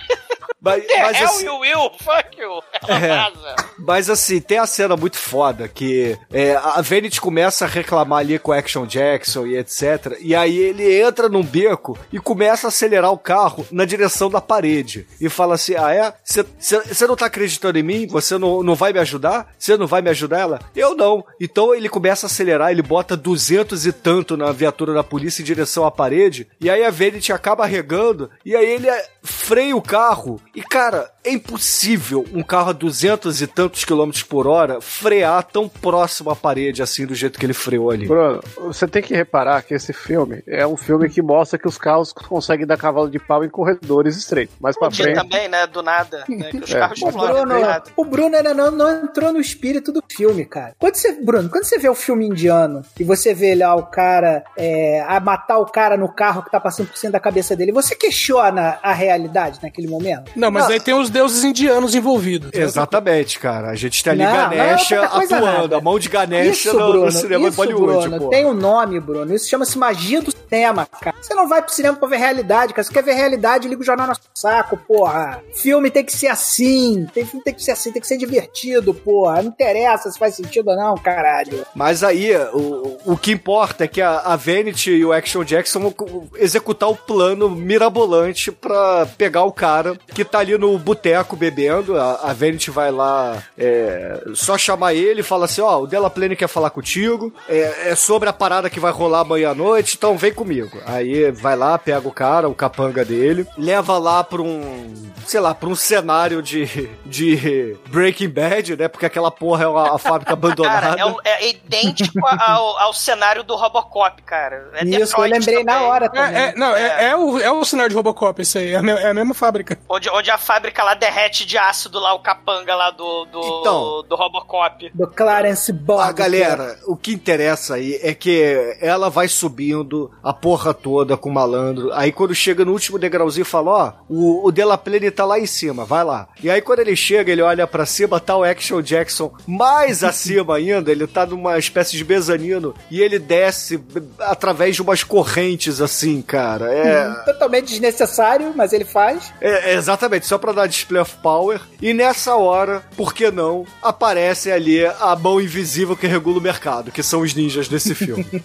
[0.61, 2.61] Mas, mas hell assim, you will, fuck you.
[2.87, 3.09] Ela É.
[3.31, 3.57] vaza.
[3.79, 8.39] Mas assim, tem a cena muito foda que é, a Vanity começa a reclamar ali
[8.39, 10.17] com o Action Jackson e etc.
[10.21, 14.41] E aí ele entra num beco e começa a acelerar o carro na direção da
[14.41, 15.07] parede.
[15.21, 16.13] E fala assim: Ah, é?
[16.25, 18.07] Você não tá acreditando em mim?
[18.09, 19.53] Você não, não vai me ajudar?
[19.59, 20.59] Você não vai me ajudar ela?
[20.75, 21.25] Eu não.
[21.41, 25.45] Então ele começa a acelerar, ele bota 200 e tanto na viatura da polícia em
[25.45, 26.49] direção à parede.
[26.61, 28.31] E aí a Vanity acaba arregando.
[28.45, 30.41] E aí ele é, freia o carro.
[30.55, 35.69] E cara, é impossível um carro a 200 e tantos quilômetros por hora frear tão
[35.69, 38.07] próximo à parede assim, do jeito que ele freou ali.
[38.07, 41.77] Bruno, você tem que reparar que esse filme é um filme que mostra que os
[41.77, 44.57] carros conseguem dar cavalo de pau em corredores estreitos.
[44.61, 45.15] Mais pra frente.
[45.15, 45.67] também, né?
[45.67, 46.25] Do nada.
[46.29, 46.79] Né, que os É.
[46.79, 47.91] carros O Bruno, nada.
[47.97, 50.75] o Bruno ainda não, não entrou no espírito do filme, cara.
[50.79, 54.43] Quando você, Bruno, quando você vê o filme indiano e você vê lá o cara
[54.57, 57.73] é, a matar o cara no carro que tá passando por cima da cabeça dele,
[57.73, 59.18] você questiona a realidade
[59.63, 60.31] naquele momento?
[60.37, 60.73] Não, mas Não.
[60.73, 62.51] aí tem os deuses indianos envolvidos.
[62.53, 63.71] Exatamente, cara.
[63.71, 65.77] A gente tem ali Não, não é Ganesha outra coisa atuando, nada.
[65.79, 68.29] a mão de Ganesha Isso, no, Bruno, no cinema isso, Bollywood, Bruno, pô.
[68.31, 69.35] tem um nome, Bruno.
[69.35, 71.17] Isso chama-se magia do cinema, cara.
[71.21, 72.85] Você não vai pro cinema pra ver realidade, cara.
[72.85, 75.43] Você quer ver realidade, liga o jornal no saco, porra.
[75.55, 77.07] Filme tem que ser assim.
[77.13, 79.43] Tem filme tem que ser assim, tem que ser divertido, porra.
[79.43, 81.65] Não interessa se faz sentido ou não, caralho.
[81.75, 85.81] Mas aí, o, o que importa é que a, a Vanity e o Action Jackson
[85.81, 85.95] vão
[86.37, 91.99] executar o plano mirabolante pra pegar o cara que tá ali no boteco bebendo.
[91.99, 96.11] A, a Vanity vai lá é, só chamar ele e fala assim: Ó, o Della
[96.11, 97.33] Plane quer falar contigo.
[97.49, 100.79] É, é sobre a parada que vai rolar amanhã à noite, então vem comigo.
[100.87, 104.95] Aí vai lá, pega o cara, o capanga dele, leva lá pra um,
[105.27, 108.89] sei lá, pra um cenário de, de Breaking Bad, né?
[108.89, 110.97] Porque aquela porra é uma, a fábrica abandonada.
[110.97, 114.69] Cara, é, é idêntico ao, ao cenário do Robocop, cara.
[114.75, 115.89] É Isso, eu Detroit lembrei na também.
[115.89, 116.35] hora também.
[116.35, 118.75] É, é, não, é, é o, é o cenário de Robocop, esse aí.
[118.75, 119.79] É é a mesma fábrica.
[119.89, 124.05] Onde, onde a fábrica lá derrete de ácido lá o capanga lá do, do, Então.
[124.09, 124.91] do Robocop.
[124.95, 126.03] Do Clarence Bogg.
[126.09, 131.29] A galera, o que interessa aí é que ela vai subindo a porra toda com
[131.29, 131.93] o malandro.
[131.93, 135.47] Aí quando chega no último degrauzinho, fala: Ó, o, o Della Plane tá lá em
[135.47, 136.29] cima, vai lá.
[136.43, 140.57] E aí quando ele chega, ele olha pra cima, tá o Action Jackson mais acima
[140.57, 140.91] ainda.
[140.91, 143.83] Ele tá numa espécie de mezanino e ele desce
[144.21, 146.73] através de umas correntes assim, cara.
[146.73, 147.11] É.
[147.25, 149.33] Totalmente desnecessário, mas ele faz.
[149.41, 151.61] É, é, exatamente, só pra dar display of power.
[151.81, 156.91] E nessa hora, por que não, aparece ali a mão invisível que regula o mercado,
[156.91, 158.27] que são os ninjas desse filme.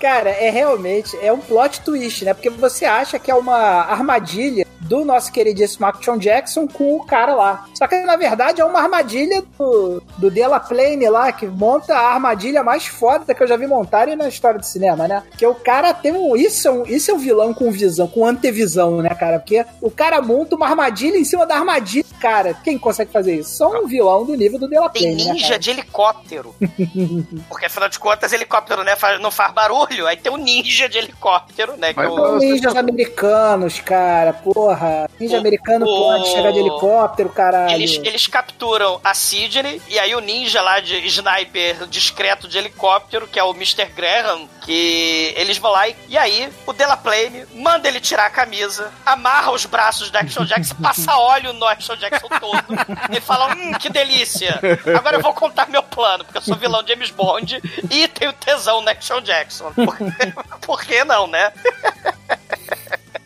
[0.00, 2.34] Cara, é realmente, é um plot twist, né?
[2.34, 7.34] Porque você acha que é uma armadilha do nosso queridíssimo Action Jackson com o cara
[7.34, 7.66] lá.
[7.74, 12.14] Só que na verdade é uma armadilha do, do Della Plane lá, que monta a
[12.14, 15.22] armadilha mais foda que eu já vi montarem na história do cinema, né?
[15.36, 16.34] Que o cara tem um.
[16.34, 19.38] Isso é um, isso é um vilão com visão, com antevisão, né, cara?
[19.38, 22.04] Porque o cara monta uma armadilha em cima da armadilha.
[22.20, 23.56] Cara, quem consegue fazer isso?
[23.56, 25.58] Só um vilão do nível do Della Tem né, ninja cara?
[25.58, 26.54] de helicóptero.
[27.48, 30.06] Porque afinal de contas, helicóptero né, não faz barulho.
[30.06, 31.92] Aí tem o ninja de helicóptero, né?
[31.94, 32.38] Que São o...
[32.38, 35.08] ninjas americanos, cara, porra.
[35.18, 37.72] Ninja americano o- pode chegar de helicóptero, caralho.
[37.74, 43.26] Eles, eles capturam a Sidney e aí o ninja lá de sniper discreto de helicóptero,
[43.26, 43.86] que é o Mr.
[43.94, 48.92] Graham, que eles vão lá e, e aí o Delaplane manda ele tirar a camisa,
[49.06, 52.74] amarra os braços do Action Jackson, passa óleo no Action Jackson todo
[53.10, 54.60] e fala: Hum, que delícia!
[54.98, 57.60] Agora eu vou contar meu plano, porque eu sou vilão de James Bond
[57.90, 59.72] e tenho tesão no Action Jackson.
[59.72, 59.96] Por,
[60.60, 61.52] por que não, né?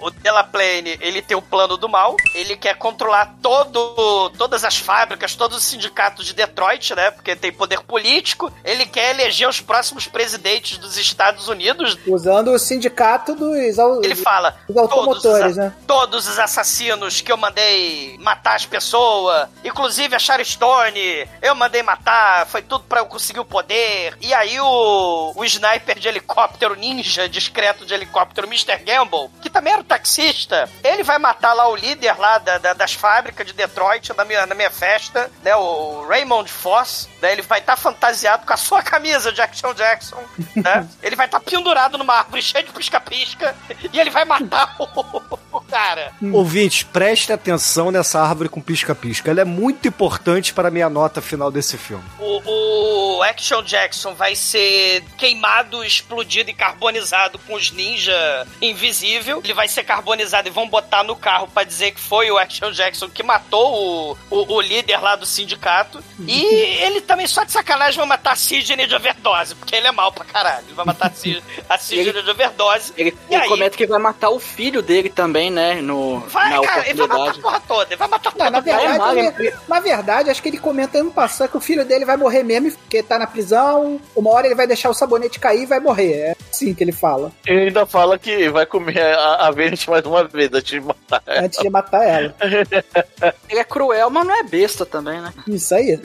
[0.05, 5.35] O Delaplane, ele tem o plano do mal, ele quer controlar todo, todas as fábricas,
[5.35, 7.11] todos os sindicatos de Detroit, né?
[7.11, 8.53] Porque tem poder político.
[8.63, 11.97] Ele quer eleger os próximos presidentes dos Estados Unidos.
[12.07, 13.57] Usando o sindicato dos.
[14.05, 15.75] Ele fala: Dos automotores, todos, né?
[15.87, 21.83] todos os assassinos que eu mandei matar as pessoas, inclusive a Sharon Stone, eu mandei
[21.83, 24.19] matar, foi tudo pra eu conseguir o poder.
[24.21, 28.77] E aí o, o sniper de helicóptero ninja, discreto de helicóptero, Mr.
[28.85, 32.73] Gamble, que também era o taxista, ele vai matar lá o líder lá da- da-
[32.73, 35.55] das fábricas de Detroit na minha, na minha festa, né?
[35.55, 37.33] O Raymond Foss, né?
[37.33, 40.23] Ele vai estar fantasiado com a sua camisa de Action Jackson,
[40.57, 40.87] né?
[41.03, 43.55] ele vai estar pendurado numa árvore cheia de pisca-pisca
[43.93, 45.39] e ele vai matar o,
[45.75, 46.13] cara.
[46.33, 49.31] Ouvintes, preste atenção nessa árvore com pisca-pisca.
[49.31, 52.05] Ela é muito importante para a minha nota final desse filme.
[52.19, 59.41] O, o Action Jackson vai ser queimado, explodido e carbonizado com os ninja invisível.
[59.43, 62.71] Ele vai ser carbonizado e vão botar no carro pra dizer que foi o Action
[62.71, 66.03] Jackson que matou o, o, o líder lá do sindicato.
[66.27, 66.43] E
[66.83, 70.13] ele também, só de sacanagem, vai matar a Sidney de overdose, porque ele é mal
[70.13, 70.65] pra caralho.
[70.67, 72.93] Ele vai matar a Sid- a Sidney de overdose.
[72.97, 73.49] Ele, E ele aí?
[73.49, 75.64] comenta que vai matar o filho dele também, né?
[75.81, 77.85] No, Vai, na cara, ele vai matar a porra toda.
[77.91, 78.89] Ele vai matar Não, na todo mundo.
[79.15, 82.17] verdade, ele- na verdade, acho que ele comenta ano passado que o filho dele vai
[82.17, 85.67] morrer mesmo, porque tá na prisão, uma hora ele vai deixar o sabonete cair e
[85.67, 86.13] vai morrer.
[86.15, 90.05] É assim que ele fala, Ele ainda fala que vai comer a, a Vênus mais
[90.05, 91.47] uma vez antes de matar ela.
[91.47, 92.35] antes de matar ela.
[93.49, 95.33] Ele é cruel, mas não é besta também, né?
[95.49, 95.99] Isso aí.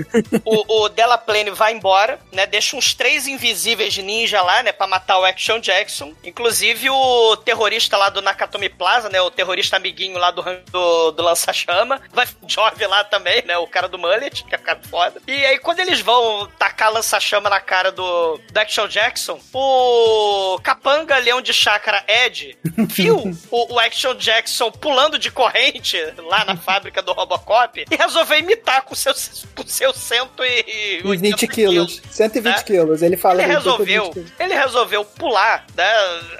[0.46, 2.46] o, o Delaplane vai embora, né?
[2.46, 4.72] Deixa uns três invisíveis ninja lá, né?
[4.72, 6.14] Pra matar o Action Jackson.
[6.24, 9.20] Inclusive o terrorista lá do Nakatomi Plaza, né?
[9.22, 12.02] O terrorista amiguinho lá do, do, do lança-chama.
[12.12, 13.58] Vai Jove lá também, né?
[13.58, 15.22] O cara do mullet, que é o cara foda.
[15.28, 21.18] E aí quando eles vão tacar lança-chama na cara do, do Action Jackson, o Capanga
[21.18, 22.58] Leão de Chácara Ed
[22.90, 28.40] viu o, o Action Jackson pulando de corrente lá na fábrica do Robocop e resolveu
[28.40, 32.02] imitar com seus, com seus 180 E 20 quilos.
[32.10, 32.64] 120 né?
[32.64, 33.02] quilos.
[33.02, 35.90] Ele fala Ele que 120 resolveu, ele resolveu pular, né,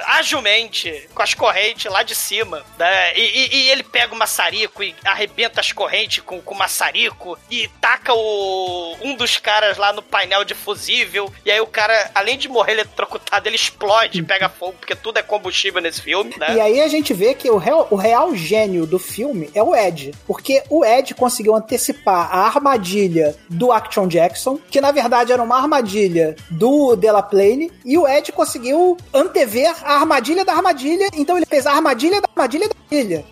[0.06, 4.84] agilmente, com as correntes lá de cima, né, e, e- e ele pega o maçarico
[4.84, 9.92] e arrebenta as correntes com, com o maçarico e taca o, um dos caras lá
[9.94, 14.24] no painel de fusível, e aí o cara, além de morrer eletrocutado, ele explode e
[14.24, 16.56] pega fogo, porque tudo é combustível nesse filme, né?
[16.56, 19.76] E aí a gente vê que o real, o real gênio do filme é o
[19.76, 20.12] Ed.
[20.28, 25.58] Porque o Ed conseguiu antecipar a armadilha do Action Jackson, que na verdade era uma
[25.58, 31.66] armadilha do Delaplane, e o Ed conseguiu antever a armadilha da armadilha, então ele fez
[31.66, 32.76] a armadilha da armadilha da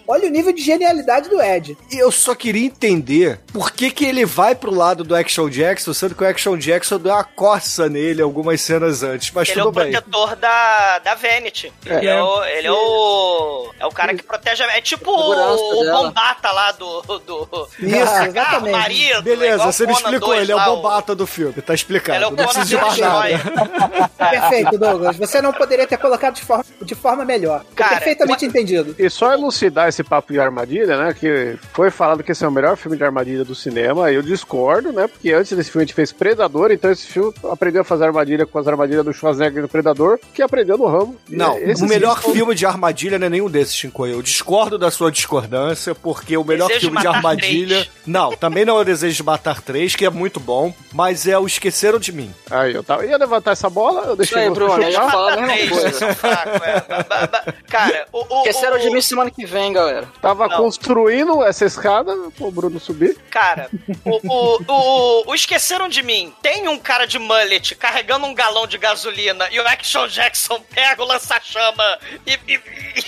[0.08, 1.78] Olha o nível de genialidade do Ed.
[1.92, 5.94] E eu só queria entender por que, que ele vai pro lado do Action Jackson,
[5.94, 9.32] sendo que o Action Jackson deu uma coça nele algumas cenas antes.
[9.34, 9.92] Mas Ele é tudo o bem.
[9.92, 11.72] protetor da, da Vanity.
[11.86, 12.22] Ele, é.
[12.22, 13.72] o, ele é o.
[13.80, 15.92] É o cara que protege a É tipo o, o.
[15.92, 17.02] Bombata lá do.
[17.02, 18.72] do Isso, Ah, exatamente.
[18.72, 22.18] marido, Beleza, você me explicou, 2 ele é o bombata do filme, tá explicado.
[22.18, 24.10] Ele é o não Conan preciso de mais nada.
[24.18, 25.18] Perfeito, Douglas.
[25.18, 27.64] Você não poderia ter colocado de forma, de forma melhor.
[27.76, 28.96] Cara, Perfeitamente entendido.
[28.98, 31.14] E só elucidar esse papo de armadilha, né?
[31.18, 34.12] Que foi falado que esse é o melhor filme de armadilha do cinema.
[34.12, 35.08] Eu discordo, né?
[35.08, 38.46] Porque antes desse filme a gente fez Predador, então esse filme aprendeu a fazer armadilha
[38.46, 41.16] com as armadilhas do Schwarzenegger no Predador, que aprendeu no ramo.
[41.30, 44.06] Não, Esse o melhor sim, filme de armadilha não é nenhum desses, Shinko.
[44.06, 47.78] Eu discordo da sua discordância, porque o melhor Desejo de filme de armadilha.
[47.78, 47.92] Três.
[48.06, 50.74] Não, também não é o Desejo de Matar 3, que é muito bom.
[50.94, 52.34] mas é o Esqueceram de Mim.
[52.50, 55.28] Aí, eu tava, ia levantar essa bola, eu deixei Aí, você Bruno, eu já falo
[55.28, 56.06] a mesma Três, coisa.
[56.06, 57.54] é.
[57.70, 58.20] Cara, o.
[58.36, 60.10] o Esqueceram o- de mim semana que vem, galera.
[60.20, 60.58] Tava Não.
[60.58, 63.16] construindo essa escada pro Bruno subir.
[63.30, 63.70] Cara,
[64.04, 68.66] o, o, o, o Esqueceram de Mim tem um cara de mullet carregando um galão
[68.66, 72.60] de gasolina e o Action Jackson pega o lança-chama e, e,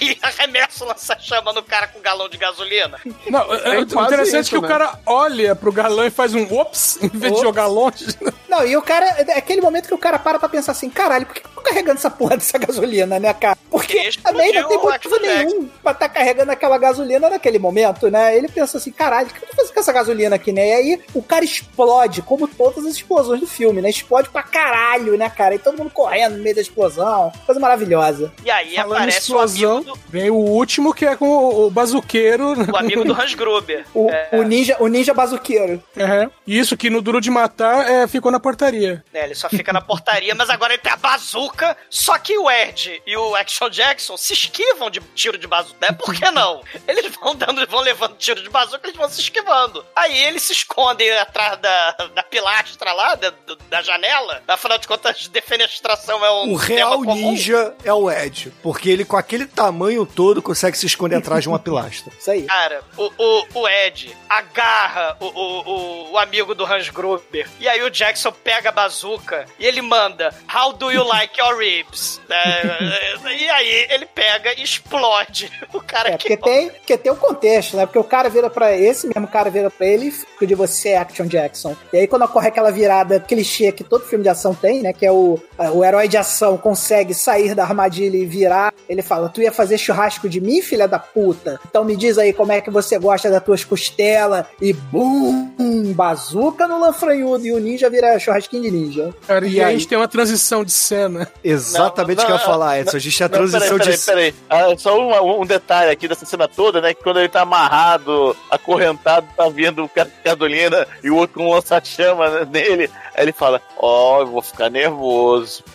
[0.01, 2.99] e arremessa o lança-chama no cara com galão de gasolina.
[3.27, 4.68] Não, é, É o quase interessante é isso, que o né?
[4.68, 7.41] cara olha pro galão e faz um ops, em vez de Ops.
[7.41, 8.06] jogar longe.
[8.47, 11.26] Não, e o cara, é aquele momento que o cara para pra pensar assim, caralho,
[11.26, 13.57] por que eu tô carregando essa porra dessa gasolina, né, cara?
[13.69, 18.36] Porque também não tem o motivo nenhum pra estar carregando aquela gasolina naquele momento, né?
[18.36, 20.68] Ele pensa assim, caralho, o que eu tô fazendo com essa gasolina aqui, né?
[20.68, 23.90] E aí o cara explode, como todas as explosões do filme, né?
[23.90, 25.56] Explode pra caralho, né, cara?
[25.56, 27.32] E todo mundo correndo no meio da explosão.
[27.46, 28.34] Coisa maravilhosa.
[28.44, 31.68] E aí Falando aparece o explosão, amigo, do, vem o último que é com o,
[31.68, 32.54] o bazuqueiro.
[32.70, 33.86] o amigo do Hans Gruber.
[33.94, 35.82] O, É, o ninja, o ninja bazuqueiro.
[35.96, 36.30] É.
[36.46, 39.06] Isso que no Duro de Matar é, ficou na portaria.
[39.14, 41.78] né, ele só fica na portaria, mas agora ele tem a bazuca.
[41.90, 45.78] Só que o Ed e o Action Jackson se esquivam de tiro de bazuca.
[45.80, 45.91] Né?
[45.94, 46.64] Por que não?
[46.88, 49.86] Eles vão dando, vão levando tiro de bazuca, eles vão se esquivando.
[49.95, 53.34] Aí eles se escondem atrás da, da pilastra lá, da,
[53.69, 54.41] da janela.
[54.48, 57.14] Afinal de contas, defenestração é um O tema real comum.
[57.31, 61.49] ninja é o Ed, porque ele com aquele tamanho todo consegue se esconder atrás de
[61.49, 62.11] uma pilastra.
[62.18, 62.44] Isso aí.
[62.44, 67.48] Cara, o, o, o Ed agarra o, o, o, o amigo do Hans Gruber.
[67.60, 71.57] E aí o Jackson pega a bazuca e ele manda How do you like your
[71.57, 72.19] ribs?
[72.30, 76.30] É, e aí ele pega e explode o cara É, que.
[76.30, 77.85] porque tem, porque tem um contexto, né?
[77.85, 80.93] Porque o cara vira pra esse mesmo cara vira pra ele e fica de você,
[80.93, 81.76] Action Jackson.
[81.91, 84.93] E aí quando ocorre aquela virada clichê que todo filme de ação tem, né?
[84.93, 85.39] Que é o,
[85.73, 88.73] o herói de ação consegue sair da armadilha e virar.
[88.88, 91.59] Ele fala: Tu ia fazer churrasco de mim, filha da puta?
[91.69, 94.45] Então me diz aí como é que você gosta das tuas costelas.
[94.61, 95.49] E bum!
[95.93, 97.45] Bazuca no lanfranhudo.
[97.45, 99.13] E o ninja vira churrasquinho de ninja.
[99.27, 101.27] Cara, e, E aí a gente tem uma transição de cena.
[101.43, 102.97] Exatamente o que eu ia falar, Edson.
[102.97, 104.05] A gente tem a Não, transição peraí, de.
[104.05, 104.73] peraí, peraí.
[104.73, 106.93] Ah, só um, um detalhe aqui dessa cena toda, né?
[106.93, 111.39] Que quando ele tá amarrado, acorrentado, tá vindo o cara de gasolina e o outro
[111.39, 112.89] com um lança-chama né, nele.
[113.15, 115.64] Aí ele fala: Ó, eu vou ficar nervoso.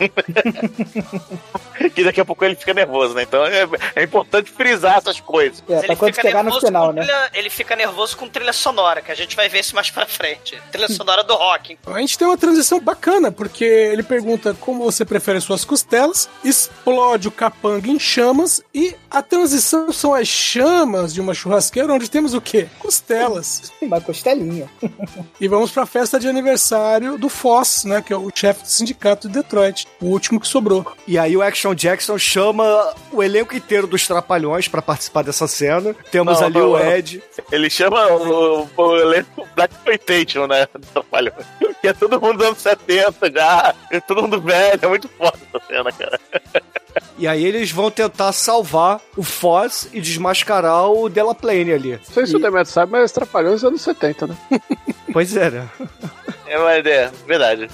[1.95, 3.23] que daqui a pouco ele fica nervoso, né?
[3.23, 3.67] Então é,
[3.97, 5.63] é importante frisar essas coisas.
[5.69, 7.03] É, Mas pra quando chegar no nervoso final, com né?
[7.03, 10.07] trilha- ele fica nervoso com trilha sonora, que a gente vai ver isso mais pra
[10.07, 10.61] frente.
[10.71, 11.79] Trilha sonora do rock.
[11.87, 17.29] A gente tem uma transição bacana, porque ele pergunta como você prefere suas costelas, explode
[17.29, 22.35] o capanga em chamas e a transição são as chamas de uma churrasqueira onde temos
[22.35, 22.69] o quê?
[22.79, 23.73] Costelas.
[23.81, 24.69] Uma costelinha.
[25.41, 29.29] E vamos pra festa de aniversário do Foss, né, que é o chefe do sindicato
[29.29, 30.87] de Detroit, o último que sobrou.
[31.07, 35.95] E aí o Action Jackson chama o elenco inteiro dos Trapalhões pra participar dessa cena.
[36.11, 36.79] Temos Não, ali não, o.
[36.79, 37.23] Ed.
[37.51, 40.63] Ele chama o, o elenco Black Exploitation, né?
[40.75, 41.35] Atrapalhou.
[41.85, 45.37] Que é todo mundo dos anos 70 já, é todo mundo velho, é muito foda
[45.53, 46.19] essa cena, cara.
[47.17, 51.93] E aí eles vão tentar salvar o Foz e desmascarar o Delaplane ali.
[51.93, 54.37] Não sei se o Demetrio sabe, mas Trapalhões é anos 70, né?
[55.13, 55.69] Pois é, né?
[56.55, 57.69] É uma ideia, verdade.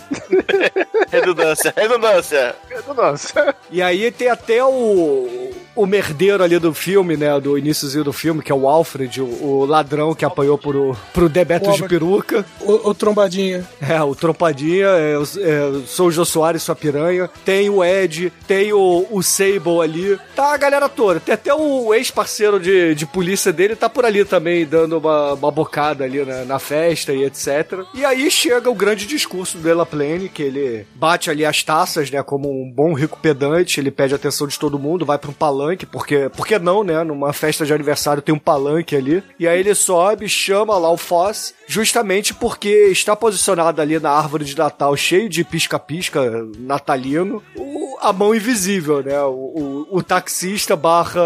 [1.13, 2.57] redundância, redundância.
[2.97, 3.55] Nossa.
[3.71, 7.39] E aí tem até o, o merdeiro ali do filme, né?
[7.39, 11.29] Do iníciozinho do filme, que é o Alfred, o, o ladrão que apanhou pro, pro
[11.29, 12.45] Debeto de peruca.
[12.61, 13.69] O, o trombadinha.
[13.81, 17.29] É, o Trompadinha, é, é, sou o Jô Soares, sua piranha.
[17.45, 20.19] Tem o Ed, tem o, o Sable ali.
[20.35, 21.21] Tá a galera toda.
[21.21, 25.51] Tem até o ex-parceiro de, de polícia dele, tá por ali também, dando uma, uma
[25.51, 27.85] bocada ali na, na festa e etc.
[27.95, 32.23] E aí chega o grande discurso do Delaplane, que ele bate ali as taças, né,
[32.23, 33.81] como um bom rico pedante.
[33.81, 37.03] Ele pede a atenção de todo mundo, vai pra um palanque, porque, porque não, né?
[37.05, 39.23] Numa festa de aniversário tem um palanque ali.
[39.39, 44.45] E aí ele sobe, chama lá o Foss, justamente porque está posicionado ali na árvore
[44.45, 46.21] de Natal, cheio de pisca-pisca
[46.59, 49.21] natalino, o- a mão invisível, né?
[49.23, 51.21] O, o, o taxista barra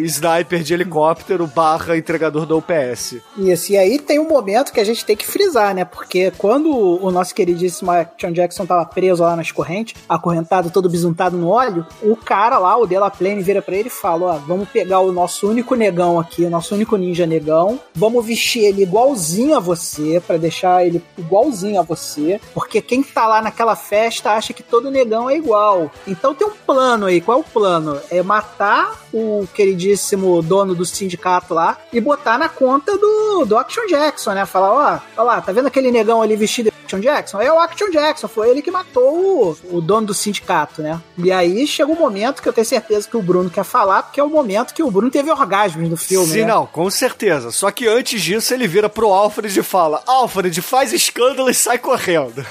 [0.00, 3.16] sniper de helicóptero barra entregador da UPS.
[3.36, 5.84] Isso, e aí tem um momento que a gente tem que frisar, né?
[5.84, 11.36] Porque quando o nosso queridíssimo Action Jackson tava preso lá nas correntes, acorrentado, todo bisuntado
[11.36, 15.00] no óleo, o cara lá, o Delaplane, vira pra ele e fala: Ó, vamos pegar
[15.00, 19.60] o nosso único negão aqui, o nosso único ninja negão, vamos vestir ele igualzinho a
[19.60, 24.62] você, pra deixar ele igualzinho a você, porque quem tá lá naquela festa acha que
[24.62, 25.90] todo negão é igual.
[26.10, 28.00] Então tem um plano aí, qual é o plano?
[28.10, 33.86] É matar o queridíssimo dono do sindicato lá e botar na conta do, do Action
[33.86, 34.44] Jackson, né?
[34.44, 37.40] Falar, ó, ó lá, tá vendo aquele negão ali vestido Action Jackson?
[37.40, 41.00] É o Action Jackson, foi ele que matou o, o dono do sindicato, né?
[41.16, 44.18] E aí chega um momento que eu tenho certeza que o Bruno quer falar, porque
[44.18, 46.46] é o momento que o Bruno teve orgasmos no filme, Sim, né?
[46.46, 47.52] não, com certeza.
[47.52, 51.78] Só que antes disso ele vira pro Alfred e fala: Alfred, faz escândalo e sai
[51.78, 52.44] correndo.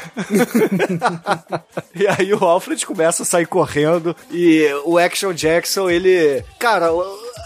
[1.94, 6.44] e aí o Alfred começa a sair correndo e o Action Jackson, ele.
[6.58, 6.90] Cara,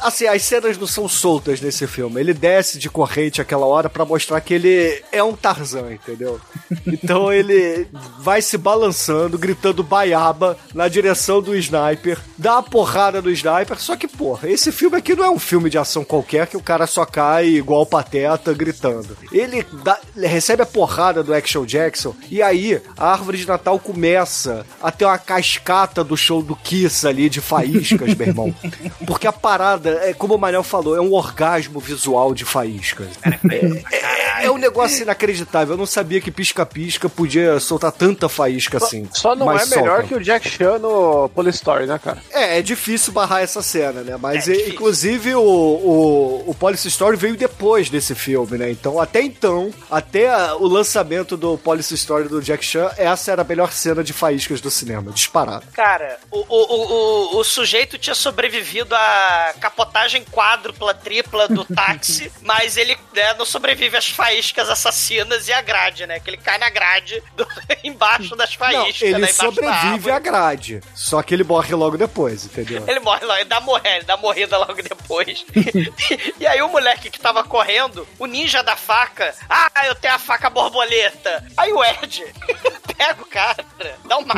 [0.01, 2.19] assim, as cenas não são soltas nesse filme.
[2.19, 6.39] Ele desce de corrente aquela hora pra mostrar que ele é um Tarzan, entendeu?
[6.87, 7.87] Então ele
[8.19, 13.79] vai se balançando, gritando baiaba na direção do sniper, dá uma porrada no sniper.
[13.79, 16.61] Só que, porra, esse filme aqui não é um filme de ação qualquer que o
[16.61, 19.17] cara só cai igual pateta gritando.
[19.31, 23.79] Ele, dá- ele recebe a porrada do Action Jackson e aí a árvore de Natal
[23.79, 28.55] começa a ter uma cascata do show do Kiss ali de faíscas, meu irmão.
[29.05, 33.09] Porque a parada, é, como o Manel falou, é um orgasmo visual de faíscas.
[33.23, 35.73] É, é um negócio inacreditável.
[35.73, 39.07] Eu não sabia que pisca-pisca podia soltar tanta faísca assim.
[39.13, 40.07] Só não Mas é melhor solta.
[40.07, 42.21] que o Jack Chan no Polystory, né, cara?
[42.31, 44.17] É, é difícil barrar essa cena, né?
[44.19, 48.69] Mas, e- inclusive, o, o, o Police Story veio depois desse filme, né?
[48.71, 53.41] Então, até então, até a- o lançamento do Police Story do Jack Chan, essa era
[53.41, 55.65] a melhor cena de faíscas do cinema, disparado.
[55.73, 62.31] Cara, o, o, o, o, o sujeito tinha sobrevivido à capotagem quádrupla, tripla do táxi,
[62.41, 66.19] mas ele né, não sobrevive às faíscas assassinas e à grade, né?
[66.19, 67.47] Que ele cai na grade do-
[67.83, 69.27] embaixo das Não, faíscas, ele né?
[69.27, 72.83] Sobrevive à grade, só que ele morre logo depois, entendeu?
[72.87, 75.45] Ele morre logo, ele dá, morrer, ele dá morrida logo depois.
[76.39, 80.19] e aí o moleque que tava correndo, o ninja da faca, ah, eu tenho a
[80.19, 81.43] faca borboleta.
[81.57, 82.25] Aí o Ed
[82.97, 83.65] pega o cara,
[84.05, 84.33] dá, uma,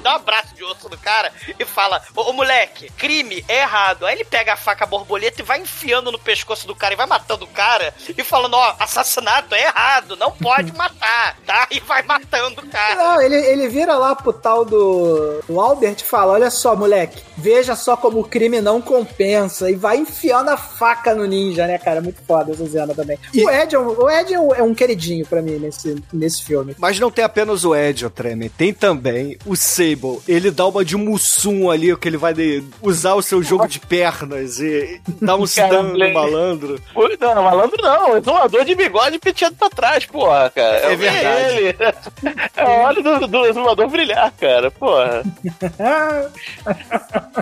[0.00, 4.06] dá um abraço de osso no cara e fala, ô, ô, moleque, crime é errado.
[4.06, 7.06] Aí ele pega a faca borboleta e vai enfiando no pescoço do cara e vai
[7.06, 11.66] matando o cara e falando, ó, assassinato é errado, não pode matar, tá?
[11.70, 12.94] E vai matando o cara.
[12.96, 17.22] Não, ele, ele vira lá pro tal do, do Albert e fala: Olha só, moleque,
[17.36, 19.70] veja só como o crime não compensa.
[19.70, 22.00] E vai enfiando a faca no ninja, né, cara?
[22.00, 23.18] Muito foda essa cena também.
[23.34, 26.42] O Ed, é um, o Ed é um, é um queridinho pra mim nesse, nesse
[26.44, 26.74] filme.
[26.78, 30.20] Mas não tem apenas o Ed, o Treme, tem também o Sable.
[30.28, 33.78] Ele dá uma de Mussum ali, que ele vai de- usar o seu jogo de
[33.80, 36.80] pernas e dar um stun no malandro.
[37.20, 38.16] Não, não, malandro não.
[38.16, 40.76] Exumador de bigode penteado pra trás, porra, cara.
[40.76, 41.56] É vi verdade.
[41.56, 41.76] Ele.
[42.56, 45.22] É a hora do, do exumador brilhar, cara, porra.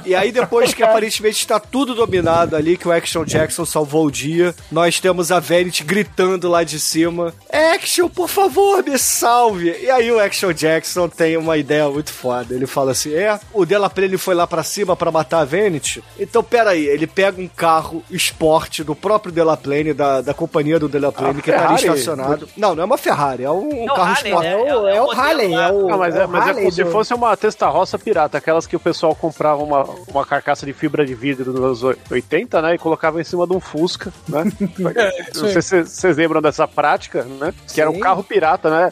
[0.05, 4.11] E aí, depois que aparentemente está tudo dominado ali, que o Action Jackson salvou o
[4.11, 9.77] dia, nós temos a Vanity gritando lá de cima: Action, por favor, me salve!
[9.81, 12.55] E aí, o Action Jackson tem uma ideia muito foda.
[12.55, 16.03] Ele fala assim: É, o Delaplane foi lá pra cima pra matar a Vanity.
[16.19, 21.39] Então, peraí, ele pega um carro esporte do próprio Delaplane, da, da companhia do Delaplane,
[21.39, 21.99] A que tá ali Ferrari?
[22.01, 22.49] estacionado.
[22.57, 24.47] Não, não é uma Ferrari, é um, É carro Harley, esporte.
[24.49, 24.53] né?
[24.53, 25.89] É o, É o- é o Harley, é o.
[25.89, 28.77] Não, mas é, o mas é se do- fosse uma testa roça pirata, aquelas que
[28.77, 32.75] o pessoal comprava uma, uma carcaça de fibra de vidro nos anos 80, né?
[32.75, 34.45] E colocava em cima de um Fusca, né?
[35.33, 37.53] isso Não sei se vocês lembram dessa prática, né?
[37.73, 38.01] Que era um Sim.
[38.01, 38.91] carro pirata, né?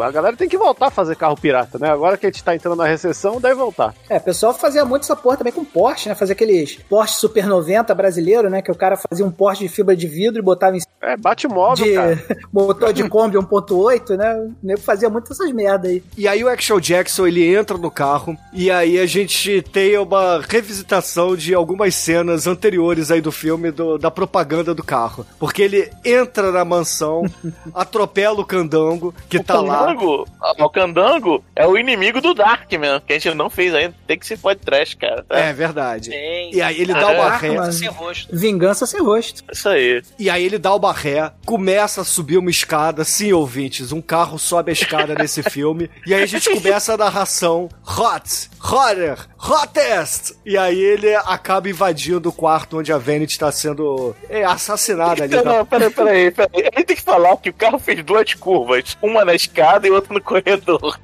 [0.00, 1.90] A galera tem que voltar a fazer carro pirata, né?
[1.90, 3.94] Agora que a gente tá entrando na recessão, deve voltar.
[4.08, 6.14] É, o pessoal fazia muito essa porra também com Porsche, né?
[6.14, 8.62] Fazia aqueles Porsche Super 90 brasileiro, né?
[8.62, 11.16] Que o cara fazia um Porsche de fibra de vidro e botava em cima É,
[11.16, 12.11] bate móvel, de cara.
[12.52, 14.34] Motor de Kombi 1.8, né?
[14.34, 16.02] O nego fazia muito essas merda aí.
[16.16, 20.40] E aí o Action Jackson, ele entra no carro e aí a gente tem uma
[20.46, 25.26] revisitação de algumas cenas anteriores aí do filme, do- da propaganda do carro.
[25.38, 27.24] Porque ele entra na mansão,
[27.74, 29.86] atropela o candango, que tá lá.
[29.86, 30.26] Candango,
[30.58, 33.94] o Candango é o inimigo do Darkman, que a gente não fez ainda.
[34.06, 35.24] Tem que ser pode trash, cara.
[35.28, 35.38] Tá?
[35.38, 36.10] É verdade.
[36.10, 36.50] Sim.
[36.52, 37.56] E aí ele dá Caraca, uma ré.
[37.56, 38.28] mas- Sem rosto.
[38.36, 39.42] Vingança sem rosto.
[39.52, 40.02] Isso aí.
[40.18, 43.04] E aí ele dá uma ré, começa a subir uma escada.
[43.04, 45.90] Sim, ouvintes, um carro sobe a escada nesse filme.
[46.06, 50.34] E aí a gente começa a narração Hot, Hotter, Hottest!
[50.46, 55.34] E aí ele acaba invadindo o quarto onde a Vanity está sendo é, assassinada ali.
[55.36, 56.68] Não, na- não, peraí, peraí, peraí.
[56.74, 58.96] A gente tem que falar que o carro fez duas curvas.
[59.02, 60.98] Uma na escada e outra no corredor.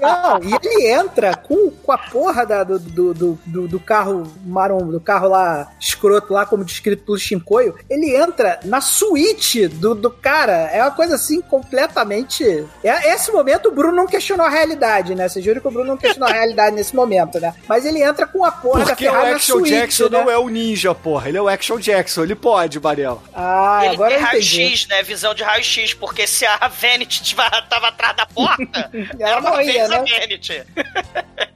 [0.00, 4.30] Não, e ele entra com, com a porra da- do, do, do, do- do carro
[4.44, 7.74] marrom, do carro lá, escroto lá, como descrito pelo Shinkoio.
[7.88, 10.68] Ele entra na suíte do, do cara.
[10.72, 12.44] É uma coisa assim completamente.
[12.84, 15.26] É, esse momento o Bruno não questionou a realidade, né?
[15.26, 17.54] Vocês viram que o Bruno não questionou a realidade nesse momento, né?
[17.66, 20.10] Mas ele entra com a porra Porque da o Ferrari na Action suíte, Jackson né?
[20.10, 21.28] não é o ninja, porra.
[21.28, 22.24] Ele é o Action Jackson.
[22.24, 23.22] Ele pode, Mariel.
[23.34, 25.02] Ah, ele agora tem raio-x, né?
[25.02, 29.50] Visão de raio-x, porque se a Vanity tava, tava atrás da porta, Ela era uma
[29.50, 30.04] morria, vez a né?
[30.20, 30.64] Vanity.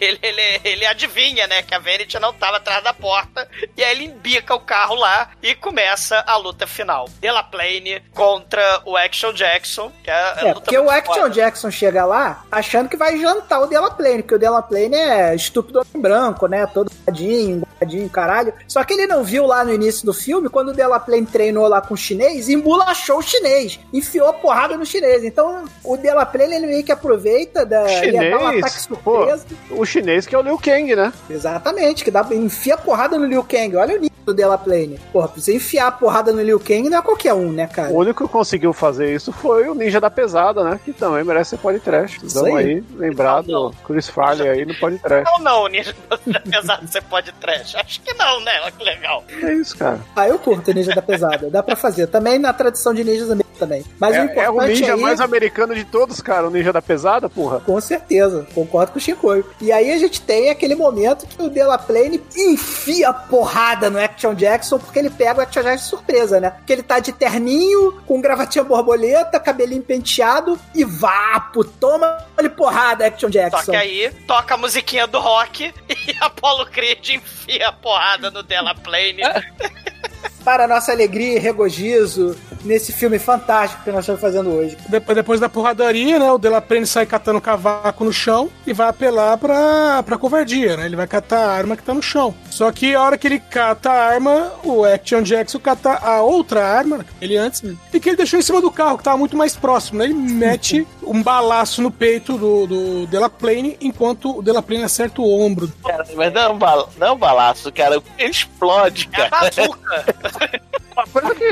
[0.00, 3.92] ele, ele, ele adivinha, né, que a Vanity não tava atrás da porta, e aí
[3.92, 7.08] ele embica o carro lá e começa a luta final.
[7.20, 11.30] Delaplane contra o Action Jackson, que é, a É, luta porque o Action foda.
[11.30, 16.46] Jackson chega lá achando que vai jantar o Delaplane, porque o Delaplane é estúpido branco,
[16.46, 16.66] né?
[16.66, 18.52] Todo gadinho, engomadinho, caralho.
[18.68, 21.80] Só que ele não viu lá no início do filme, quando o Delaplane treinou lá
[21.80, 25.24] com o chinês, embolachou o chinês, enfiou a porrada no chinês.
[25.24, 27.90] Então o Delaplane ele meio que aproveita da.
[28.02, 29.46] ele dá um ataque Chinês, pô, surpresa.
[29.70, 31.12] o chinês que é o Liu Kang, né?
[31.28, 33.76] Exatamente, que dá, enfia a porrada no Liu Kang.
[33.76, 35.00] Olha o nível do Delaplane.
[35.12, 37.90] Porra, pra você enfiar a porrada no Liu Kang não é qualquer um, né, cara?
[37.90, 40.80] O único que conseguiu fazer isso foi o Ninja da Pesada, né?
[40.84, 42.18] Que também merece ser podcast.
[42.22, 42.66] Vamos aí.
[42.66, 45.24] aí, lembrado, Chris Farley aí no podcast.
[45.24, 47.74] Não, não, Ninja, apesar de você pode trash.
[47.74, 48.60] Acho que não, né?
[48.62, 49.24] Olha que legal.
[49.42, 50.00] É isso, cara.
[50.16, 51.50] Ah, eu curto o Ninja da Pesada.
[51.50, 52.06] Dá pra fazer.
[52.06, 53.84] Também na tradição de ninjas americanos também.
[53.98, 55.00] Mas o é, é importante o ninja aí...
[55.00, 56.48] mais americano de todos, cara.
[56.48, 57.60] O Ninja da Pesada, porra.
[57.60, 59.44] Com certeza, concordo com o Chicoio.
[59.60, 64.34] E aí a gente tem aquele momento que o Delaplane enfia a porrada no Action
[64.34, 66.51] Jackson, porque ele pega o Action Jackson de surpresa, né?
[66.58, 73.06] Porque ele tá de terninho, com gravatinha borboleta, cabelinho penteado e vapo, toma ele porrada,
[73.06, 73.64] Action Jackson.
[73.64, 78.42] Só que aí toca a musiquinha do rock e Apollo Creed enfia a porrada no
[78.42, 79.22] Delaplane.
[80.44, 84.76] Para nossa alegria e regozijo nesse filme fantástico que nós estamos fazendo hoje.
[84.88, 86.30] Depois, depois da porradaria, né?
[86.32, 90.86] O Delaplane sai catando cavaco no chão e vai apelar pra, pra covardia, né?
[90.86, 92.34] Ele vai catar a arma que tá no chão.
[92.50, 96.64] Só que a hora que ele cata a arma, o Action Jackson cata a outra
[96.64, 97.62] arma, ele antes,
[97.92, 100.04] e que ele deixou em cima do carro, que tava muito mais próximo, né?
[100.06, 105.72] Ele mete um balaço no peito do, do Delaplane, enquanto o Delaplane acerta o ombro.
[105.84, 108.00] Cara, mas não é um, bala, não é um balaço, cara.
[108.18, 109.50] Ele explode, É a cara.
[109.54, 110.31] bazuca.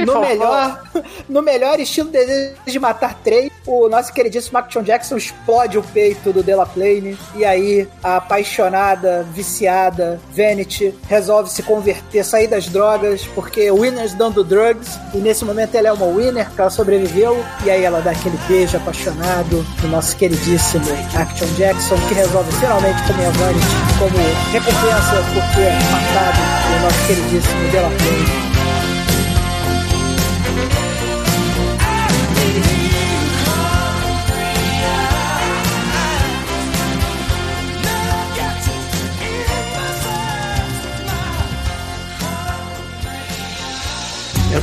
[0.07, 0.83] No melhor,
[1.29, 6.33] no melhor estilo Desejo de Matar 3, o nosso queridíssimo Action Jackson explode o peito
[6.33, 7.19] do Delaplane.
[7.35, 14.35] E aí, a apaixonada, viciada Vanity resolve se converter, sair das drogas, porque winners don't
[14.35, 14.99] do drugs.
[15.15, 17.45] E nesse momento ela é uma winner, porque ela sobreviveu.
[17.65, 23.03] E aí ela dá aquele beijo apaixonado do nosso queridíssimo Action Jackson, que resolve finalmente
[23.07, 23.67] comer a Vanity
[23.99, 24.19] como
[24.53, 26.39] recompensa por ter matado
[26.77, 28.50] o nosso queridíssimo Delaplane.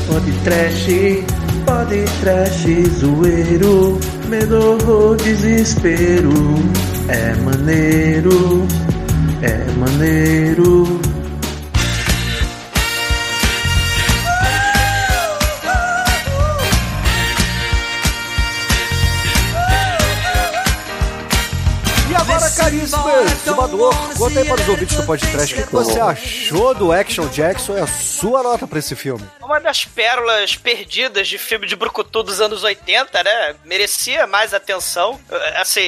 [0.07, 0.87] Pode trash,
[1.65, 2.65] pode trash,
[2.99, 6.31] zoeiro, medo ou desespero.
[7.09, 8.67] É maneiro,
[9.41, 11.16] é maneiro.
[24.17, 27.81] Conta aí para os ouvintes do podcast o que você achou do Action Jackson e
[27.81, 29.23] a sua nota para esse filme.
[29.41, 33.55] Uma das pérolas perdidas de filme de brucutu dos anos 80, né?
[33.63, 35.19] Merecia mais atenção.
[35.29, 35.81] Eh, Assim,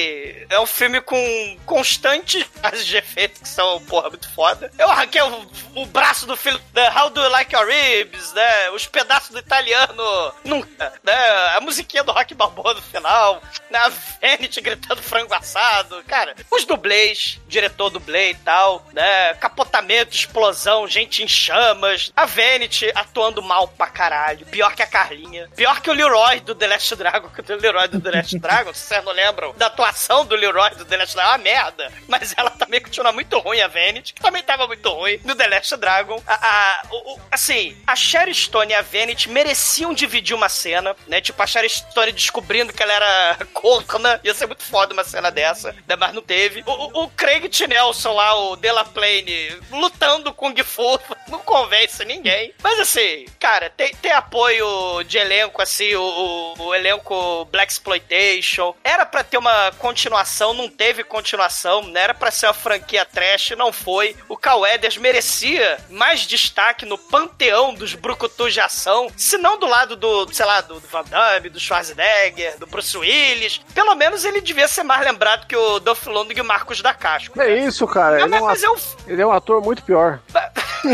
[0.48, 4.70] é um filme com constantes fases de efeito que são, porra, muito foda.
[4.78, 5.46] Eu arranquei o,
[5.76, 8.70] o braço do filho da How Do You Like Your Ribs, né?
[8.70, 11.14] Os pedaços do italiano, nunca, né?
[11.56, 13.78] A musiquinha do Rock Balboa no final, né?
[13.78, 13.88] A
[14.20, 16.34] Vanity gritando frango assado, cara.
[16.50, 19.34] Os dublês, diretor dublê e tal, né?
[19.34, 22.12] Capotamento, explosão, gente em chamas.
[22.16, 24.46] A Vanity atuando mal pra caralho.
[24.46, 25.48] Pior que a Carlinha.
[25.56, 27.28] Pior que o Leroy do The Last Dragon.
[27.30, 30.70] Que o Leroy do The Last Dragon, se vocês não lembram da atuação do Leroy
[30.74, 31.92] do The Last Dragon, é uma merda.
[32.08, 35.46] Mas ela também continua muito ruim, a Vanity, que também tava muito ruim no The
[35.46, 36.22] Last Dragon.
[36.26, 40.94] A, a- o- o- assim, a Sherry Stone e a Vanity mereciam dividir uma cena,
[41.06, 41.20] né?
[41.20, 44.20] Tipo, a Sherry Stone descobrindo que ela era corna.
[44.24, 45.96] Ia ser muito foda uma cena dessa, né?
[45.96, 46.62] mas não teve.
[46.66, 47.66] O- o Craig T.
[47.66, 52.52] Nelson lá, o Delaplane, lutando com Kung Fu, não convence ninguém.
[52.62, 58.74] Mas assim, cara, tem, tem apoio de elenco, assim, o, o- o elenco Black Exploitation.
[58.82, 62.02] Era pra ter uma continuação, não teve continuação, né?
[62.02, 64.16] Era pra ser uma franquia trash, não foi.
[64.28, 69.66] O Cal Eders merecia mais destaque no panteão dos brucutus de ação, se não do
[69.66, 73.58] lado do, sei lá, do, do Van Damme, do Schwarzenegger, do Bruce Willis.
[73.74, 76.92] Pelo menos ele devia ser mais lembrado que o Dolph Lundgren e o Marcos da
[76.94, 77.40] Casco.
[77.40, 77.99] É isso, cara.
[78.08, 78.76] Não, Ele é, um ator, eu-
[79.12, 80.20] ele é um ator muito pior.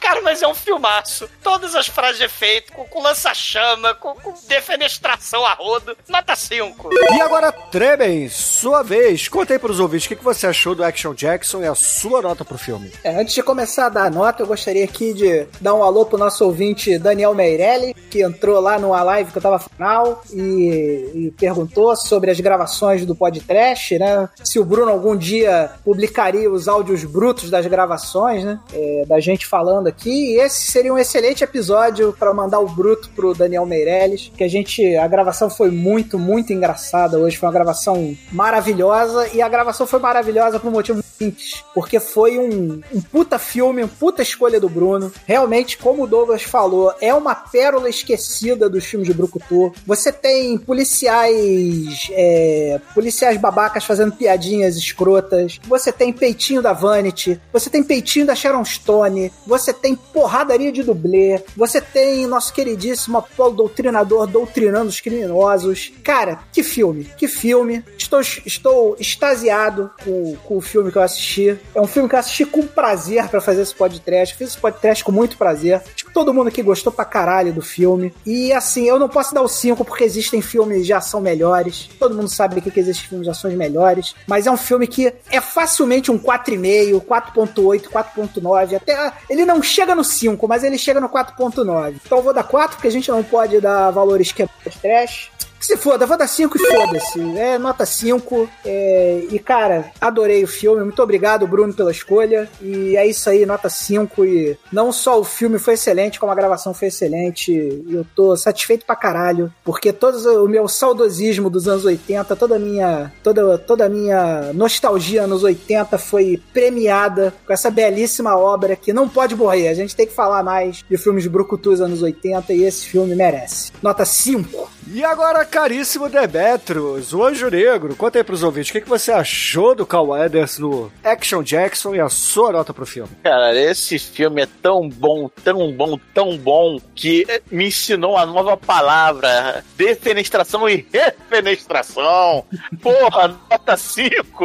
[0.00, 1.28] Cara, mas é um filmaço.
[1.42, 5.96] Todas as frases de efeito, com, com lança-chama, com, com defenestração a rodo.
[6.08, 6.90] Nota 5.
[6.92, 9.28] E agora, Tremen, sua vez.
[9.28, 12.20] Conta aí pros ouvintes o que que você achou do Action Jackson e a sua
[12.20, 12.92] nota pro filme.
[13.02, 16.18] É, antes de começar a dar nota, eu gostaria aqui de dar um alô pro
[16.18, 21.30] nosso ouvinte Daniel Meirelli, que entrou lá numa live que eu tava final e, e
[21.38, 24.28] perguntou sobre as gravações do podcast, né?
[24.42, 25.53] Se o Bruno algum dia
[25.84, 28.58] publicaria os áudios brutos das gravações, né?
[28.72, 30.34] É, da gente falando aqui.
[30.34, 34.48] E esse seria um excelente episódio para mandar o bruto pro Daniel Meirelles, que a
[34.48, 34.96] gente.
[34.96, 37.36] A gravação foi muito, muito engraçada hoje.
[37.36, 42.38] Foi uma gravação maravilhosa e a gravação foi maravilhosa por um motivo simples, porque foi
[42.38, 45.12] um, um puta filme, um puta escolha do Bruno.
[45.26, 49.72] Realmente, como o Douglas falou, é uma pérola esquecida dos filmes de Brucutu.
[49.86, 55.43] Você tem policiais, é, policiais babacas fazendo piadinhas escrotas.
[55.64, 57.40] Você tem peitinho da Vanity.
[57.52, 59.32] Você tem peitinho da Sharon Stone.
[59.46, 61.42] Você tem porradaria de dublê.
[61.56, 65.92] Você tem nosso queridíssimo Apolo Doutrinador doutrinando os criminosos.
[66.02, 67.84] Cara, que filme, que filme.
[67.98, 71.58] Estou, estou extasiado com, com o filme que eu assisti.
[71.74, 74.36] É um filme que eu assisti com prazer pra fazer esse podcast.
[74.36, 75.76] Fiz esse podcast com muito prazer.
[75.76, 78.12] Acho que todo mundo aqui gostou pra caralho do filme.
[78.24, 81.88] E assim, eu não posso dar o 5 porque existem filmes de ação melhores.
[81.98, 84.14] Todo mundo sabe aqui que existem filmes de ações melhores.
[84.26, 88.76] Mas é um filme que é facilmente um 4,5, 4,8, 4,9.
[88.76, 89.12] Até.
[89.28, 91.96] Ele não chega no 5, mas ele chega no 4,9.
[92.04, 94.48] Então eu vou dar 4, porque a gente não pode dar valores que é
[94.80, 95.30] trash.
[95.64, 97.38] Que se foda, vou dar 5 e foda-se.
[97.38, 98.50] É nota 5.
[98.66, 100.82] É, e, cara, adorei o filme.
[100.82, 102.50] Muito obrigado, Bruno, pela escolha.
[102.60, 104.26] E é isso aí, nota 5.
[104.26, 107.50] E não só o filme foi excelente, como a gravação foi excelente.
[107.50, 109.50] E eu tô satisfeito pra caralho.
[109.64, 114.52] Porque todo o meu saudosismo dos anos 80, toda a minha, toda, toda a minha
[114.52, 119.68] nostalgia nos 80 foi premiada com essa belíssima obra que não pode morrer.
[119.68, 123.72] A gente tem que falar mais de filmes Brucutus anos 80 e esse filme merece.
[123.82, 124.70] Nota 5.
[124.86, 129.10] E agora, caríssimo Demetrius, o Anjo Negro, conta aí pros ouvintes, o que, que você
[129.12, 133.10] achou do Carl Weathers no Action Jackson e a sua nota pro filme?
[133.22, 138.56] Cara, esse filme é tão bom, tão bom, tão bom, que me ensinou uma nova
[138.56, 142.44] palavra: defenestração e refenestração.
[142.82, 144.44] Porra, nota 5.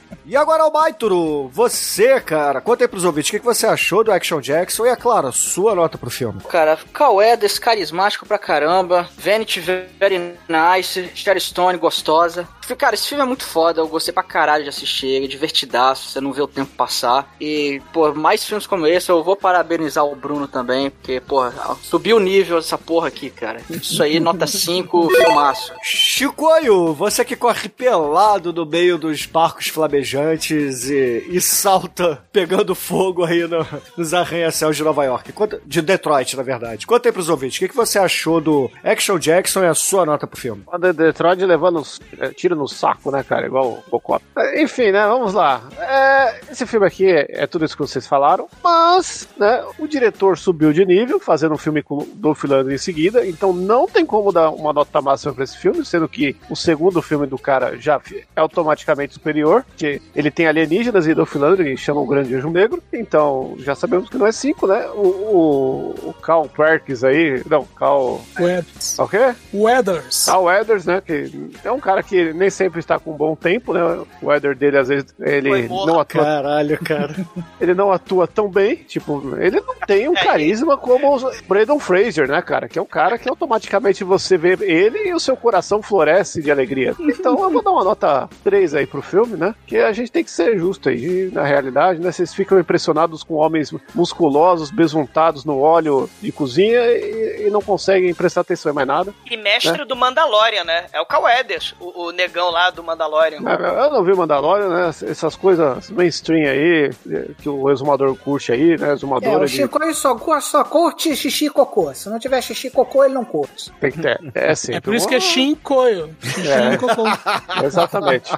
[0.30, 4.12] E agora, Almaituro, você, cara, conta aí pros ouvintes, o que, que você achou do
[4.12, 6.40] Action Jackson e, é claro, sua nota pro filme?
[6.48, 6.78] Cara,
[7.20, 9.08] Eders, carismático pra caramba.
[9.18, 11.10] Vanity Very Nice.
[11.16, 12.46] Sherry Stone, gostosa.
[12.76, 13.80] Cara, esse filme é muito foda.
[13.80, 15.28] Eu gostei pra caralho de assistir ele.
[15.28, 16.10] Divertidaço.
[16.10, 17.34] Você não vê o tempo passar.
[17.40, 20.90] E, pô, mais filmes como esse, eu vou parabenizar o Bruno também.
[20.90, 23.60] Porque, porra, subiu o nível dessa porra aqui, cara.
[23.70, 25.72] Isso aí, nota 5, filmaço.
[25.82, 33.24] Chicoio, você que corre pelado no meio dos barcos flamejantes e, e salta pegando fogo
[33.24, 33.66] aí no-
[33.96, 35.32] nos arranha-céus de Nova York.
[35.32, 36.86] Conta, de Detroit, na verdade.
[36.86, 40.04] Conta aí pros ouvintes, o que, que você achou do Action Jackson e a sua
[40.04, 40.62] nota pro filme?
[40.66, 43.46] O Detroit levando uns- é, tiro no saco, né, cara?
[43.46, 44.24] Igual o Bocop.
[44.36, 45.06] É, Enfim, né?
[45.06, 45.62] Vamos lá.
[45.78, 49.64] É, esse filme aqui é, é tudo isso que vocês falaram, mas, né?
[49.78, 53.52] O diretor subiu de nível, fazendo um filme com o Dolph Lundgren em seguida, então
[53.52, 57.26] não tem como dar uma nota máxima pra esse filme, sendo que o segundo filme
[57.26, 58.00] do cara já
[58.36, 62.82] é automaticamente superior, que ele tem alienígenas e Dolph Lundgren chama o Grande Anjo Negro,
[62.92, 64.86] então já sabemos que não é 5, né?
[64.90, 68.20] O, o, o Cal Perkins aí, não, Cal...
[68.38, 68.98] Weathers.
[68.98, 69.34] O quê?
[69.54, 70.26] Weathers.
[70.26, 71.00] Cal Weathers, né?
[71.00, 73.82] Que é um cara que nem sempre está com um bom tempo, né?
[74.20, 76.24] O weather dele, às vezes, ele não atua.
[76.24, 77.14] Caralho, cara.
[77.60, 78.76] ele não atua tão bem.
[78.76, 82.68] Tipo, ele não tem um carisma como o Brandon Fraser, né, cara?
[82.68, 86.50] Que é um cara que automaticamente você vê ele e o seu coração floresce de
[86.50, 86.94] alegria.
[87.00, 89.54] Então eu vou dar uma nota 3 aí pro filme, né?
[89.66, 91.00] Que a gente tem que ser justo aí.
[91.00, 92.10] E, na realidade, né?
[92.12, 98.12] Vocês ficam impressionados com homens musculosos, besuntados no óleo de cozinha e, e não conseguem
[98.14, 99.14] prestar atenção em mais nada.
[99.30, 99.84] E mestre É.
[99.84, 100.86] do Mandalorian, né?
[100.92, 103.38] É o Cal Eders, o, o negão lá do Mandalorian.
[103.46, 104.88] É, Eu não vi Mandalorian, né?
[104.88, 106.90] Essas coisas mainstream aí,
[107.38, 108.90] que o exumador curte aí, né?
[108.90, 111.92] É, Exumador o ele Chico só, go- só curte xixi e cocô.
[111.94, 113.72] Se não tiver xixi e cocô, ele não curte.
[113.80, 114.18] tem que ter.
[114.34, 116.10] É, sempre É por isso que é Shinkoio.
[116.38, 117.64] É.
[117.66, 118.32] Exatamente.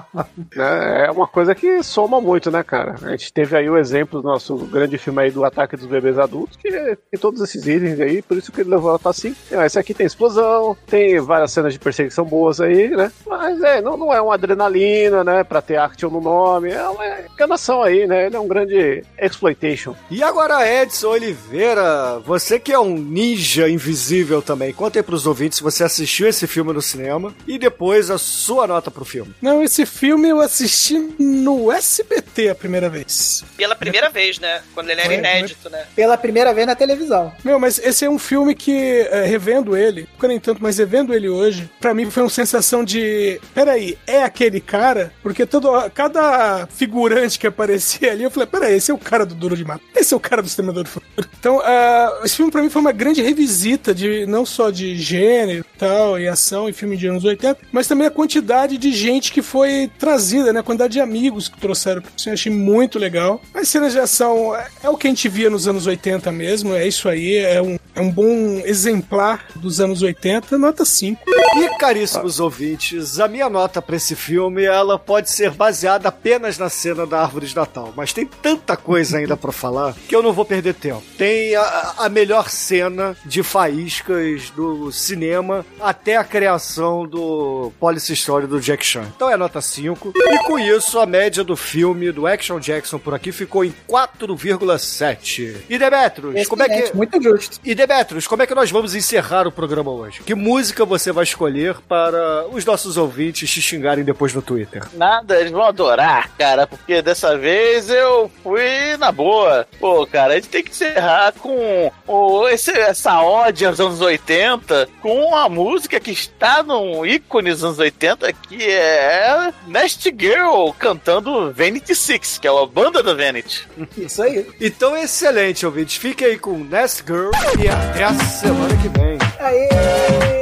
[0.57, 2.97] Né, É uma coisa que soma muito, né, cara?
[3.03, 6.19] A gente teve aí o exemplo do nosso grande filme aí do Ataque dos Bebês
[6.19, 9.37] Adultos, que tem todos esses itens aí, por isso que ele levou a nota 5.
[9.65, 13.11] Esse aqui tem explosão, tem várias cenas de perseguição boas aí, né?
[13.27, 15.45] Mas é, não, não é uma adrenalina, né?
[15.45, 16.71] Pra ter action no nome.
[16.71, 18.27] É uma enganação aí, né?
[18.27, 19.95] Ele é um grande exploitation.
[20.11, 25.59] E agora, Edson Oliveira, você que é um ninja invisível também, conta aí pros ouvintes
[25.59, 29.35] se você assistiu esse filme no cinema e depois a sua nota pro filme.
[29.43, 33.45] Não, esse filme eu assisti no SBT a primeira vez.
[33.57, 34.63] Pela primeira vez, né?
[34.75, 35.87] Quando ele era É, inédito, né?
[35.95, 37.33] Pela primeira vez na televisão.
[37.45, 41.29] Meu, mas esse é um filme que, é, revendo ele, nem tanto, mas revendo ele
[41.29, 43.41] hoje, pra mim foi uma sensação de.
[43.73, 45.15] Peraí, é aquele cara?
[45.23, 49.35] Porque todo, cada figurante que aparecia ali, eu falei, peraí, esse é o cara do
[49.35, 49.83] Duro de Mato.
[49.97, 51.29] Esse é o cara do Exterminador do Futuro.
[51.39, 55.65] Então, ah, esse filme pra mim foi uma grande revisita de não só de gênero
[55.79, 59.41] tal, e ação e filme de anos 80, mas também a quantidade de gente que
[59.41, 60.61] foi trazida, né?
[60.61, 62.03] A quantidade de amigos que trouxeram.
[62.17, 63.41] Isso eu achei muito legal.
[63.55, 66.75] As cenas de ação é, é o que a gente via nos anos 80 mesmo,
[66.75, 71.23] é isso aí, é um, é um bom exemplar dos anos 80, nota 5.
[71.57, 76.69] E caríssimos ouvintes, a minha nota pra esse filme, ela pode ser baseada apenas na
[76.69, 80.33] cena da árvore de Natal, mas tem tanta coisa ainda pra falar que eu não
[80.33, 81.03] vou perder tempo.
[81.17, 88.47] Tem a, a melhor cena de faíscas do cinema até a criação do Policy Story
[88.47, 89.07] do Jack Chan.
[89.15, 90.13] Então é nota 5.
[90.15, 95.57] E com isso, a média do filme do Action Jackson por aqui ficou em 4,7.
[95.69, 97.59] E Demetrius, como é que Muito justo.
[97.65, 100.23] e Demetrius, como é que nós vamos encerrar o programa hoje?
[100.23, 104.83] Que música você vai escolher para os nossos ouvintes te xingarem depois no Twitter?
[104.95, 109.67] Nada, eles vão adorar, cara, porque dessa vez eu fui na boa.
[109.79, 114.89] Pô, cara, a gente tem que encerrar com o, esse, essa ode aos anos 80,
[115.01, 121.53] com a música que está num ícone dos anos 80, que é Nasty Girl cantando
[121.53, 123.69] Vanity Six, que é a banda da Vanity.
[123.97, 124.47] Isso aí.
[124.61, 125.97] Então, excelente, ouvintes.
[125.97, 129.19] Fiquem aí com Nest Girl e até a semana que vem.
[129.39, 130.42] Aê!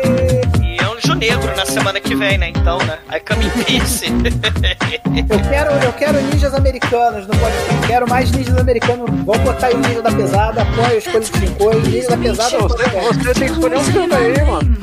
[1.21, 2.49] Negro na semana que vem, né?
[2.49, 2.99] Então, né?
[3.15, 4.07] I come in peace.
[5.29, 7.87] Eu quero, eu quero ninjas americanos no podcast.
[7.87, 9.11] Quero mais ninjas americanos.
[9.11, 12.59] Vamos botar aí o ninja da pesada, apoio, escolha de Chicoio, ninja da pesada.
[12.59, 14.77] Você, você tem que escolher um filme aí, mano.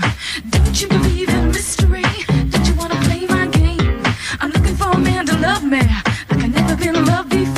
[0.46, 2.04] Don't you believe in mystery?
[2.52, 4.00] Don't you wanna play my game?
[4.40, 5.80] I'm looking for a man to love me
[6.30, 7.57] like I've never been loved before.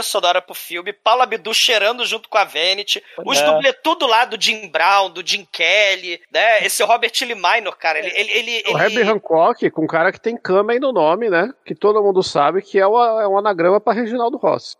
[0.00, 3.44] Trilha sonora pro filme, Paula Abdul cheirando junto com a Vanity, os É.
[3.44, 6.64] dublê tudo lá do Jim Brown, do Jim Kelly, né?
[6.64, 8.10] Esse Robert Lee Minor, cara, ele...
[8.14, 11.28] ele, ele, O ele- Herbie Hancock, com um cara que tem cama aí no nome,
[11.28, 11.52] né?
[11.64, 14.76] Que todo mundo sabe que é, o- é um anagrama pra Reginaldo Rossi.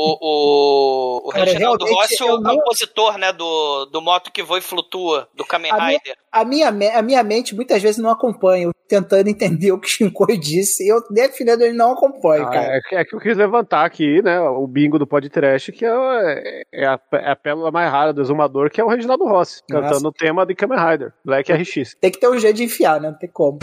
[0.00, 0.18] O,
[1.24, 4.58] o, o Cara, Reginaldo Rossi, eu o não- compositor, né, do, do Moto que Voa
[4.58, 6.16] e Flutua, do Kamen A minha, Rider.
[6.30, 9.90] a, minha, a minha mente muitas vezes não acompanha, eu tentando entender o que o
[9.90, 12.76] Shinkoi disse, e eu definindo ele não acompanho, Ah, cara.
[12.76, 14.40] é, que- é que eu quis levantar aqui, né?
[14.40, 18.70] O bingo do podcast, que é, é a, é a pérola mais rara do exumador,
[18.70, 19.82] que é o Reginaldo Rossi, Nossa.
[19.88, 21.96] cantando o tema de Kamen Rider, Black RX.
[22.00, 23.10] Tem que ter um jeito de enfiar, né?
[23.10, 23.58] Não tem como.